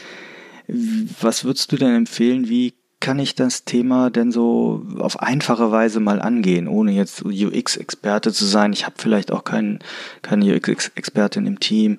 was 1.20 1.44
würdest 1.44 1.70
du 1.70 1.76
denn 1.76 1.94
empfehlen? 1.94 2.48
Wie 2.48 2.74
kann 2.98 3.18
ich 3.18 3.34
das 3.34 3.64
Thema 3.64 4.10
denn 4.10 4.32
so 4.32 4.84
auf 4.98 5.20
einfache 5.20 5.70
Weise 5.70 6.00
mal 6.00 6.20
angehen, 6.20 6.66
ohne 6.66 6.92
jetzt 6.92 7.24
UX-Experte 7.24 8.32
zu 8.32 8.46
sein? 8.46 8.72
Ich 8.72 8.84
habe 8.84 8.96
vielleicht 8.98 9.30
auch 9.30 9.44
keinen, 9.44 9.80
keine 10.22 10.56
UX-Expertin 10.56 11.46
im 11.46 11.60
Team. 11.60 11.98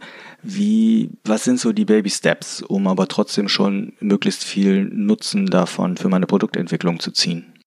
Wie, 0.50 1.10
was 1.26 1.44
sind 1.44 1.60
so 1.60 1.74
die 1.74 1.84
Baby 1.84 2.10
Steps, 2.10 2.62
um 2.62 2.88
aber 2.88 3.10
trotzdem 3.10 3.50
schon 3.50 3.92
möglichst 4.00 4.46
viel 4.46 4.86
Nutzen 4.86 5.48
davon 5.48 5.98
für 5.98 6.08
meine 6.08 6.26
Produktentwicklung 6.26 7.02
zu 7.02 7.12
ziehen? 7.12 7.58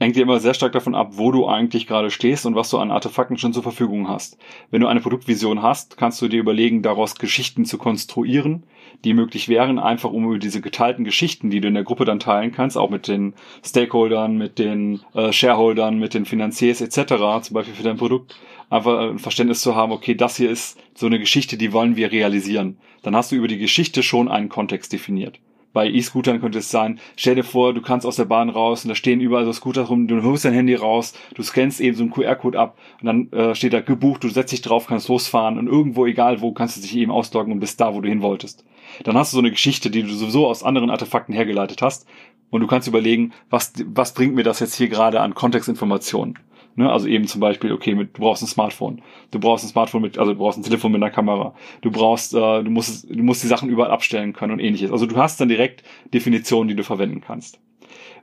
hängt 0.00 0.16
dir 0.16 0.22
immer 0.22 0.40
sehr 0.40 0.54
stark 0.54 0.72
davon 0.72 0.94
ab, 0.94 1.12
wo 1.12 1.32
du 1.32 1.46
eigentlich 1.48 1.86
gerade 1.86 2.10
stehst 2.10 2.46
und 2.46 2.54
was 2.54 2.70
du 2.70 2.78
an 2.78 2.90
Artefakten 2.90 3.36
schon 3.36 3.52
zur 3.52 3.62
Verfügung 3.62 4.08
hast. 4.08 4.38
Wenn 4.70 4.80
du 4.80 4.86
eine 4.86 5.00
Produktvision 5.00 5.62
hast, 5.62 5.96
kannst 5.96 6.22
du 6.22 6.28
dir 6.28 6.40
überlegen, 6.40 6.82
daraus 6.82 7.16
Geschichten 7.16 7.64
zu 7.64 7.78
konstruieren, 7.78 8.64
die 9.04 9.14
möglich 9.14 9.48
wären, 9.48 9.78
einfach 9.78 10.10
um 10.10 10.26
über 10.26 10.38
diese 10.38 10.60
geteilten 10.60 11.04
Geschichten, 11.04 11.50
die 11.50 11.60
du 11.60 11.68
in 11.68 11.74
der 11.74 11.84
Gruppe 11.84 12.04
dann 12.04 12.20
teilen 12.20 12.52
kannst, 12.52 12.76
auch 12.76 12.90
mit 12.90 13.08
den 13.08 13.34
Stakeholdern, 13.64 14.36
mit 14.36 14.58
den 14.58 15.00
äh, 15.14 15.32
Shareholdern, 15.32 15.98
mit 15.98 16.14
den 16.14 16.24
Finanziers 16.24 16.80
etc., 16.80 17.14
zum 17.42 17.54
Beispiel 17.54 17.74
für 17.74 17.82
dein 17.82 17.96
Produkt, 17.96 18.36
einfach 18.70 19.10
ein 19.10 19.18
Verständnis 19.18 19.60
zu 19.60 19.74
haben, 19.74 19.92
okay, 19.92 20.14
das 20.14 20.36
hier 20.36 20.50
ist 20.50 20.78
so 20.94 21.06
eine 21.06 21.18
Geschichte, 21.18 21.56
die 21.56 21.72
wollen 21.72 21.96
wir 21.96 22.12
realisieren. 22.12 22.78
Dann 23.02 23.16
hast 23.16 23.32
du 23.32 23.36
über 23.36 23.48
die 23.48 23.58
Geschichte 23.58 24.02
schon 24.02 24.28
einen 24.28 24.48
Kontext 24.48 24.92
definiert 24.92 25.40
bei 25.72 25.88
E-Scootern 25.88 26.40
könnte 26.40 26.58
es 26.58 26.70
sein, 26.70 26.98
stell 27.16 27.34
dir 27.34 27.44
vor, 27.44 27.74
du 27.74 27.80
kannst 27.80 28.06
aus 28.06 28.16
der 28.16 28.24
Bahn 28.24 28.48
raus 28.48 28.84
und 28.84 28.88
da 28.88 28.94
stehen 28.94 29.20
überall 29.20 29.44
so 29.44 29.52
Scooter 29.52 29.82
rum, 29.82 30.08
du 30.08 30.22
holst 30.22 30.44
dein 30.44 30.52
Handy 30.52 30.74
raus, 30.74 31.14
du 31.34 31.42
scannst 31.42 31.80
eben 31.80 31.96
so 31.96 32.02
einen 32.02 32.10
QR-Code 32.10 32.58
ab 32.58 32.76
und 33.00 33.06
dann 33.06 33.30
äh, 33.30 33.54
steht 33.54 33.74
da 33.74 33.80
gebucht, 33.80 34.24
du 34.24 34.28
setzt 34.28 34.52
dich 34.52 34.62
drauf, 34.62 34.86
kannst 34.86 35.08
losfahren 35.08 35.58
und 35.58 35.68
irgendwo, 35.68 36.06
egal 36.06 36.40
wo, 36.40 36.52
kannst 36.52 36.76
du 36.76 36.80
dich 36.80 36.96
eben 36.96 37.12
ausloggen 37.12 37.52
und 37.52 37.60
bist 37.60 37.80
da, 37.80 37.94
wo 37.94 38.00
du 38.00 38.08
hin 38.08 38.22
wolltest. 38.22 38.64
Dann 39.04 39.16
hast 39.16 39.32
du 39.32 39.36
so 39.36 39.40
eine 39.40 39.50
Geschichte, 39.50 39.90
die 39.90 40.02
du 40.02 40.08
sowieso 40.08 40.46
aus 40.46 40.64
anderen 40.64 40.90
Artefakten 40.90 41.34
hergeleitet 41.34 41.82
hast 41.82 42.08
Und 42.50 42.62
du 42.62 42.66
kannst 42.66 42.88
überlegen, 42.88 43.32
was, 43.50 43.74
was 43.86 44.14
bringt 44.14 44.34
mir 44.34 44.42
das 44.42 44.60
jetzt 44.60 44.74
hier 44.74 44.88
gerade 44.88 45.20
an 45.20 45.34
Kontextinformationen? 45.34 46.38
Ne? 46.78 46.90
Also 46.90 47.08
eben 47.08 47.26
zum 47.26 47.40
Beispiel, 47.40 47.72
okay, 47.72 47.96
mit, 47.96 48.16
du 48.16 48.20
brauchst 48.20 48.40
ein 48.40 48.46
Smartphone. 48.46 49.02
Du 49.32 49.40
brauchst 49.40 49.64
ein 49.64 49.68
Smartphone 49.68 50.00
mit, 50.00 50.16
also 50.16 50.32
du 50.32 50.38
brauchst 50.38 50.58
ein 50.58 50.62
Telefon 50.62 50.92
mit 50.92 51.02
einer 51.02 51.10
Kamera. 51.10 51.54
Du 51.80 51.90
brauchst, 51.90 52.34
äh, 52.34 52.62
du 52.62 52.70
musst, 52.70 53.10
du 53.10 53.22
musst 53.24 53.42
die 53.42 53.48
Sachen 53.48 53.68
überall 53.68 53.90
abstellen 53.90 54.32
können 54.32 54.52
und 54.52 54.60
ähnliches. 54.60 54.92
Also 54.92 55.04
du 55.06 55.16
hast 55.16 55.40
dann 55.40 55.48
direkt 55.48 55.82
Definitionen, 56.14 56.68
die 56.68 56.76
du 56.76 56.84
verwenden 56.84 57.20
kannst. 57.20 57.58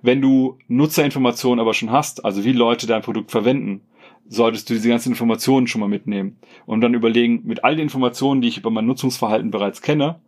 Wenn 0.02 0.22
du 0.22 0.58
Nutzerinformationen 0.70 1.60
aber 1.60 1.74
schon 1.74 1.92
hast, 1.92 2.24
also 2.24 2.46
wie 2.46 2.54
Leute 2.54 2.88
dein 2.88 3.02
Produkt 3.02 3.30
verwenden, 3.30 3.82
solltest 4.30 4.70
du 4.70 4.74
diese 4.74 4.88
ganzen 4.88 5.10
Informationen 5.10 5.68
schon 5.68 5.82
mal 5.82 5.90
mitnehmen 5.90 6.38
und 6.66 6.80
dann 6.80 6.94
überlegen, 6.94 7.42
mit 7.44 7.66
all 7.66 7.76
den 7.76 7.84
Informationen, 7.84 8.42
die 8.42 8.48
ich 8.48 8.58
über 8.58 8.72
mein 8.72 8.86
Nutzungsverhalten 8.86 9.52
bereits 9.52 9.82
kenne, 9.82 10.22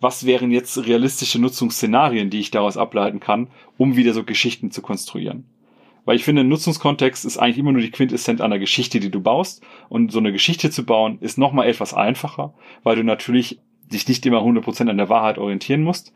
was 0.00 0.26
wären 0.26 0.52
jetzt 0.52 0.86
realistische 0.86 1.40
Nutzungsszenarien, 1.40 2.30
die 2.30 2.38
ich 2.38 2.52
daraus 2.52 2.76
ableiten 2.76 3.18
kann, 3.18 3.48
um 3.78 3.96
wieder 3.96 4.12
so 4.12 4.22
Geschichten 4.22 4.70
zu 4.70 4.80
konstruieren. 4.80 5.44
Weil 6.04 6.16
ich 6.16 6.24
finde, 6.24 6.44
Nutzungskontext 6.44 7.24
ist 7.24 7.38
eigentlich 7.38 7.58
immer 7.58 7.72
nur 7.72 7.80
die 7.80 7.90
Quintessenz 7.90 8.40
einer 8.40 8.58
Geschichte, 8.58 9.00
die 9.00 9.10
du 9.10 9.20
baust. 9.20 9.62
Und 9.88 10.12
so 10.12 10.18
eine 10.18 10.32
Geschichte 10.32 10.70
zu 10.70 10.84
bauen, 10.84 11.18
ist 11.20 11.38
nochmal 11.38 11.68
etwas 11.68 11.94
einfacher, 11.94 12.54
weil 12.82 12.96
du 12.96 13.04
natürlich 13.04 13.60
dich 13.92 14.06
nicht 14.08 14.24
immer 14.26 14.40
100% 14.40 14.88
an 14.88 14.96
der 14.96 15.08
Wahrheit 15.08 15.38
orientieren 15.38 15.82
musst. 15.82 16.12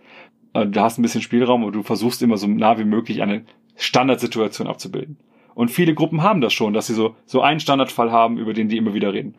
Äh, 0.52 0.66
du 0.66 0.80
hast 0.80 0.98
ein 0.98 1.02
bisschen 1.02 1.22
Spielraum 1.22 1.64
und 1.64 1.74
du 1.74 1.82
versuchst 1.82 2.22
immer 2.22 2.36
so 2.36 2.46
nah 2.46 2.78
wie 2.78 2.84
möglich 2.84 3.22
eine 3.22 3.44
Standardsituation 3.76 4.66
abzubilden. 4.66 5.18
Und 5.54 5.70
viele 5.70 5.94
Gruppen 5.94 6.22
haben 6.22 6.40
das 6.40 6.52
schon, 6.52 6.72
dass 6.72 6.86
sie 6.86 6.94
so, 6.94 7.16
so 7.26 7.42
einen 7.42 7.60
Standardfall 7.60 8.12
haben, 8.12 8.38
über 8.38 8.54
den 8.54 8.68
die 8.68 8.76
immer 8.76 8.94
wieder 8.94 9.12
reden. 9.12 9.36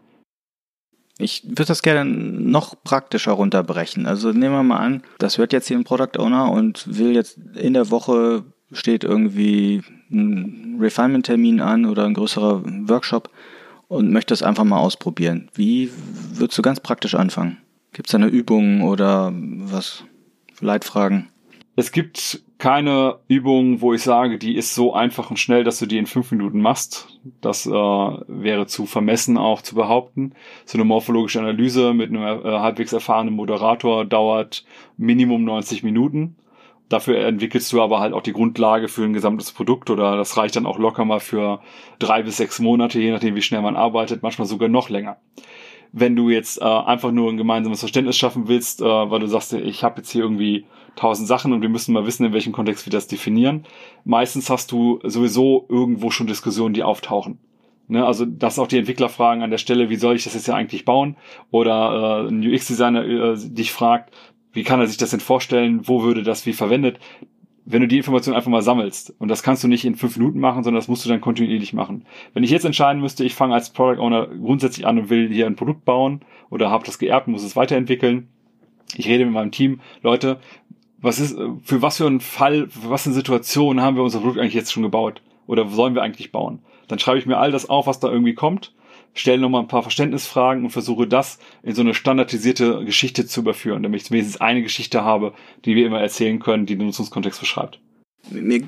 Ich 1.18 1.44
würde 1.44 1.66
das 1.66 1.82
gerne 1.82 2.06
noch 2.06 2.82
praktischer 2.84 3.34
runterbrechen. 3.34 4.06
Also 4.06 4.32
nehmen 4.32 4.56
wir 4.56 4.64
mal 4.64 4.78
an, 4.78 5.04
das 5.18 5.38
hört 5.38 5.52
jetzt 5.52 5.68
hier 5.68 5.78
ein 5.78 5.84
Product 5.84 6.18
Owner 6.18 6.52
und 6.52 6.98
will 6.98 7.14
jetzt 7.14 7.38
in 7.56 7.74
der 7.74 7.92
Woche 7.92 8.46
steht 8.71 9.03
irgendwie 9.03 9.82
ein 10.12 10.77
Refinement-Termin 10.79 11.62
an 11.62 11.86
oder 11.86 12.05
ein 12.05 12.13
größerer 12.13 12.63
Workshop 12.88 13.29
und 13.88 14.12
möchte 14.12 14.34
es 14.34 14.43
einfach 14.43 14.63
mal 14.63 14.79
ausprobieren. 14.79 15.49
Wie 15.53 15.91
würdest 16.34 16.58
du 16.58 16.62
ganz 16.62 16.79
praktisch 16.79 17.15
anfangen? 17.15 17.58
Gibt 17.93 18.08
es 18.08 18.12
da 18.12 18.17
eine 18.17 18.27
Übung 18.27 18.82
oder 18.82 19.34
was? 19.34 20.03
Leitfragen? 20.62 21.29
Es 21.75 21.91
gibt 21.93 22.43
keine 22.58 23.19
Übung, 23.29 23.79
wo 23.79 23.93
ich 23.93 24.03
sage, 24.03 24.38
die 24.38 24.58
ist 24.58 24.75
so 24.75 24.93
einfach 24.93 25.29
und 25.29 25.39
schnell, 25.39 25.63
dass 25.63 25.79
du 25.79 25.86
die 25.86 25.97
in 25.97 26.08
fünf 26.08 26.29
Minuten 26.32 26.60
machst. 26.60 27.08
Das 27.39 27.65
äh, 27.65 27.69
wäre 27.71 28.67
zu 28.67 28.86
vermessen 28.86 29.38
auch 29.38 29.62
zu 29.62 29.75
behaupten. 29.75 30.34
So 30.65 30.77
eine 30.77 30.84
morphologische 30.84 31.39
Analyse 31.39 31.93
mit 31.93 32.10
einem 32.10 32.21
äh, 32.21 32.60
halbwegs 32.60 32.91
erfahrenen 32.91 33.34
Moderator 33.34 34.03
dauert 34.03 34.65
Minimum 34.97 35.45
90 35.45 35.84
Minuten. 35.84 36.36
Dafür 36.89 37.19
entwickelst 37.19 37.71
du 37.71 37.82
aber 37.82 37.99
halt 37.99 38.13
auch 38.13 38.23
die 38.23 38.34
Grundlage 38.34 38.88
für 38.88 39.04
ein 39.04 39.13
gesamtes 39.13 39.52
Produkt 39.52 39.89
oder 39.89 40.17
das 40.17 40.36
reicht 40.38 40.56
dann 40.56 40.65
auch 40.65 40.80
locker 40.80 41.06
mal 41.06 41.19
für 41.19 41.62
drei 41.99 42.23
bis 42.23 42.38
sechs 42.38 42.60
Monate, 42.60 42.99
je 42.99 43.12
nachdem 43.12 43.36
wie 43.36 43.41
schnell 43.41 43.62
man 43.62 43.75
arbeitet, 43.75 44.23
manchmal 44.23 44.47
sogar 44.47 44.69
noch 44.69 44.89
länger 44.89 45.17
wenn 45.91 46.15
du 46.15 46.30
jetzt 46.30 46.62
äh, 46.62 46.65
einfach 46.65 47.12
nur 47.12 47.32
ein 47.32 47.38
gemeinsames 47.38 47.80
Verständnis 47.80 48.17
schaffen 48.17 48.47
willst, 48.47 48.82
äh, 48.82 48.86
weil 48.86 49.19
du 49.19 49.28
sagst, 49.28 49.54
ich 49.54 49.84
habe 49.84 49.97
jetzt 49.97 50.12
hier 50.12 50.23
irgendwie 50.23 50.65
tausend 50.95 51.28
Sachen 51.28 51.54
und 51.54 51.62
wir 51.62 51.69
müssen 51.69 51.93
mal 51.93 52.06
wissen, 52.06 52.25
in 52.25 52.34
welchem 52.34 52.54
Kontext 52.54 52.86
wir 52.86 52.91
das 52.91 53.08
definieren. 53.08 53.65
Meistens 54.06 54.49
hast 54.49 54.71
du 54.71 54.99
sowieso 55.04 55.65
irgendwo 55.69 56.12
schon 56.12 56.28
Diskussionen, 56.28 56.73
die 56.73 56.84
auftauchen. 56.84 57.39
Ne, 57.88 58.06
also 58.06 58.23
dass 58.23 58.60
auch 58.60 58.67
die 58.67 58.78
Entwickler 58.78 59.10
fragen 59.10 59.41
an 59.41 59.49
der 59.49 59.58
Stelle, 59.58 59.89
wie 59.89 59.95
soll 59.95 60.15
ich 60.15 60.23
das 60.23 60.36
jetzt 60.36 60.47
ja 60.47 60.54
eigentlich 60.54 60.86
bauen? 60.86 61.17
Oder 61.49 62.25
äh, 62.25 62.30
ein 62.30 62.47
UX-Designer 62.47 63.04
äh, 63.04 63.36
dich 63.36 63.71
fragt, 63.71 64.13
wie 64.54 64.64
kann 64.64 64.80
er 64.80 64.88
sich 64.88 64.98
das 64.98 65.12
denn 65.12 65.20
vorstellen? 65.20 65.88
Wo 65.88 66.04
würde 66.04 66.24
das 66.24 66.46
wie 66.46 66.54
verwendet? 66.54 67.00
wenn 67.72 67.82
du 67.82 67.88
die 67.88 67.98
Information 67.98 68.34
einfach 68.34 68.50
mal 68.50 68.64
sammelst, 68.64 69.14
und 69.20 69.28
das 69.28 69.44
kannst 69.44 69.64
du 69.64 69.68
nicht 69.68 69.86
in 69.86 69.94
fünf 69.94 70.18
Minuten 70.18 70.40
machen, 70.40 70.64
sondern 70.64 70.80
das 70.80 70.88
musst 70.88 71.06
du 71.06 71.10
dann 71.10 71.22
kontinuierlich 71.22 71.72
machen. 71.72 72.04
Wenn 72.34 72.44
ich 72.44 72.50
jetzt 72.50 72.66
entscheiden 72.66 73.00
müsste, 73.00 73.24
ich 73.24 73.36
fange 73.36 73.54
als 73.54 73.70
Product 73.70 74.02
Owner 74.02 74.26
grundsätzlich 74.26 74.88
an 74.88 74.98
und 74.98 75.12
will 75.12 75.32
hier 75.32 75.46
ein 75.46 75.56
Produkt 75.56 75.86
bauen 75.86 76.22
oder 76.50 76.72
habe 76.72 76.84
das 76.84 76.98
geerbt 76.98 77.28
und 77.28 77.34
muss 77.34 77.44
es 77.44 77.56
weiterentwickeln, 77.56 78.28
ich 78.96 79.08
rede 79.08 79.24
mit 79.24 79.36
meinem 79.36 79.52
Team, 79.52 79.82
Leute, 80.02 80.40
was 80.98 81.20
ist, 81.20 81.38
für 81.62 81.84
was 81.84 81.98
für 81.98 82.08
einen 82.08 82.22
Fall, 82.22 82.70
für 82.70 82.90
was 82.90 83.04
für 83.04 83.10
eine 83.10 83.16
Situation 83.16 83.82
haben 83.82 83.98
wir 83.98 84.04
unser 84.04 84.20
Produkt 84.20 84.40
eigentlich 84.40 84.56
jetzt 84.56 84.74
schon 84.74 84.82
gebaut? 84.82 85.22
Oder 85.46 85.68
sollen 85.68 85.94
wir 85.94 86.02
eigentlich 86.02 86.32
bauen? 86.32 86.64
Dann 86.88 86.98
schreibe 86.98 87.20
ich 87.20 87.28
mir 87.28 87.38
all 87.38 87.52
das 87.52 87.70
auf, 87.70 87.86
was 87.86 88.00
da 88.00 88.10
irgendwie 88.10 88.34
kommt 88.34 88.74
stelle 89.13 89.39
nochmal 89.39 89.62
ein 89.62 89.67
paar 89.67 89.82
Verständnisfragen 89.82 90.63
und 90.63 90.69
versuche 90.72 91.08
das 91.08 91.39
in 91.63 91.76
so 91.76 91.82
eine 91.82 91.93
standardisierte 91.93 92.86
Geschichte 92.86 93.26
zu 93.26 93.41
überführen, 93.41 93.84
damit 93.84 94.02
ich 94.02 94.08
zumindest 94.08 94.41
eine 94.41 94.62
Geschichte 94.62 95.04
habe, 95.04 95.34
die 95.65 95.76
wir 95.76 95.86
immer 95.86 96.02
erzählen 96.02 96.39
können, 96.39 96.65
die 96.65 96.78
den 96.78 96.88
Nutzungskontext 96.88 97.39
beschreibt. 97.39 97.80
Mir 98.30 98.63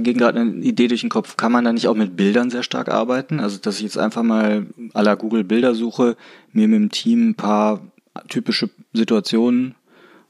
ging 0.00 0.16
gerade 0.16 0.40
eine 0.40 0.52
Idee 0.64 0.88
durch 0.88 1.02
den 1.02 1.10
Kopf, 1.10 1.36
kann 1.36 1.52
man 1.52 1.64
da 1.64 1.72
nicht 1.72 1.88
auch 1.88 1.94
mit 1.94 2.16
Bildern 2.16 2.50
sehr 2.50 2.62
stark 2.62 2.88
arbeiten? 2.88 3.40
Also, 3.40 3.58
dass 3.58 3.76
ich 3.76 3.82
jetzt 3.82 3.98
einfach 3.98 4.22
mal 4.22 4.66
à 4.94 5.02
la 5.02 5.14
Google 5.14 5.44
Bilder 5.44 5.74
suche, 5.74 6.16
mir 6.52 6.68
mit 6.68 6.80
dem 6.80 6.90
Team 6.90 7.30
ein 7.30 7.34
paar 7.34 7.80
typische 8.28 8.70
Situationen 8.92 9.74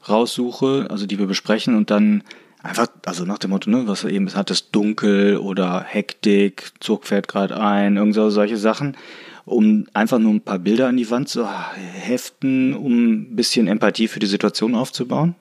raussuche, 0.07 0.87
also 0.89 1.05
die 1.05 1.19
wir 1.19 1.25
besprechen 1.25 1.75
und 1.75 1.89
dann 1.89 2.23
einfach, 2.61 2.87
also 3.05 3.25
nach 3.25 3.37
dem 3.37 3.51
Motto, 3.51 3.69
ne, 3.69 3.83
was 3.87 4.01
du 4.01 4.07
eben 4.07 4.33
hattest, 4.33 4.75
dunkel 4.75 5.37
oder 5.37 5.83
Hektik, 5.83 6.71
Zug 6.79 7.05
fährt 7.05 7.27
gerade 7.27 7.59
ein, 7.59 7.97
irgend 7.97 8.15
so 8.15 8.29
solche 8.29 8.57
Sachen 8.57 8.95
um 9.49 9.87
einfach 9.93 10.19
nur 10.19 10.33
ein 10.33 10.41
paar 10.41 10.59
Bilder 10.59 10.87
an 10.87 10.97
die 10.97 11.09
Wand 11.09 11.29
zu 11.29 11.47
heften, 11.47 12.75
um 12.75 13.11
ein 13.11 13.35
bisschen 13.35 13.67
Empathie 13.67 14.07
für 14.07 14.19
die 14.19 14.27
Situation 14.27 14.75
aufzubauen? 14.75 15.35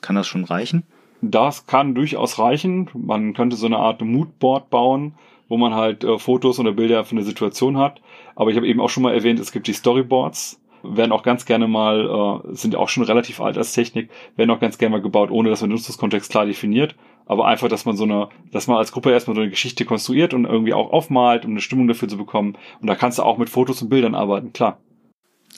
Kann 0.00 0.16
das 0.16 0.26
schon 0.26 0.44
reichen? 0.44 0.84
Das 1.20 1.66
kann 1.66 1.94
durchaus 1.94 2.38
reichen. 2.38 2.88
Man 2.94 3.34
könnte 3.34 3.56
so 3.56 3.66
eine 3.66 3.78
Art 3.78 4.00
Moodboard 4.00 4.70
bauen, 4.70 5.14
wo 5.48 5.56
man 5.56 5.74
halt 5.74 6.04
äh, 6.04 6.18
Fotos 6.18 6.60
oder 6.60 6.72
Bilder 6.72 7.04
für 7.04 7.12
eine 7.12 7.24
Situation 7.24 7.76
hat. 7.78 8.00
Aber 8.36 8.50
ich 8.50 8.56
habe 8.56 8.68
eben 8.68 8.80
auch 8.80 8.90
schon 8.90 9.02
mal 9.02 9.14
erwähnt, 9.14 9.40
es 9.40 9.50
gibt 9.50 9.66
die 9.66 9.72
Storyboards 9.72 10.57
werden 10.82 11.12
auch 11.12 11.22
ganz 11.22 11.44
gerne 11.44 11.68
mal, 11.68 12.42
äh, 12.44 12.54
sind 12.54 12.76
auch 12.76 12.88
schon 12.88 13.04
relativ 13.04 13.40
alt 13.40 13.58
als 13.58 13.72
Technik, 13.72 14.10
werden 14.36 14.50
auch 14.50 14.60
ganz 14.60 14.78
gerne 14.78 14.96
mal 14.96 15.02
gebaut, 15.02 15.30
ohne 15.30 15.50
dass 15.50 15.60
man 15.60 15.70
den 15.70 15.76
Nutzungskontext 15.76 16.30
klar 16.30 16.46
definiert. 16.46 16.94
Aber 17.26 17.46
einfach, 17.46 17.68
dass 17.68 17.84
man 17.84 17.96
so 17.96 18.04
eine, 18.04 18.28
dass 18.52 18.66
man 18.68 18.78
als 18.78 18.90
Gruppe 18.90 19.10
erstmal 19.10 19.34
so 19.34 19.42
eine 19.42 19.50
Geschichte 19.50 19.84
konstruiert 19.84 20.32
und 20.32 20.46
irgendwie 20.46 20.72
auch 20.72 20.90
aufmalt, 20.90 21.44
um 21.44 21.50
eine 21.50 21.60
Stimmung 21.60 21.86
dafür 21.86 22.08
zu 22.08 22.16
bekommen. 22.16 22.56
Und 22.80 22.86
da 22.86 22.94
kannst 22.94 23.18
du 23.18 23.22
auch 23.22 23.36
mit 23.36 23.50
Fotos 23.50 23.82
und 23.82 23.90
Bildern 23.90 24.14
arbeiten, 24.14 24.52
klar. 24.52 24.78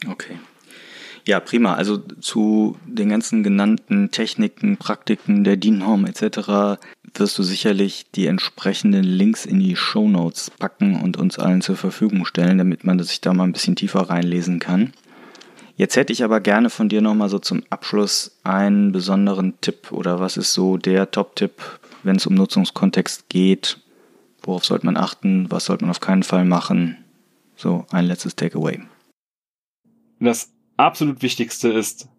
Okay. 0.09 0.37
Ja, 1.27 1.39
prima. 1.41 1.75
Also 1.75 1.99
zu 1.99 2.77
den 2.87 3.11
ganzen 3.11 3.43
genannten 3.43 4.11
Techniken, 4.11 4.77
Praktiken 4.79 5.45
der 5.45 5.57
DIN-Norm 5.57 6.07
etc. 6.07 6.81
wirst 7.15 7.39
du 7.39 7.43
sicherlich 7.43 8.07
die 8.15 8.27
entsprechenden 8.27 9.05
Links 9.05 9.45
in 9.47 9.61
die 9.61 9.77
Show 9.77 10.09
Notes 10.09 10.51
packen 10.51 11.01
und 11.01 11.17
uns 11.17 11.39
allen 11.39 11.61
zur 11.61 11.77
Verfügung 11.77 12.25
stellen, 12.25 12.59
damit 12.59 12.85
man 12.85 12.99
sich 13.01 13.21
da 13.21 13.35
mal 13.35 13.45
ein 13.45 13.53
bisschen 13.53 13.77
tiefer 13.77 14.01
reinlesen 14.11 14.59
kann. 14.59 14.93
Jetzt 15.81 15.97
hätte 15.97 16.13
ich 16.13 16.23
aber 16.23 16.41
gerne 16.41 16.69
von 16.69 16.91
dir 16.91 17.01
nochmal 17.01 17.31
so 17.31 17.39
zum 17.39 17.63
Abschluss 17.71 18.39
einen 18.45 18.93
besonderen 18.93 19.59
Tipp 19.63 19.93
oder 19.93 20.21
was 20.21 20.37
ist 20.37 20.53
so 20.53 20.77
der 20.77 21.11
Top-Tipp, 21.11 21.53
wenn 22.03 22.17
es 22.17 22.27
um 22.27 22.35
Nutzungskontext 22.35 23.31
geht? 23.31 23.81
Worauf 24.43 24.67
sollte 24.67 24.85
man 24.85 24.99
achten? 24.99 25.51
Was 25.51 25.65
sollte 25.65 25.85
man 25.85 25.91
auf 25.91 26.01
keinen 26.01 26.23
Fall 26.23 26.45
machen? 26.45 26.99
So 27.57 27.87
ein 27.93 28.05
letztes 28.05 28.37
Takeaway. 28.37 28.83
Das 30.19 30.53
absolut 30.77 31.23
Wichtigste 31.23 31.71
ist, 31.71 32.11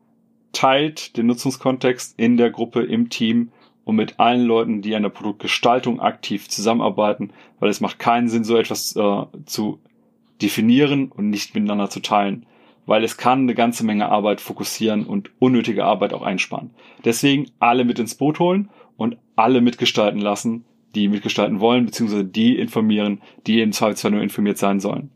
teilt 0.54 1.16
den 1.16 1.28
Nutzungskontext 1.28 2.16
in 2.18 2.38
der 2.38 2.50
Gruppe, 2.50 2.82
im 2.82 3.12
Team 3.12 3.52
und 3.84 3.96
mit 3.96 4.20
allen 4.20 4.44
Leuten, 4.44 4.82
die 4.82 4.96
an 4.96 5.04
der 5.04 5.10
Produktgestaltung 5.10 6.00
aktiv 6.02 6.50
zusammenarbeiten, 6.50 7.32
weil 7.60 7.70
es 7.70 7.80
macht 7.80 8.00
keinen 8.00 8.28
Sinn, 8.28 8.44
so 8.44 8.58
etwas 8.58 8.96
äh, 8.96 9.24
zu 9.46 9.80
definieren 10.42 11.12
und 11.12 11.30
nicht 11.30 11.54
miteinander 11.54 11.92
zu 11.92 12.00
teilen 12.00 12.48
weil 12.92 13.06
es 13.06 13.16
kann 13.16 13.44
eine 13.44 13.56
ganze 13.56 13.86
Menge 13.86 14.10
Arbeit 14.10 14.42
fokussieren 14.42 15.06
und 15.06 15.30
unnötige 15.40 15.86
Arbeit 15.86 16.14
auch 16.14 16.24
einsparen. 16.24 16.72
Deswegen 17.06 17.50
alle 17.58 17.86
mit 17.86 18.00
ins 18.00 18.16
Boot 18.16 18.38
holen 18.40 18.70
und 18.98 19.16
alle 19.38 19.62
mitgestalten 19.62 20.20
lassen, 20.20 20.66
die 20.94 21.08
mitgestalten 21.08 21.62
wollen, 21.62 21.86
beziehungsweise 21.86 22.26
die 22.26 22.60
informieren, 22.60 23.22
die 23.48 23.62
im 23.62 23.72
Zweifelsfall 23.72 24.12
nur 24.12 24.22
informiert 24.22 24.58
sein 24.58 24.82
sollen. 24.82 25.10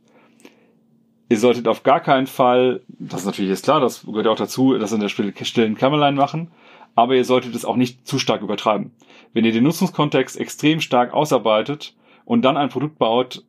Ihr 1.27 1.37
solltet 1.37 1.67
auf 1.67 1.83
gar 1.83 1.99
keinen 1.99 2.27
Fall, 2.27 2.79
das 2.87 3.19
ist 3.19 3.25
natürlich 3.25 3.49
jetzt 3.49 3.65
klar, 3.65 3.81
das 3.81 4.05
gehört 4.05 4.27
auch 4.27 4.37
dazu, 4.37 4.77
das 4.77 4.93
in 4.93 5.01
der 5.01 5.09
stillen 5.09 5.75
Kämmerlein 5.75 6.15
machen, 6.15 6.51
aber 6.95 7.15
ihr 7.15 7.25
solltet 7.25 7.55
es 7.55 7.65
auch 7.65 7.75
nicht 7.75 8.07
zu 8.07 8.19
stark 8.19 8.41
übertreiben. 8.41 8.91
Wenn 9.33 9.43
ihr 9.43 9.51
den 9.51 9.65
Nutzungskontext 9.65 10.39
extrem 10.39 10.79
stark 10.79 11.13
ausarbeitet 11.13 11.93
und 12.23 12.43
dann 12.43 12.55
ein 12.55 12.69
Produkt 12.69 12.97
baut, 12.99 13.43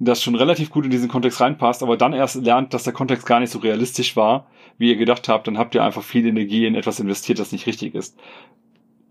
das 0.00 0.22
schon 0.22 0.34
relativ 0.34 0.70
gut 0.70 0.84
in 0.84 0.90
diesen 0.90 1.08
Kontext 1.08 1.40
reinpasst, 1.40 1.82
aber 1.82 1.96
dann 1.96 2.12
erst 2.12 2.42
lernt, 2.42 2.72
dass 2.74 2.84
der 2.84 2.92
Kontext 2.92 3.26
gar 3.26 3.38
nicht 3.38 3.50
so 3.50 3.58
realistisch 3.58 4.16
war, 4.16 4.46
wie 4.78 4.88
ihr 4.88 4.96
gedacht 4.96 5.28
habt, 5.28 5.46
dann 5.46 5.58
habt 5.58 5.74
ihr 5.74 5.84
einfach 5.84 6.02
viel 6.02 6.26
Energie 6.26 6.66
in 6.66 6.74
etwas 6.74 7.00
investiert, 7.00 7.38
das 7.38 7.52
nicht 7.52 7.66
richtig 7.66 7.94
ist. 7.94 8.18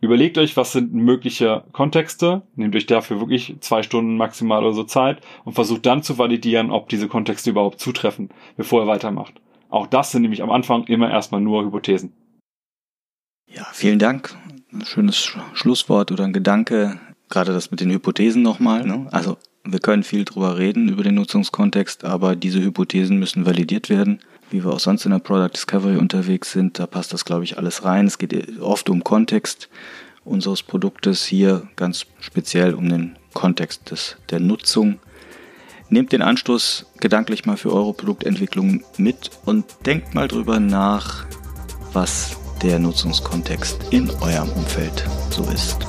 Überlegt 0.02 0.38
euch, 0.38 0.58
was 0.58 0.72
sind 0.72 0.94
mögliche 0.94 1.64
Kontexte, 1.74 2.42
nehmt 2.56 2.76
euch 2.76 2.86
dafür 2.86 3.20
wirklich 3.20 3.58
zwei 3.60 3.84
Stunden 3.84 4.18
maximal 4.18 4.64
oder 4.64 4.74
so 4.74 4.84
Zeit 4.84 5.22
und 5.44 5.54
versucht 5.54 5.86
dann 5.86 6.04
zu 6.04 6.18
validieren, 6.18 6.72
ob 6.72 6.90
diese 6.90 7.08
Kontexte 7.08 7.52
überhaupt 7.52 7.80
zutreffen, 7.80 8.30
bevor 8.58 8.84
ihr 8.84 8.88
weitermacht. 8.88 9.34
Auch 9.70 9.88
das 9.88 10.12
sind 10.12 10.24
nämlich 10.24 10.42
am 10.42 10.52
Anfang 10.52 10.86
immer 10.86 11.12
erstmal 11.12 11.42
nur 11.42 11.64
Hypothesen. 11.66 12.14
Ja, 13.48 13.68
vielen 13.74 14.00
Dank. 14.00 14.36
ein 14.72 14.86
schönes 14.86 15.18
Schlusswort 15.54 16.12
oder 16.12 16.24
ein 16.24 16.34
Gedanke, 16.34 17.00
gerade 17.28 17.52
das 17.52 17.70
mit 17.70 17.82
den 17.82 17.92
Hypothesen 17.92 18.42
nochmal. 18.42 18.86
Ne? 18.86 19.08
Also 19.12 19.38
wir 19.64 19.80
können 19.80 20.04
viel 20.04 20.26
drüber 20.26 20.58
reden 20.58 20.90
über 20.90 21.04
den 21.04 21.16
Nutzungskontext, 21.16 22.06
aber 22.06 22.36
diese 22.36 22.62
Hypothesen 22.62 23.18
müssen 23.18 23.46
validiert 23.46 23.90
werden. 23.90 24.20
Wie 24.52 24.64
wir 24.64 24.72
auch 24.72 24.80
sonst 24.80 25.06
in 25.06 25.12
der 25.12 25.20
Product 25.20 25.52
Discovery 25.54 25.98
unterwegs 25.98 26.52
sind, 26.52 26.80
da 26.80 26.88
passt 26.88 27.14
das, 27.14 27.26
glaube 27.26 27.44
ich, 27.44 27.58
alles 27.58 27.84
rein. 27.84 28.08
Es 28.08 28.18
geht 28.18 28.60
oft 28.60 28.90
um 28.90 29.04
Kontext 29.04 29.70
unseres 30.24 30.64
Produktes, 30.64 31.26
hier 31.26 31.68
ganz 31.76 32.06
speziell 32.20 32.74
um 32.74 32.90
den 32.90 33.16
Kontext 33.34 33.92
des, 33.92 34.18
der 34.30 34.40
Nutzung. 34.40 35.00
Nehmt 35.90 36.12
den 36.12 36.22
Anstoß 36.22 36.86
gedanklich 37.00 37.46
mal 37.46 37.58
für 37.58 37.74
eure 37.74 37.94
Produktentwicklung 37.94 38.84
mit 38.98 39.32
und 39.46 39.66
denkt 39.86 40.14
mal 40.14 40.28
drüber 40.28 40.60
nach, 40.60 41.26
was 41.94 42.38
der 42.62 42.80
Nutzungskontext 42.80 43.92
in 43.92 44.10
eurem 44.22 44.50
Umfeld 44.52 45.04
so 45.32 45.44
ist. 45.52 45.89